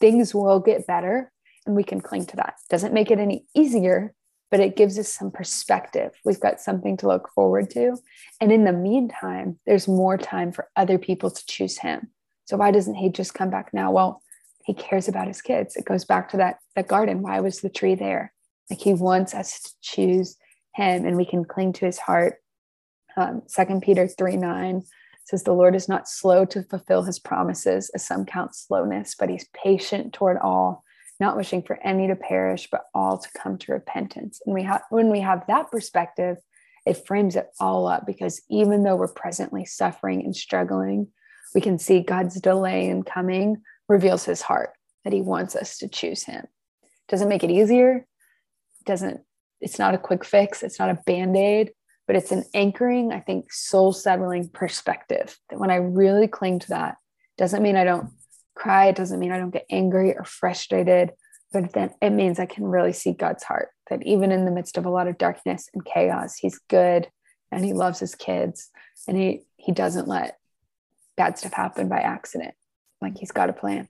things 0.00 0.34
will 0.34 0.60
get 0.60 0.86
better 0.86 1.30
and 1.66 1.76
we 1.76 1.84
can 1.84 2.00
cling 2.00 2.26
to 2.26 2.36
that. 2.36 2.54
Doesn't 2.68 2.94
make 2.94 3.10
it 3.10 3.18
any 3.18 3.44
easier, 3.54 4.14
but 4.50 4.60
it 4.60 4.76
gives 4.76 4.98
us 4.98 5.08
some 5.08 5.30
perspective. 5.30 6.12
We've 6.24 6.40
got 6.40 6.60
something 6.60 6.96
to 6.98 7.08
look 7.08 7.30
forward 7.34 7.70
to. 7.70 7.96
And 8.40 8.50
in 8.50 8.64
the 8.64 8.72
meantime, 8.72 9.58
there's 9.64 9.86
more 9.86 10.18
time 10.18 10.52
for 10.52 10.68
other 10.76 10.98
people 10.98 11.30
to 11.30 11.46
choose 11.46 11.78
him. 11.78 12.08
So 12.46 12.56
why 12.56 12.72
doesn't 12.72 12.96
he 12.96 13.10
just 13.10 13.34
come 13.34 13.50
back 13.50 13.72
now? 13.72 13.92
Well, 13.92 14.22
he 14.64 14.74
cares 14.74 15.08
about 15.08 15.28
his 15.28 15.40
kids. 15.40 15.76
It 15.76 15.84
goes 15.84 16.04
back 16.04 16.30
to 16.30 16.36
that, 16.38 16.58
that 16.74 16.88
garden. 16.88 17.22
Why 17.22 17.40
was 17.40 17.60
the 17.60 17.68
tree 17.68 17.94
there? 17.94 18.32
Like 18.68 18.80
he 18.80 18.92
wants 18.92 19.34
us 19.34 19.60
to 19.60 19.70
choose 19.80 20.36
him 20.74 21.04
and 21.04 21.16
we 21.16 21.24
can 21.24 21.44
cling 21.44 21.72
to 21.74 21.86
his 21.86 21.98
heart. 21.98 22.36
Um, 23.16 23.42
2 23.54 23.80
Peter 23.80 24.06
3 24.06 24.36
9 24.36 24.82
says, 25.24 25.42
The 25.42 25.52
Lord 25.52 25.74
is 25.74 25.88
not 25.88 26.08
slow 26.08 26.44
to 26.46 26.62
fulfill 26.62 27.02
his 27.02 27.18
promises, 27.18 27.90
as 27.94 28.04
some 28.04 28.24
count 28.24 28.54
slowness, 28.54 29.14
but 29.18 29.28
he's 29.28 29.48
patient 29.54 30.12
toward 30.12 30.38
all, 30.38 30.84
not 31.20 31.36
wishing 31.36 31.62
for 31.62 31.78
any 31.84 32.08
to 32.08 32.16
perish, 32.16 32.68
but 32.70 32.86
all 32.94 33.18
to 33.18 33.28
come 33.38 33.58
to 33.58 33.72
repentance. 33.72 34.40
And 34.44 34.54
we 34.54 34.62
have 34.62 34.82
when 34.90 35.10
we 35.10 35.20
have 35.20 35.46
that 35.46 35.70
perspective, 35.70 36.38
it 36.86 37.06
frames 37.06 37.36
it 37.36 37.48
all 37.60 37.86
up 37.86 38.06
because 38.06 38.42
even 38.48 38.82
though 38.82 38.96
we're 38.96 39.12
presently 39.12 39.64
suffering 39.64 40.24
and 40.24 40.34
struggling, 40.34 41.08
we 41.54 41.60
can 41.60 41.78
see 41.78 42.00
God's 42.00 42.40
delay 42.40 42.88
in 42.88 43.02
coming 43.02 43.62
reveals 43.88 44.24
his 44.24 44.40
heart 44.40 44.70
that 45.04 45.12
he 45.12 45.20
wants 45.20 45.56
us 45.56 45.78
to 45.78 45.88
choose 45.88 46.24
him. 46.24 46.46
Doesn't 47.08 47.28
make 47.28 47.44
it 47.44 47.50
easier, 47.50 48.06
doesn't, 48.86 49.20
it's 49.60 49.78
not 49.78 49.94
a 49.94 49.98
quick 49.98 50.24
fix, 50.24 50.62
it's 50.62 50.78
not 50.78 50.90
a 50.90 51.00
band-aid, 51.06 51.72
but 52.06 52.16
it's 52.16 52.32
an 52.32 52.44
anchoring, 52.54 53.12
I 53.12 53.20
think, 53.20 53.52
soul 53.52 53.92
settling 53.92 54.48
perspective 54.48 55.36
that 55.50 55.58
when 55.58 55.70
I 55.70 55.76
really 55.76 56.28
cling 56.28 56.60
to 56.60 56.68
that, 56.70 56.96
doesn't 57.36 57.62
mean 57.62 57.76
I 57.76 57.84
don't 57.84 58.10
cry, 58.60 58.86
it 58.86 58.96
doesn't 58.96 59.18
mean 59.18 59.32
I 59.32 59.38
don't 59.38 59.50
get 59.50 59.66
angry 59.70 60.14
or 60.14 60.24
frustrated, 60.24 61.12
but 61.52 61.72
then 61.72 61.90
it 62.00 62.10
means 62.10 62.38
I 62.38 62.46
can 62.46 62.64
really 62.64 62.92
see 62.92 63.12
God's 63.12 63.42
heart 63.42 63.70
that 63.88 64.06
even 64.06 64.30
in 64.32 64.44
the 64.44 64.50
midst 64.50 64.76
of 64.76 64.86
a 64.86 64.90
lot 64.90 65.08
of 65.08 65.18
darkness 65.18 65.68
and 65.74 65.84
chaos, 65.84 66.36
he's 66.36 66.60
good 66.68 67.08
and 67.50 67.64
he 67.64 67.72
loves 67.72 67.98
his 67.98 68.14
kids 68.14 68.70
and 69.08 69.16
he 69.16 69.42
he 69.56 69.72
doesn't 69.72 70.08
let 70.08 70.38
bad 71.16 71.38
stuff 71.38 71.52
happen 71.52 71.88
by 71.88 72.00
accident. 72.00 72.54
Like 73.00 73.18
he's 73.18 73.32
got 73.32 73.50
a 73.50 73.52
plan. 73.52 73.88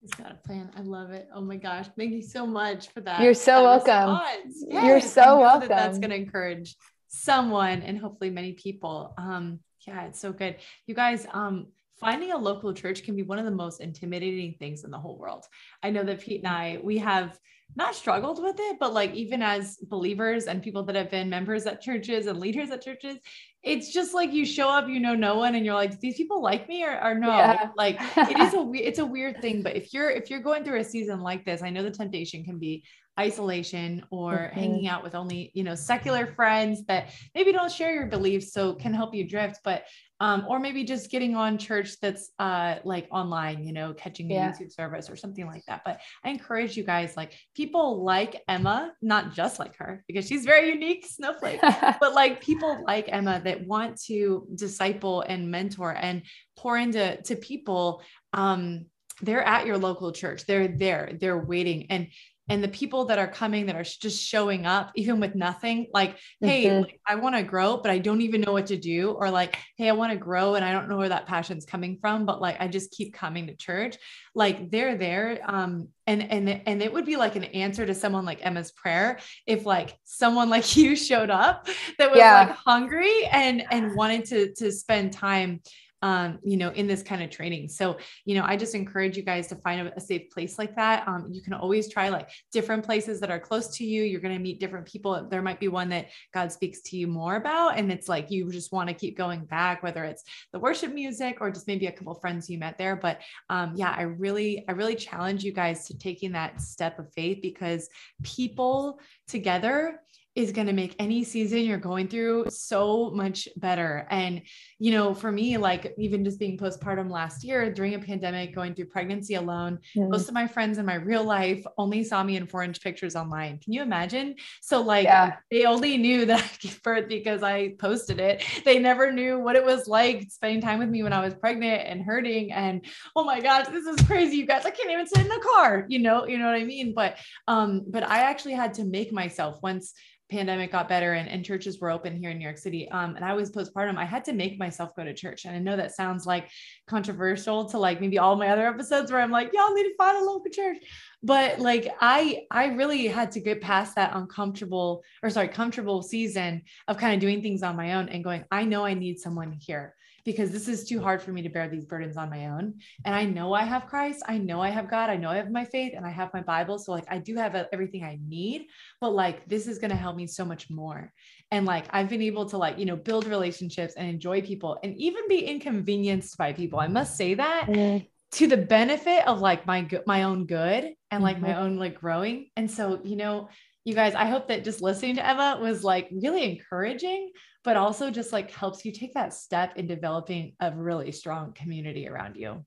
He's 0.00 0.10
got 0.10 0.32
a 0.32 0.46
plan. 0.46 0.70
I 0.76 0.80
love 0.80 1.10
it. 1.10 1.28
Oh 1.32 1.42
my 1.42 1.56
gosh. 1.56 1.86
Thank 1.96 2.12
you 2.12 2.22
so 2.22 2.46
much 2.46 2.88
for 2.88 3.00
that. 3.02 3.20
You're 3.20 3.34
so 3.34 3.62
that 3.62 3.86
welcome. 3.86 4.20
Yes, 4.66 4.84
You're 4.84 5.00
so 5.00 5.38
welcome. 5.38 5.68
That 5.68 5.76
that's 5.76 5.98
going 5.98 6.10
to 6.10 6.16
encourage 6.16 6.74
someone 7.08 7.82
and 7.82 7.98
hopefully 7.98 8.30
many 8.30 8.52
people. 8.54 9.14
Um, 9.16 9.60
yeah, 9.86 10.06
it's 10.06 10.20
so 10.20 10.32
good. 10.32 10.56
You 10.86 10.94
guys, 10.94 11.26
um, 11.32 11.68
finding 12.02 12.32
a 12.32 12.36
local 12.36 12.74
church 12.74 13.04
can 13.04 13.16
be 13.16 13.22
one 13.22 13.38
of 13.38 13.44
the 13.44 13.50
most 13.50 13.80
intimidating 13.80 14.54
things 14.58 14.84
in 14.84 14.90
the 14.90 14.98
whole 14.98 15.16
world. 15.16 15.46
I 15.82 15.90
know 15.90 16.04
that 16.04 16.20
Pete 16.20 16.42
and 16.42 16.52
I, 16.52 16.78
we 16.82 16.98
have 16.98 17.38
not 17.76 17.94
struggled 17.94 18.42
with 18.42 18.56
it, 18.58 18.76
but 18.78 18.92
like 18.92 19.14
even 19.14 19.40
as 19.40 19.78
believers 19.88 20.44
and 20.44 20.62
people 20.62 20.82
that 20.82 20.96
have 20.96 21.10
been 21.10 21.30
members 21.30 21.64
at 21.64 21.80
churches 21.80 22.26
and 22.26 22.38
leaders 22.38 22.70
at 22.70 22.82
churches, 22.82 23.16
it's 23.62 23.92
just 23.92 24.12
like 24.12 24.32
you 24.32 24.44
show 24.44 24.68
up, 24.68 24.88
you 24.88 25.00
know 25.00 25.14
no 25.14 25.36
one, 25.36 25.54
and 25.54 25.64
you're 25.64 25.74
like, 25.74 25.98
these 26.00 26.16
people 26.16 26.42
like 26.42 26.68
me 26.68 26.84
or, 26.84 27.00
or 27.02 27.14
no? 27.14 27.28
Yeah. 27.28 27.70
Like 27.76 27.96
it 28.16 28.38
is 28.40 28.52
a 28.54 28.70
it's 28.74 28.98
a 28.98 29.06
weird 29.06 29.40
thing. 29.40 29.62
But 29.62 29.76
if 29.76 29.94
you're 29.94 30.10
if 30.10 30.28
you're 30.28 30.40
going 30.40 30.64
through 30.64 30.80
a 30.80 30.84
season 30.84 31.20
like 31.20 31.44
this, 31.44 31.62
I 31.62 31.70
know 31.70 31.82
the 31.82 31.90
temptation 31.90 32.44
can 32.44 32.58
be 32.58 32.84
isolation 33.18 34.04
or 34.10 34.32
mm-hmm. 34.32 34.58
hanging 34.58 34.88
out 34.88 35.02
with 35.02 35.14
only 35.14 35.50
you 35.54 35.62
know 35.62 35.74
secular 35.74 36.26
friends 36.34 36.84
that 36.86 37.10
maybe 37.34 37.52
don't 37.52 37.70
share 37.70 37.92
your 37.92 38.06
beliefs 38.06 38.52
so 38.52 38.74
can 38.74 38.94
help 38.94 39.14
you 39.14 39.28
drift 39.28 39.60
but 39.64 39.84
um, 40.22 40.44
or 40.48 40.60
maybe 40.60 40.84
just 40.84 41.10
getting 41.10 41.34
on 41.34 41.58
church 41.58 41.98
that's 42.00 42.30
uh, 42.38 42.76
like 42.84 43.08
online, 43.10 43.64
you 43.64 43.72
know, 43.72 43.92
catching 43.92 44.30
a 44.30 44.34
yeah. 44.34 44.52
YouTube 44.52 44.72
service 44.72 45.10
or 45.10 45.16
something 45.16 45.48
like 45.48 45.64
that. 45.66 45.82
But 45.84 46.00
I 46.22 46.30
encourage 46.30 46.76
you 46.76 46.84
guys, 46.84 47.16
like 47.16 47.36
people 47.56 48.04
like 48.04 48.40
Emma, 48.46 48.92
not 49.02 49.32
just 49.32 49.58
like 49.58 49.76
her, 49.78 50.04
because 50.06 50.28
she's 50.28 50.44
very 50.44 50.68
unique, 50.68 51.06
snowflake, 51.10 51.60
but 52.00 52.14
like 52.14 52.40
people 52.40 52.84
like 52.86 53.06
Emma 53.08 53.42
that 53.42 53.66
want 53.66 54.00
to 54.02 54.46
disciple 54.54 55.22
and 55.22 55.50
mentor 55.50 55.90
and 55.90 56.22
pour 56.56 56.78
into 56.78 57.20
to 57.22 57.34
people. 57.34 58.00
Um, 58.32 58.86
they're 59.22 59.42
at 59.42 59.66
your 59.66 59.76
local 59.76 60.12
church. 60.12 60.46
They're 60.46 60.68
there. 60.68 61.16
They're 61.20 61.44
waiting. 61.44 61.86
And 61.90 62.08
and 62.48 62.62
the 62.62 62.68
people 62.68 63.04
that 63.06 63.18
are 63.18 63.28
coming 63.28 63.66
that 63.66 63.76
are 63.76 63.84
just 63.84 64.22
showing 64.22 64.66
up 64.66 64.90
even 64.96 65.20
with 65.20 65.34
nothing 65.34 65.86
like 65.92 66.18
hey 66.40 66.66
mm-hmm. 66.66 66.82
like, 66.82 67.00
i 67.06 67.14
want 67.14 67.34
to 67.34 67.42
grow 67.42 67.76
but 67.76 67.90
i 67.90 67.98
don't 67.98 68.20
even 68.20 68.40
know 68.40 68.52
what 68.52 68.66
to 68.66 68.76
do 68.76 69.10
or 69.12 69.30
like 69.30 69.58
hey 69.76 69.88
i 69.88 69.92
want 69.92 70.12
to 70.12 70.18
grow 70.18 70.54
and 70.54 70.64
i 70.64 70.72
don't 70.72 70.88
know 70.88 70.96
where 70.96 71.08
that 71.08 71.26
passion's 71.26 71.64
coming 71.64 71.96
from 72.00 72.26
but 72.26 72.40
like 72.40 72.56
i 72.60 72.66
just 72.66 72.90
keep 72.90 73.14
coming 73.14 73.46
to 73.46 73.54
church 73.54 73.96
like 74.34 74.70
they're 74.70 74.96
there 74.96 75.38
um 75.44 75.88
and 76.06 76.22
and 76.30 76.48
and 76.66 76.82
it 76.82 76.92
would 76.92 77.06
be 77.06 77.16
like 77.16 77.36
an 77.36 77.44
answer 77.44 77.86
to 77.86 77.94
someone 77.94 78.24
like 78.24 78.44
emma's 78.44 78.72
prayer 78.72 79.18
if 79.46 79.64
like 79.64 79.96
someone 80.04 80.50
like 80.50 80.76
you 80.76 80.96
showed 80.96 81.30
up 81.30 81.68
that 81.98 82.10
was 82.10 82.18
yeah. 82.18 82.40
like 82.40 82.56
hungry 82.56 83.24
and 83.30 83.62
and 83.70 83.94
wanted 83.96 84.24
to 84.24 84.52
to 84.54 84.72
spend 84.72 85.12
time 85.12 85.60
um, 86.02 86.38
you 86.42 86.56
know, 86.56 86.70
in 86.70 86.86
this 86.86 87.02
kind 87.02 87.22
of 87.22 87.30
training. 87.30 87.68
So, 87.68 87.96
you 88.24 88.34
know, 88.34 88.44
I 88.44 88.56
just 88.56 88.74
encourage 88.74 89.16
you 89.16 89.22
guys 89.22 89.46
to 89.48 89.56
find 89.56 89.88
a, 89.88 89.96
a 89.96 90.00
safe 90.00 90.30
place 90.30 90.58
like 90.58 90.74
that. 90.76 91.06
Um, 91.06 91.28
you 91.30 91.40
can 91.40 91.54
always 91.54 91.88
try 91.88 92.08
like 92.08 92.28
different 92.52 92.84
places 92.84 93.20
that 93.20 93.30
are 93.30 93.38
close 93.38 93.68
to 93.76 93.84
you. 93.84 94.02
You're 94.02 94.20
going 94.20 94.34
to 94.34 94.40
meet 94.40 94.60
different 94.60 94.86
people. 94.86 95.28
There 95.30 95.42
might 95.42 95.60
be 95.60 95.68
one 95.68 95.88
that 95.90 96.08
God 96.34 96.52
speaks 96.52 96.82
to 96.82 96.96
you 96.96 97.06
more 97.06 97.36
about. 97.36 97.78
And 97.78 97.90
it's 97.90 98.08
like 98.08 98.30
you 98.30 98.50
just 98.50 98.72
want 98.72 98.88
to 98.88 98.94
keep 98.94 99.16
going 99.16 99.44
back, 99.44 99.82
whether 99.82 100.04
it's 100.04 100.24
the 100.52 100.58
worship 100.58 100.92
music 100.92 101.38
or 101.40 101.50
just 101.50 101.68
maybe 101.68 101.86
a 101.86 101.92
couple 101.92 102.14
friends 102.14 102.50
you 102.50 102.58
met 102.58 102.78
there. 102.78 102.96
But 102.96 103.20
um, 103.48 103.74
yeah, 103.76 103.94
I 103.96 104.02
really, 104.02 104.64
I 104.68 104.72
really 104.72 104.96
challenge 104.96 105.44
you 105.44 105.52
guys 105.52 105.86
to 105.86 105.96
taking 105.96 106.32
that 106.32 106.60
step 106.60 106.98
of 106.98 107.12
faith 107.12 107.38
because 107.42 107.88
people 108.22 108.98
together 109.28 110.00
is 110.34 110.50
going 110.50 110.66
to 110.66 110.72
make 110.72 110.96
any 110.98 111.24
season 111.24 111.58
you're 111.58 111.76
going 111.76 112.08
through 112.08 112.46
so 112.48 113.10
much 113.10 113.46
better. 113.56 114.06
And, 114.08 114.42
you 114.78 114.90
know, 114.90 115.12
for 115.12 115.30
me, 115.30 115.58
like 115.58 115.94
even 115.98 116.24
just 116.24 116.38
being 116.38 116.56
postpartum 116.56 117.10
last 117.10 117.44
year 117.44 117.70
during 117.70 117.94
a 117.94 117.98
pandemic, 117.98 118.54
going 118.54 118.74
through 118.74 118.86
pregnancy 118.86 119.34
alone, 119.34 119.78
mm-hmm. 119.94 120.10
most 120.10 120.28
of 120.28 120.34
my 120.34 120.46
friends 120.46 120.78
in 120.78 120.86
my 120.86 120.94
real 120.94 121.22
life 121.22 121.62
only 121.76 122.02
saw 122.02 122.22
me 122.22 122.36
in 122.36 122.46
four 122.46 122.62
inch 122.62 122.80
pictures 122.80 123.14
online. 123.14 123.58
Can 123.58 123.74
you 123.74 123.82
imagine? 123.82 124.36
So, 124.62 124.80
like, 124.80 125.04
yeah. 125.04 125.36
they 125.50 125.66
only 125.66 125.98
knew 125.98 126.24
that 126.26 126.40
I 126.42 126.50
gave 126.60 126.82
birth 126.82 127.08
because 127.08 127.42
I 127.42 127.74
posted 127.78 128.18
it. 128.18 128.42
They 128.64 128.78
never 128.78 129.12
knew 129.12 129.38
what 129.38 129.56
it 129.56 129.64
was 129.64 129.86
like 129.86 130.30
spending 130.30 130.62
time 130.62 130.78
with 130.78 130.88
me 130.88 131.02
when 131.02 131.12
I 131.12 131.20
was 131.20 131.34
pregnant 131.34 131.82
and 131.86 132.02
hurting. 132.02 132.52
And 132.52 132.86
oh 133.14 133.24
my 133.24 133.40
gosh, 133.40 133.66
this 133.68 133.84
is 133.84 134.06
crazy, 134.06 134.38
you 134.38 134.46
guys. 134.46 134.64
I 134.64 134.70
can't 134.70 134.90
even 134.90 135.06
sit 135.06 135.18
in 135.18 135.28
the 135.28 135.46
car, 135.52 135.84
you 135.88 135.98
know, 135.98 136.26
you 136.26 136.38
know 136.38 136.46
what 136.46 136.54
I 136.54 136.64
mean? 136.64 136.94
But, 136.94 137.18
um, 137.48 137.84
but 137.86 138.02
I 138.02 138.20
actually 138.20 138.54
had 138.54 138.74
to 138.74 138.84
make 138.84 139.12
myself 139.12 139.58
once 139.62 139.92
pandemic 140.32 140.72
got 140.72 140.88
better 140.88 141.12
and, 141.12 141.28
and 141.28 141.44
churches 141.44 141.78
were 141.78 141.90
open 141.90 142.16
here 142.16 142.30
in 142.30 142.38
New 142.38 142.44
York 142.44 142.58
City. 142.58 142.88
Um, 142.90 143.14
and 143.14 143.24
I 143.24 143.34
was 143.34 143.52
postpartum, 143.52 143.96
I 143.96 144.04
had 144.04 144.24
to 144.24 144.32
make 144.32 144.58
myself 144.58 144.96
go 144.96 145.04
to 145.04 145.12
church. 145.12 145.44
And 145.44 145.54
I 145.54 145.58
know 145.58 145.76
that 145.76 145.94
sounds 145.94 146.26
like 146.26 146.48
controversial 146.86 147.66
to 147.66 147.78
like 147.78 148.00
maybe 148.00 148.18
all 148.18 148.34
my 148.34 148.48
other 148.48 148.66
episodes 148.66 149.12
where 149.12 149.20
I'm 149.20 149.30
like, 149.30 149.50
y'all 149.52 149.74
need 149.74 149.84
to 149.84 149.94
find 149.96 150.16
a 150.16 150.24
local 150.24 150.50
church. 150.50 150.78
But 151.22 151.60
like 151.60 151.94
I 152.00 152.46
I 152.50 152.66
really 152.66 153.06
had 153.06 153.30
to 153.32 153.40
get 153.40 153.60
past 153.60 153.94
that 153.96 154.16
uncomfortable 154.16 155.04
or 155.22 155.30
sorry, 155.30 155.48
comfortable 155.48 156.02
season 156.02 156.62
of 156.88 156.96
kind 156.96 157.14
of 157.14 157.20
doing 157.20 157.42
things 157.42 157.62
on 157.62 157.76
my 157.76 157.94
own 157.94 158.08
and 158.08 158.24
going, 158.24 158.44
I 158.50 158.64
know 158.64 158.84
I 158.84 158.94
need 158.94 159.20
someone 159.20 159.52
here 159.52 159.94
because 160.24 160.50
this 160.50 160.68
is 160.68 160.84
too 160.84 161.00
hard 161.00 161.20
for 161.20 161.32
me 161.32 161.42
to 161.42 161.48
bear 161.48 161.68
these 161.68 161.84
burdens 161.84 162.16
on 162.16 162.30
my 162.30 162.46
own. 162.46 162.74
And 163.04 163.14
I 163.14 163.24
know 163.24 163.52
I 163.52 163.64
have 163.64 163.86
Christ. 163.86 164.22
I 164.26 164.38
know 164.38 164.60
I 164.60 164.70
have 164.70 164.90
God. 164.90 165.10
I 165.10 165.16
know 165.16 165.28
I 165.28 165.36
have 165.36 165.50
my 165.50 165.64
faith 165.64 165.94
and 165.96 166.06
I 166.06 166.10
have 166.10 166.32
my 166.32 166.42
Bible. 166.42 166.78
So, 166.78 166.92
like, 166.92 167.06
I 167.10 167.18
do 167.18 167.34
have 167.36 167.54
everything 167.72 168.04
I 168.04 168.18
need, 168.26 168.66
but 169.00 169.10
like, 169.10 169.46
this 169.48 169.66
is 169.66 169.78
going 169.78 169.90
to 169.90 169.96
help 169.96 170.16
me 170.16 170.26
so 170.26 170.44
much 170.44 170.70
more. 170.70 171.12
And 171.50 171.66
like, 171.66 171.86
I've 171.90 172.08
been 172.08 172.22
able 172.22 172.48
to, 172.50 172.56
like, 172.56 172.78
you 172.78 172.86
know, 172.86 172.96
build 172.96 173.26
relationships 173.26 173.94
and 173.96 174.08
enjoy 174.08 174.42
people 174.42 174.78
and 174.82 174.96
even 174.96 175.28
be 175.28 175.40
inconvenienced 175.40 176.38
by 176.38 176.52
people. 176.52 176.80
I 176.80 176.88
must 176.88 177.16
say 177.16 177.34
that. 177.34 177.66
Mm-hmm. 177.68 178.06
to 178.32 178.46
the 178.46 178.56
benefit 178.56 179.28
of 179.28 179.40
like 179.40 179.66
my 179.66 179.86
my 180.06 180.22
own 180.22 180.46
good 180.46 180.94
and 181.10 181.22
like 181.22 181.36
mm-hmm. 181.36 181.48
my 181.48 181.60
own 181.60 181.76
like 181.76 182.00
growing 182.00 182.48
and 182.56 182.70
so 182.70 182.98
you 183.04 183.16
know 183.16 183.50
you 183.84 183.94
guys 183.94 184.14
i 184.14 184.26
hope 184.26 184.48
that 184.48 184.64
just 184.64 184.82
listening 184.82 185.16
to 185.16 185.26
emma 185.26 185.58
was 185.60 185.82
like 185.82 186.08
really 186.12 186.44
encouraging 186.44 187.30
but 187.64 187.76
also 187.76 188.10
just 188.10 188.32
like 188.32 188.50
helps 188.50 188.84
you 188.84 188.92
take 188.92 189.14
that 189.14 189.32
step 189.32 189.76
in 189.76 189.86
developing 189.86 190.54
a 190.60 190.72
really 190.72 191.12
strong 191.12 191.52
community 191.52 192.08
around 192.08 192.36
you. 192.36 192.64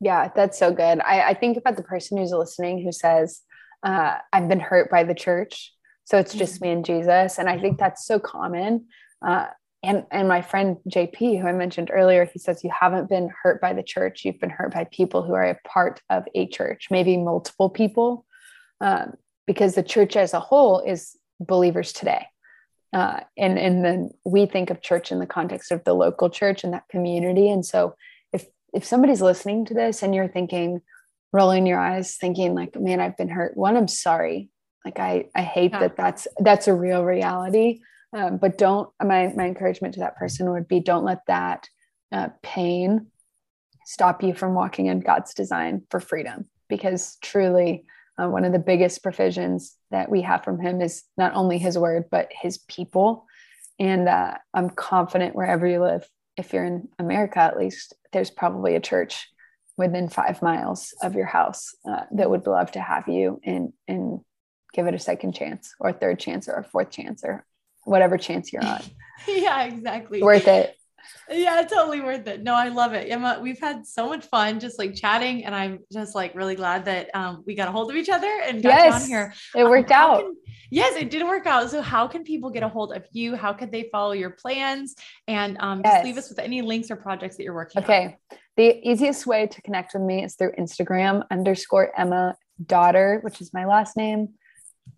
Yeah, 0.00 0.30
that's 0.34 0.58
so 0.58 0.72
good. 0.72 1.00
I, 1.00 1.30
I 1.30 1.34
think 1.34 1.56
about 1.56 1.76
the 1.76 1.82
person 1.82 2.18
who's 2.18 2.32
listening 2.32 2.82
who 2.82 2.92
says, 2.92 3.40
uh, 3.82 4.16
I've 4.32 4.48
been 4.48 4.60
hurt 4.60 4.90
by 4.90 5.04
the 5.04 5.14
church. 5.14 5.72
So 6.04 6.18
it's 6.18 6.34
just 6.34 6.56
mm-hmm. 6.56 6.64
me 6.64 6.70
and 6.72 6.84
Jesus. 6.84 7.38
And 7.38 7.48
I 7.48 7.58
think 7.58 7.78
that's 7.78 8.04
so 8.04 8.18
common. 8.18 8.86
Uh, 9.24 9.46
and, 9.84 10.04
and 10.10 10.28
my 10.28 10.42
friend 10.42 10.76
JP, 10.88 11.40
who 11.40 11.46
I 11.46 11.52
mentioned 11.52 11.90
earlier, 11.92 12.24
he 12.24 12.38
says, 12.38 12.62
You 12.62 12.70
haven't 12.78 13.08
been 13.08 13.30
hurt 13.42 13.60
by 13.60 13.72
the 13.72 13.82
church. 13.82 14.24
You've 14.24 14.40
been 14.40 14.50
hurt 14.50 14.74
by 14.74 14.86
people 14.92 15.22
who 15.22 15.34
are 15.34 15.44
a 15.44 15.58
part 15.66 16.00
of 16.10 16.24
a 16.34 16.46
church, 16.48 16.88
maybe 16.90 17.16
multiple 17.16 17.70
people, 17.70 18.26
um, 18.80 19.14
because 19.46 19.74
the 19.74 19.82
church 19.82 20.16
as 20.16 20.34
a 20.34 20.40
whole 20.40 20.80
is 20.80 21.16
believers 21.40 21.92
today 21.92 22.26
Uh, 22.92 23.20
and 23.38 23.58
and 23.58 23.82
then 23.84 24.10
we 24.24 24.46
think 24.46 24.70
of 24.70 24.82
church 24.82 25.10
in 25.12 25.18
the 25.18 25.26
context 25.26 25.72
of 25.72 25.82
the 25.84 25.94
local 25.94 26.28
church 26.28 26.62
and 26.64 26.74
that 26.74 26.88
community. 26.90 27.48
And 27.48 27.64
so 27.64 27.96
if 28.32 28.46
if 28.74 28.84
somebody's 28.84 29.22
listening 29.22 29.64
to 29.66 29.74
this 29.74 30.02
and 30.02 30.14
you're 30.14 30.28
thinking, 30.28 30.82
rolling 31.32 31.66
your 31.66 31.80
eyes, 31.80 32.16
thinking 32.16 32.54
like, 32.54 32.78
man, 32.78 33.00
I've 33.00 33.16
been 33.16 33.30
hurt. 33.30 33.56
One, 33.56 33.76
I'm 33.76 33.88
sorry. 33.88 34.50
Like 34.84 34.98
I 34.98 35.30
I 35.34 35.42
hate 35.42 35.72
yeah. 35.72 35.80
that 35.80 35.96
that's 35.96 36.28
that's 36.38 36.68
a 36.68 36.74
real 36.74 37.02
reality. 37.04 37.80
Um, 38.12 38.36
but 38.36 38.58
don't 38.58 38.90
my 39.02 39.32
my 39.34 39.46
encouragement 39.46 39.94
to 39.94 40.00
that 40.00 40.16
person 40.16 40.50
would 40.50 40.68
be 40.68 40.80
don't 40.80 41.04
let 41.04 41.24
that 41.26 41.68
uh, 42.12 42.28
pain 42.42 43.06
stop 43.86 44.22
you 44.22 44.34
from 44.34 44.54
walking 44.54 44.86
in 44.86 45.00
God's 45.00 45.32
design 45.34 45.82
for 45.88 45.98
freedom 45.98 46.50
because 46.68 47.16
truly 47.22 47.84
uh, 48.18 48.28
one 48.28 48.44
of 48.44 48.52
the 48.52 48.58
biggest 48.58 49.02
provisions 49.02 49.76
that 49.90 50.10
we 50.10 50.22
have 50.22 50.44
from 50.44 50.60
him 50.60 50.80
is 50.80 51.02
not 51.16 51.34
only 51.34 51.58
his 51.58 51.78
word 51.78 52.04
but 52.10 52.28
his 52.30 52.58
people. 52.58 53.26
And 53.78 54.08
uh, 54.08 54.34
i'm 54.54 54.70
confident 54.70 55.34
wherever 55.34 55.66
you 55.66 55.80
live 55.80 56.06
if 56.36 56.52
you're 56.52 56.64
in 56.64 56.88
america 56.98 57.40
at 57.40 57.58
least 57.58 57.94
there's 58.12 58.30
probably 58.30 58.76
a 58.76 58.80
church 58.80 59.28
within 59.76 60.08
five 60.08 60.42
miles 60.42 60.94
of 61.02 61.14
your 61.14 61.26
house 61.26 61.74
uh, 61.88 62.04
that 62.12 62.30
would 62.30 62.46
love 62.46 62.70
to 62.72 62.80
have 62.80 63.08
you 63.08 63.40
and 63.44 63.72
and 63.88 64.20
give 64.72 64.86
it 64.86 64.94
a 64.94 64.98
second 64.98 65.34
chance 65.34 65.74
or 65.80 65.90
a 65.90 65.92
third 65.92 66.18
chance 66.18 66.48
or 66.48 66.54
a 66.54 66.64
fourth 66.64 66.90
chance 66.90 67.22
or 67.24 67.44
whatever 67.84 68.16
chance 68.18 68.52
you're 68.52 68.64
on. 68.64 68.82
Yeah 69.28 69.62
exactly. 69.64 70.20
Worth 70.20 70.48
it 70.48 70.76
yeah, 71.30 71.62
totally 71.62 72.00
worth 72.00 72.26
it. 72.26 72.42
No, 72.42 72.54
I 72.54 72.68
love 72.68 72.92
it. 72.92 73.10
Emma, 73.10 73.38
we've 73.40 73.60
had 73.60 73.86
so 73.86 74.08
much 74.08 74.24
fun 74.26 74.60
just 74.60 74.78
like 74.78 74.94
chatting, 74.94 75.44
and 75.44 75.54
I'm 75.54 75.80
just 75.92 76.14
like 76.14 76.34
really 76.34 76.54
glad 76.54 76.84
that 76.86 77.10
um, 77.14 77.42
we 77.46 77.54
got 77.54 77.68
a 77.68 77.72
hold 77.72 77.90
of 77.90 77.96
each 77.96 78.08
other 78.08 78.30
and 78.44 78.62
got 78.62 78.68
yes, 78.70 79.02
on 79.02 79.08
here. 79.08 79.34
It 79.54 79.64
worked 79.64 79.90
um, 79.90 80.00
out. 80.00 80.20
Can, 80.20 80.36
yes, 80.70 80.96
it 80.96 81.10
did 81.10 81.24
work 81.24 81.46
out. 81.46 81.70
So, 81.70 81.82
how 81.82 82.06
can 82.06 82.24
people 82.24 82.50
get 82.50 82.62
a 82.62 82.68
hold 82.68 82.92
of 82.92 83.04
you? 83.12 83.36
How 83.36 83.52
could 83.52 83.70
they 83.70 83.88
follow 83.92 84.12
your 84.12 84.30
plans? 84.30 84.94
And 85.28 85.56
um, 85.60 85.82
yes. 85.84 85.94
just 85.94 86.04
leave 86.04 86.18
us 86.18 86.28
with 86.28 86.38
any 86.38 86.62
links 86.62 86.90
or 86.90 86.96
projects 86.96 87.36
that 87.36 87.44
you're 87.44 87.54
working 87.54 87.82
okay. 87.82 88.02
on. 88.02 88.06
Okay. 88.06 88.18
The 88.56 88.88
easiest 88.88 89.26
way 89.26 89.46
to 89.46 89.62
connect 89.62 89.94
with 89.94 90.02
me 90.02 90.24
is 90.24 90.34
through 90.34 90.52
Instagram 90.58 91.24
underscore 91.30 91.98
Emma 91.98 92.36
Dotter, 92.64 93.20
which 93.22 93.40
is 93.40 93.54
my 93.54 93.64
last 93.64 93.96
name, 93.96 94.34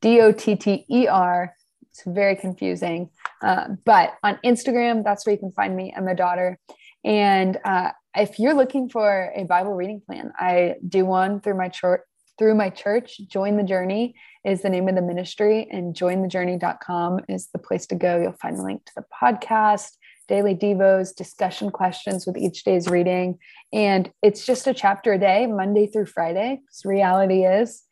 D 0.01 0.21
O 0.21 0.33
T 0.33 0.57
T 0.57 0.85
E 0.91 1.07
R 1.07 1.55
it's 1.95 2.03
very 2.05 2.35
confusing. 2.35 3.09
Uh, 3.45 3.69
but 3.85 4.15
on 4.23 4.39
Instagram, 4.45 5.05
that's 5.05 5.27
where 5.27 5.35
you 5.35 5.39
can 5.39 5.53
find 5.53 5.77
me. 5.77 5.93
Emma 5.95 6.15
Dotter. 6.15 6.59
And 7.05 7.59
uh, 7.65 7.91
if 8.17 8.39
you're 8.39 8.55
looking 8.55 8.89
for 8.89 9.31
a 9.37 9.45
Bible 9.45 9.75
reading 9.75 10.01
plan, 10.05 10.33
I 10.39 10.77
do 10.87 11.05
one 11.05 11.41
through 11.41 11.59
my 11.59 11.69
church. 11.69 12.01
Through 12.37 12.57
my 12.57 12.69
church, 12.69 13.21
Join 13.29 13.57
the 13.57 13.63
Journey 13.63 14.17
is 14.45 14.63
the 14.63 14.69
name 14.69 14.89
of 14.89 14.97
the 14.97 15.03
ministry, 15.03 15.69
and 15.71 15.95
jointhejourney.com 15.95 17.21
is 17.29 17.47
the 17.53 17.61
place 17.61 17.87
to 17.87 17.95
go. 17.95 18.21
You'll 18.21 18.33
find 18.33 18.59
a 18.59 18.63
link 18.63 18.85
to 18.87 18.93
the 18.97 19.05
podcast, 19.23 19.93
daily 20.27 20.57
devos, 20.57 21.15
discussion 21.15 21.71
questions 21.71 22.27
with 22.27 22.37
each 22.37 22.65
day's 22.65 22.89
reading. 22.89 23.39
And 23.73 24.11
it's 24.21 24.45
just 24.45 24.67
a 24.67 24.75
chapter 24.75 25.13
a 25.13 25.19
day, 25.19 25.47
Monday 25.47 25.87
through 25.87 26.07
Friday. 26.07 26.63
Reality 26.85 27.45
is 27.45 27.85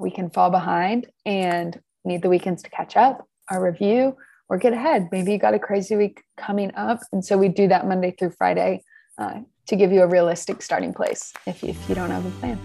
we 0.00 0.10
can 0.10 0.30
fall 0.30 0.48
behind 0.48 1.06
and 1.26 1.78
need 2.02 2.22
the 2.22 2.30
weekends 2.30 2.62
to 2.62 2.70
catch 2.70 2.96
up 2.96 3.28
our 3.50 3.62
review 3.62 4.16
or 4.50 4.58
get 4.58 4.74
ahead. 4.74 5.08
Maybe 5.10 5.32
you 5.32 5.38
got 5.38 5.54
a 5.54 5.58
crazy 5.58 5.96
week 5.96 6.22
coming 6.36 6.74
up. 6.74 7.00
And 7.12 7.24
so 7.24 7.38
we 7.38 7.48
do 7.48 7.68
that 7.68 7.86
Monday 7.86 8.10
through 8.10 8.32
Friday 8.36 8.82
uh, 9.16 9.40
to 9.68 9.76
give 9.76 9.92
you 9.92 10.02
a 10.02 10.06
realistic 10.06 10.60
starting 10.60 10.92
place 10.92 11.32
if 11.46 11.62
you, 11.62 11.70
if 11.70 11.88
you 11.88 11.94
don't 11.94 12.10
have 12.10 12.26
a 12.26 12.30
plan. 12.40 12.58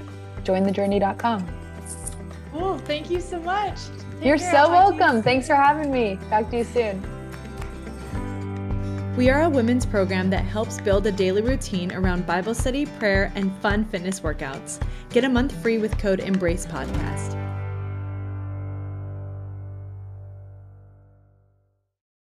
Jointhejourney.com. 0.44 1.48
Oh, 2.56 2.78
thank 2.80 3.12
you 3.12 3.22
so 3.22 3.40
much. 3.40 3.80
Take 4.18 4.26
You're 4.26 4.38
so 4.38 4.70
welcome. 4.70 5.22
Thanks 5.22 5.46
for 5.48 5.56
having 5.56 5.92
me. 5.92 6.18
Talk 6.30 6.50
to 6.50 6.58
you 6.58 6.64
soon. 6.64 7.04
We 9.16 9.30
are 9.30 9.44
a 9.44 9.50
women's 9.50 9.86
program 9.86 10.30
that 10.32 10.44
helps 10.44 10.82
build 10.82 11.06
a 11.06 11.12
daily 11.12 11.42
routine 11.42 11.94
around 11.94 12.26
Bible 12.26 12.54
study, 12.54 12.86
prayer, 12.86 13.32
and 13.36 13.56
fun 13.60 13.86
fitness 13.86 14.20
workouts. 14.20 14.82
Get 15.10 15.24
a 15.24 15.30
month 15.30 15.54
free 15.62 15.78
with 15.78 15.98
code 15.98 16.20
EMBRACE 16.20 16.66
PODCAST. 16.68 17.45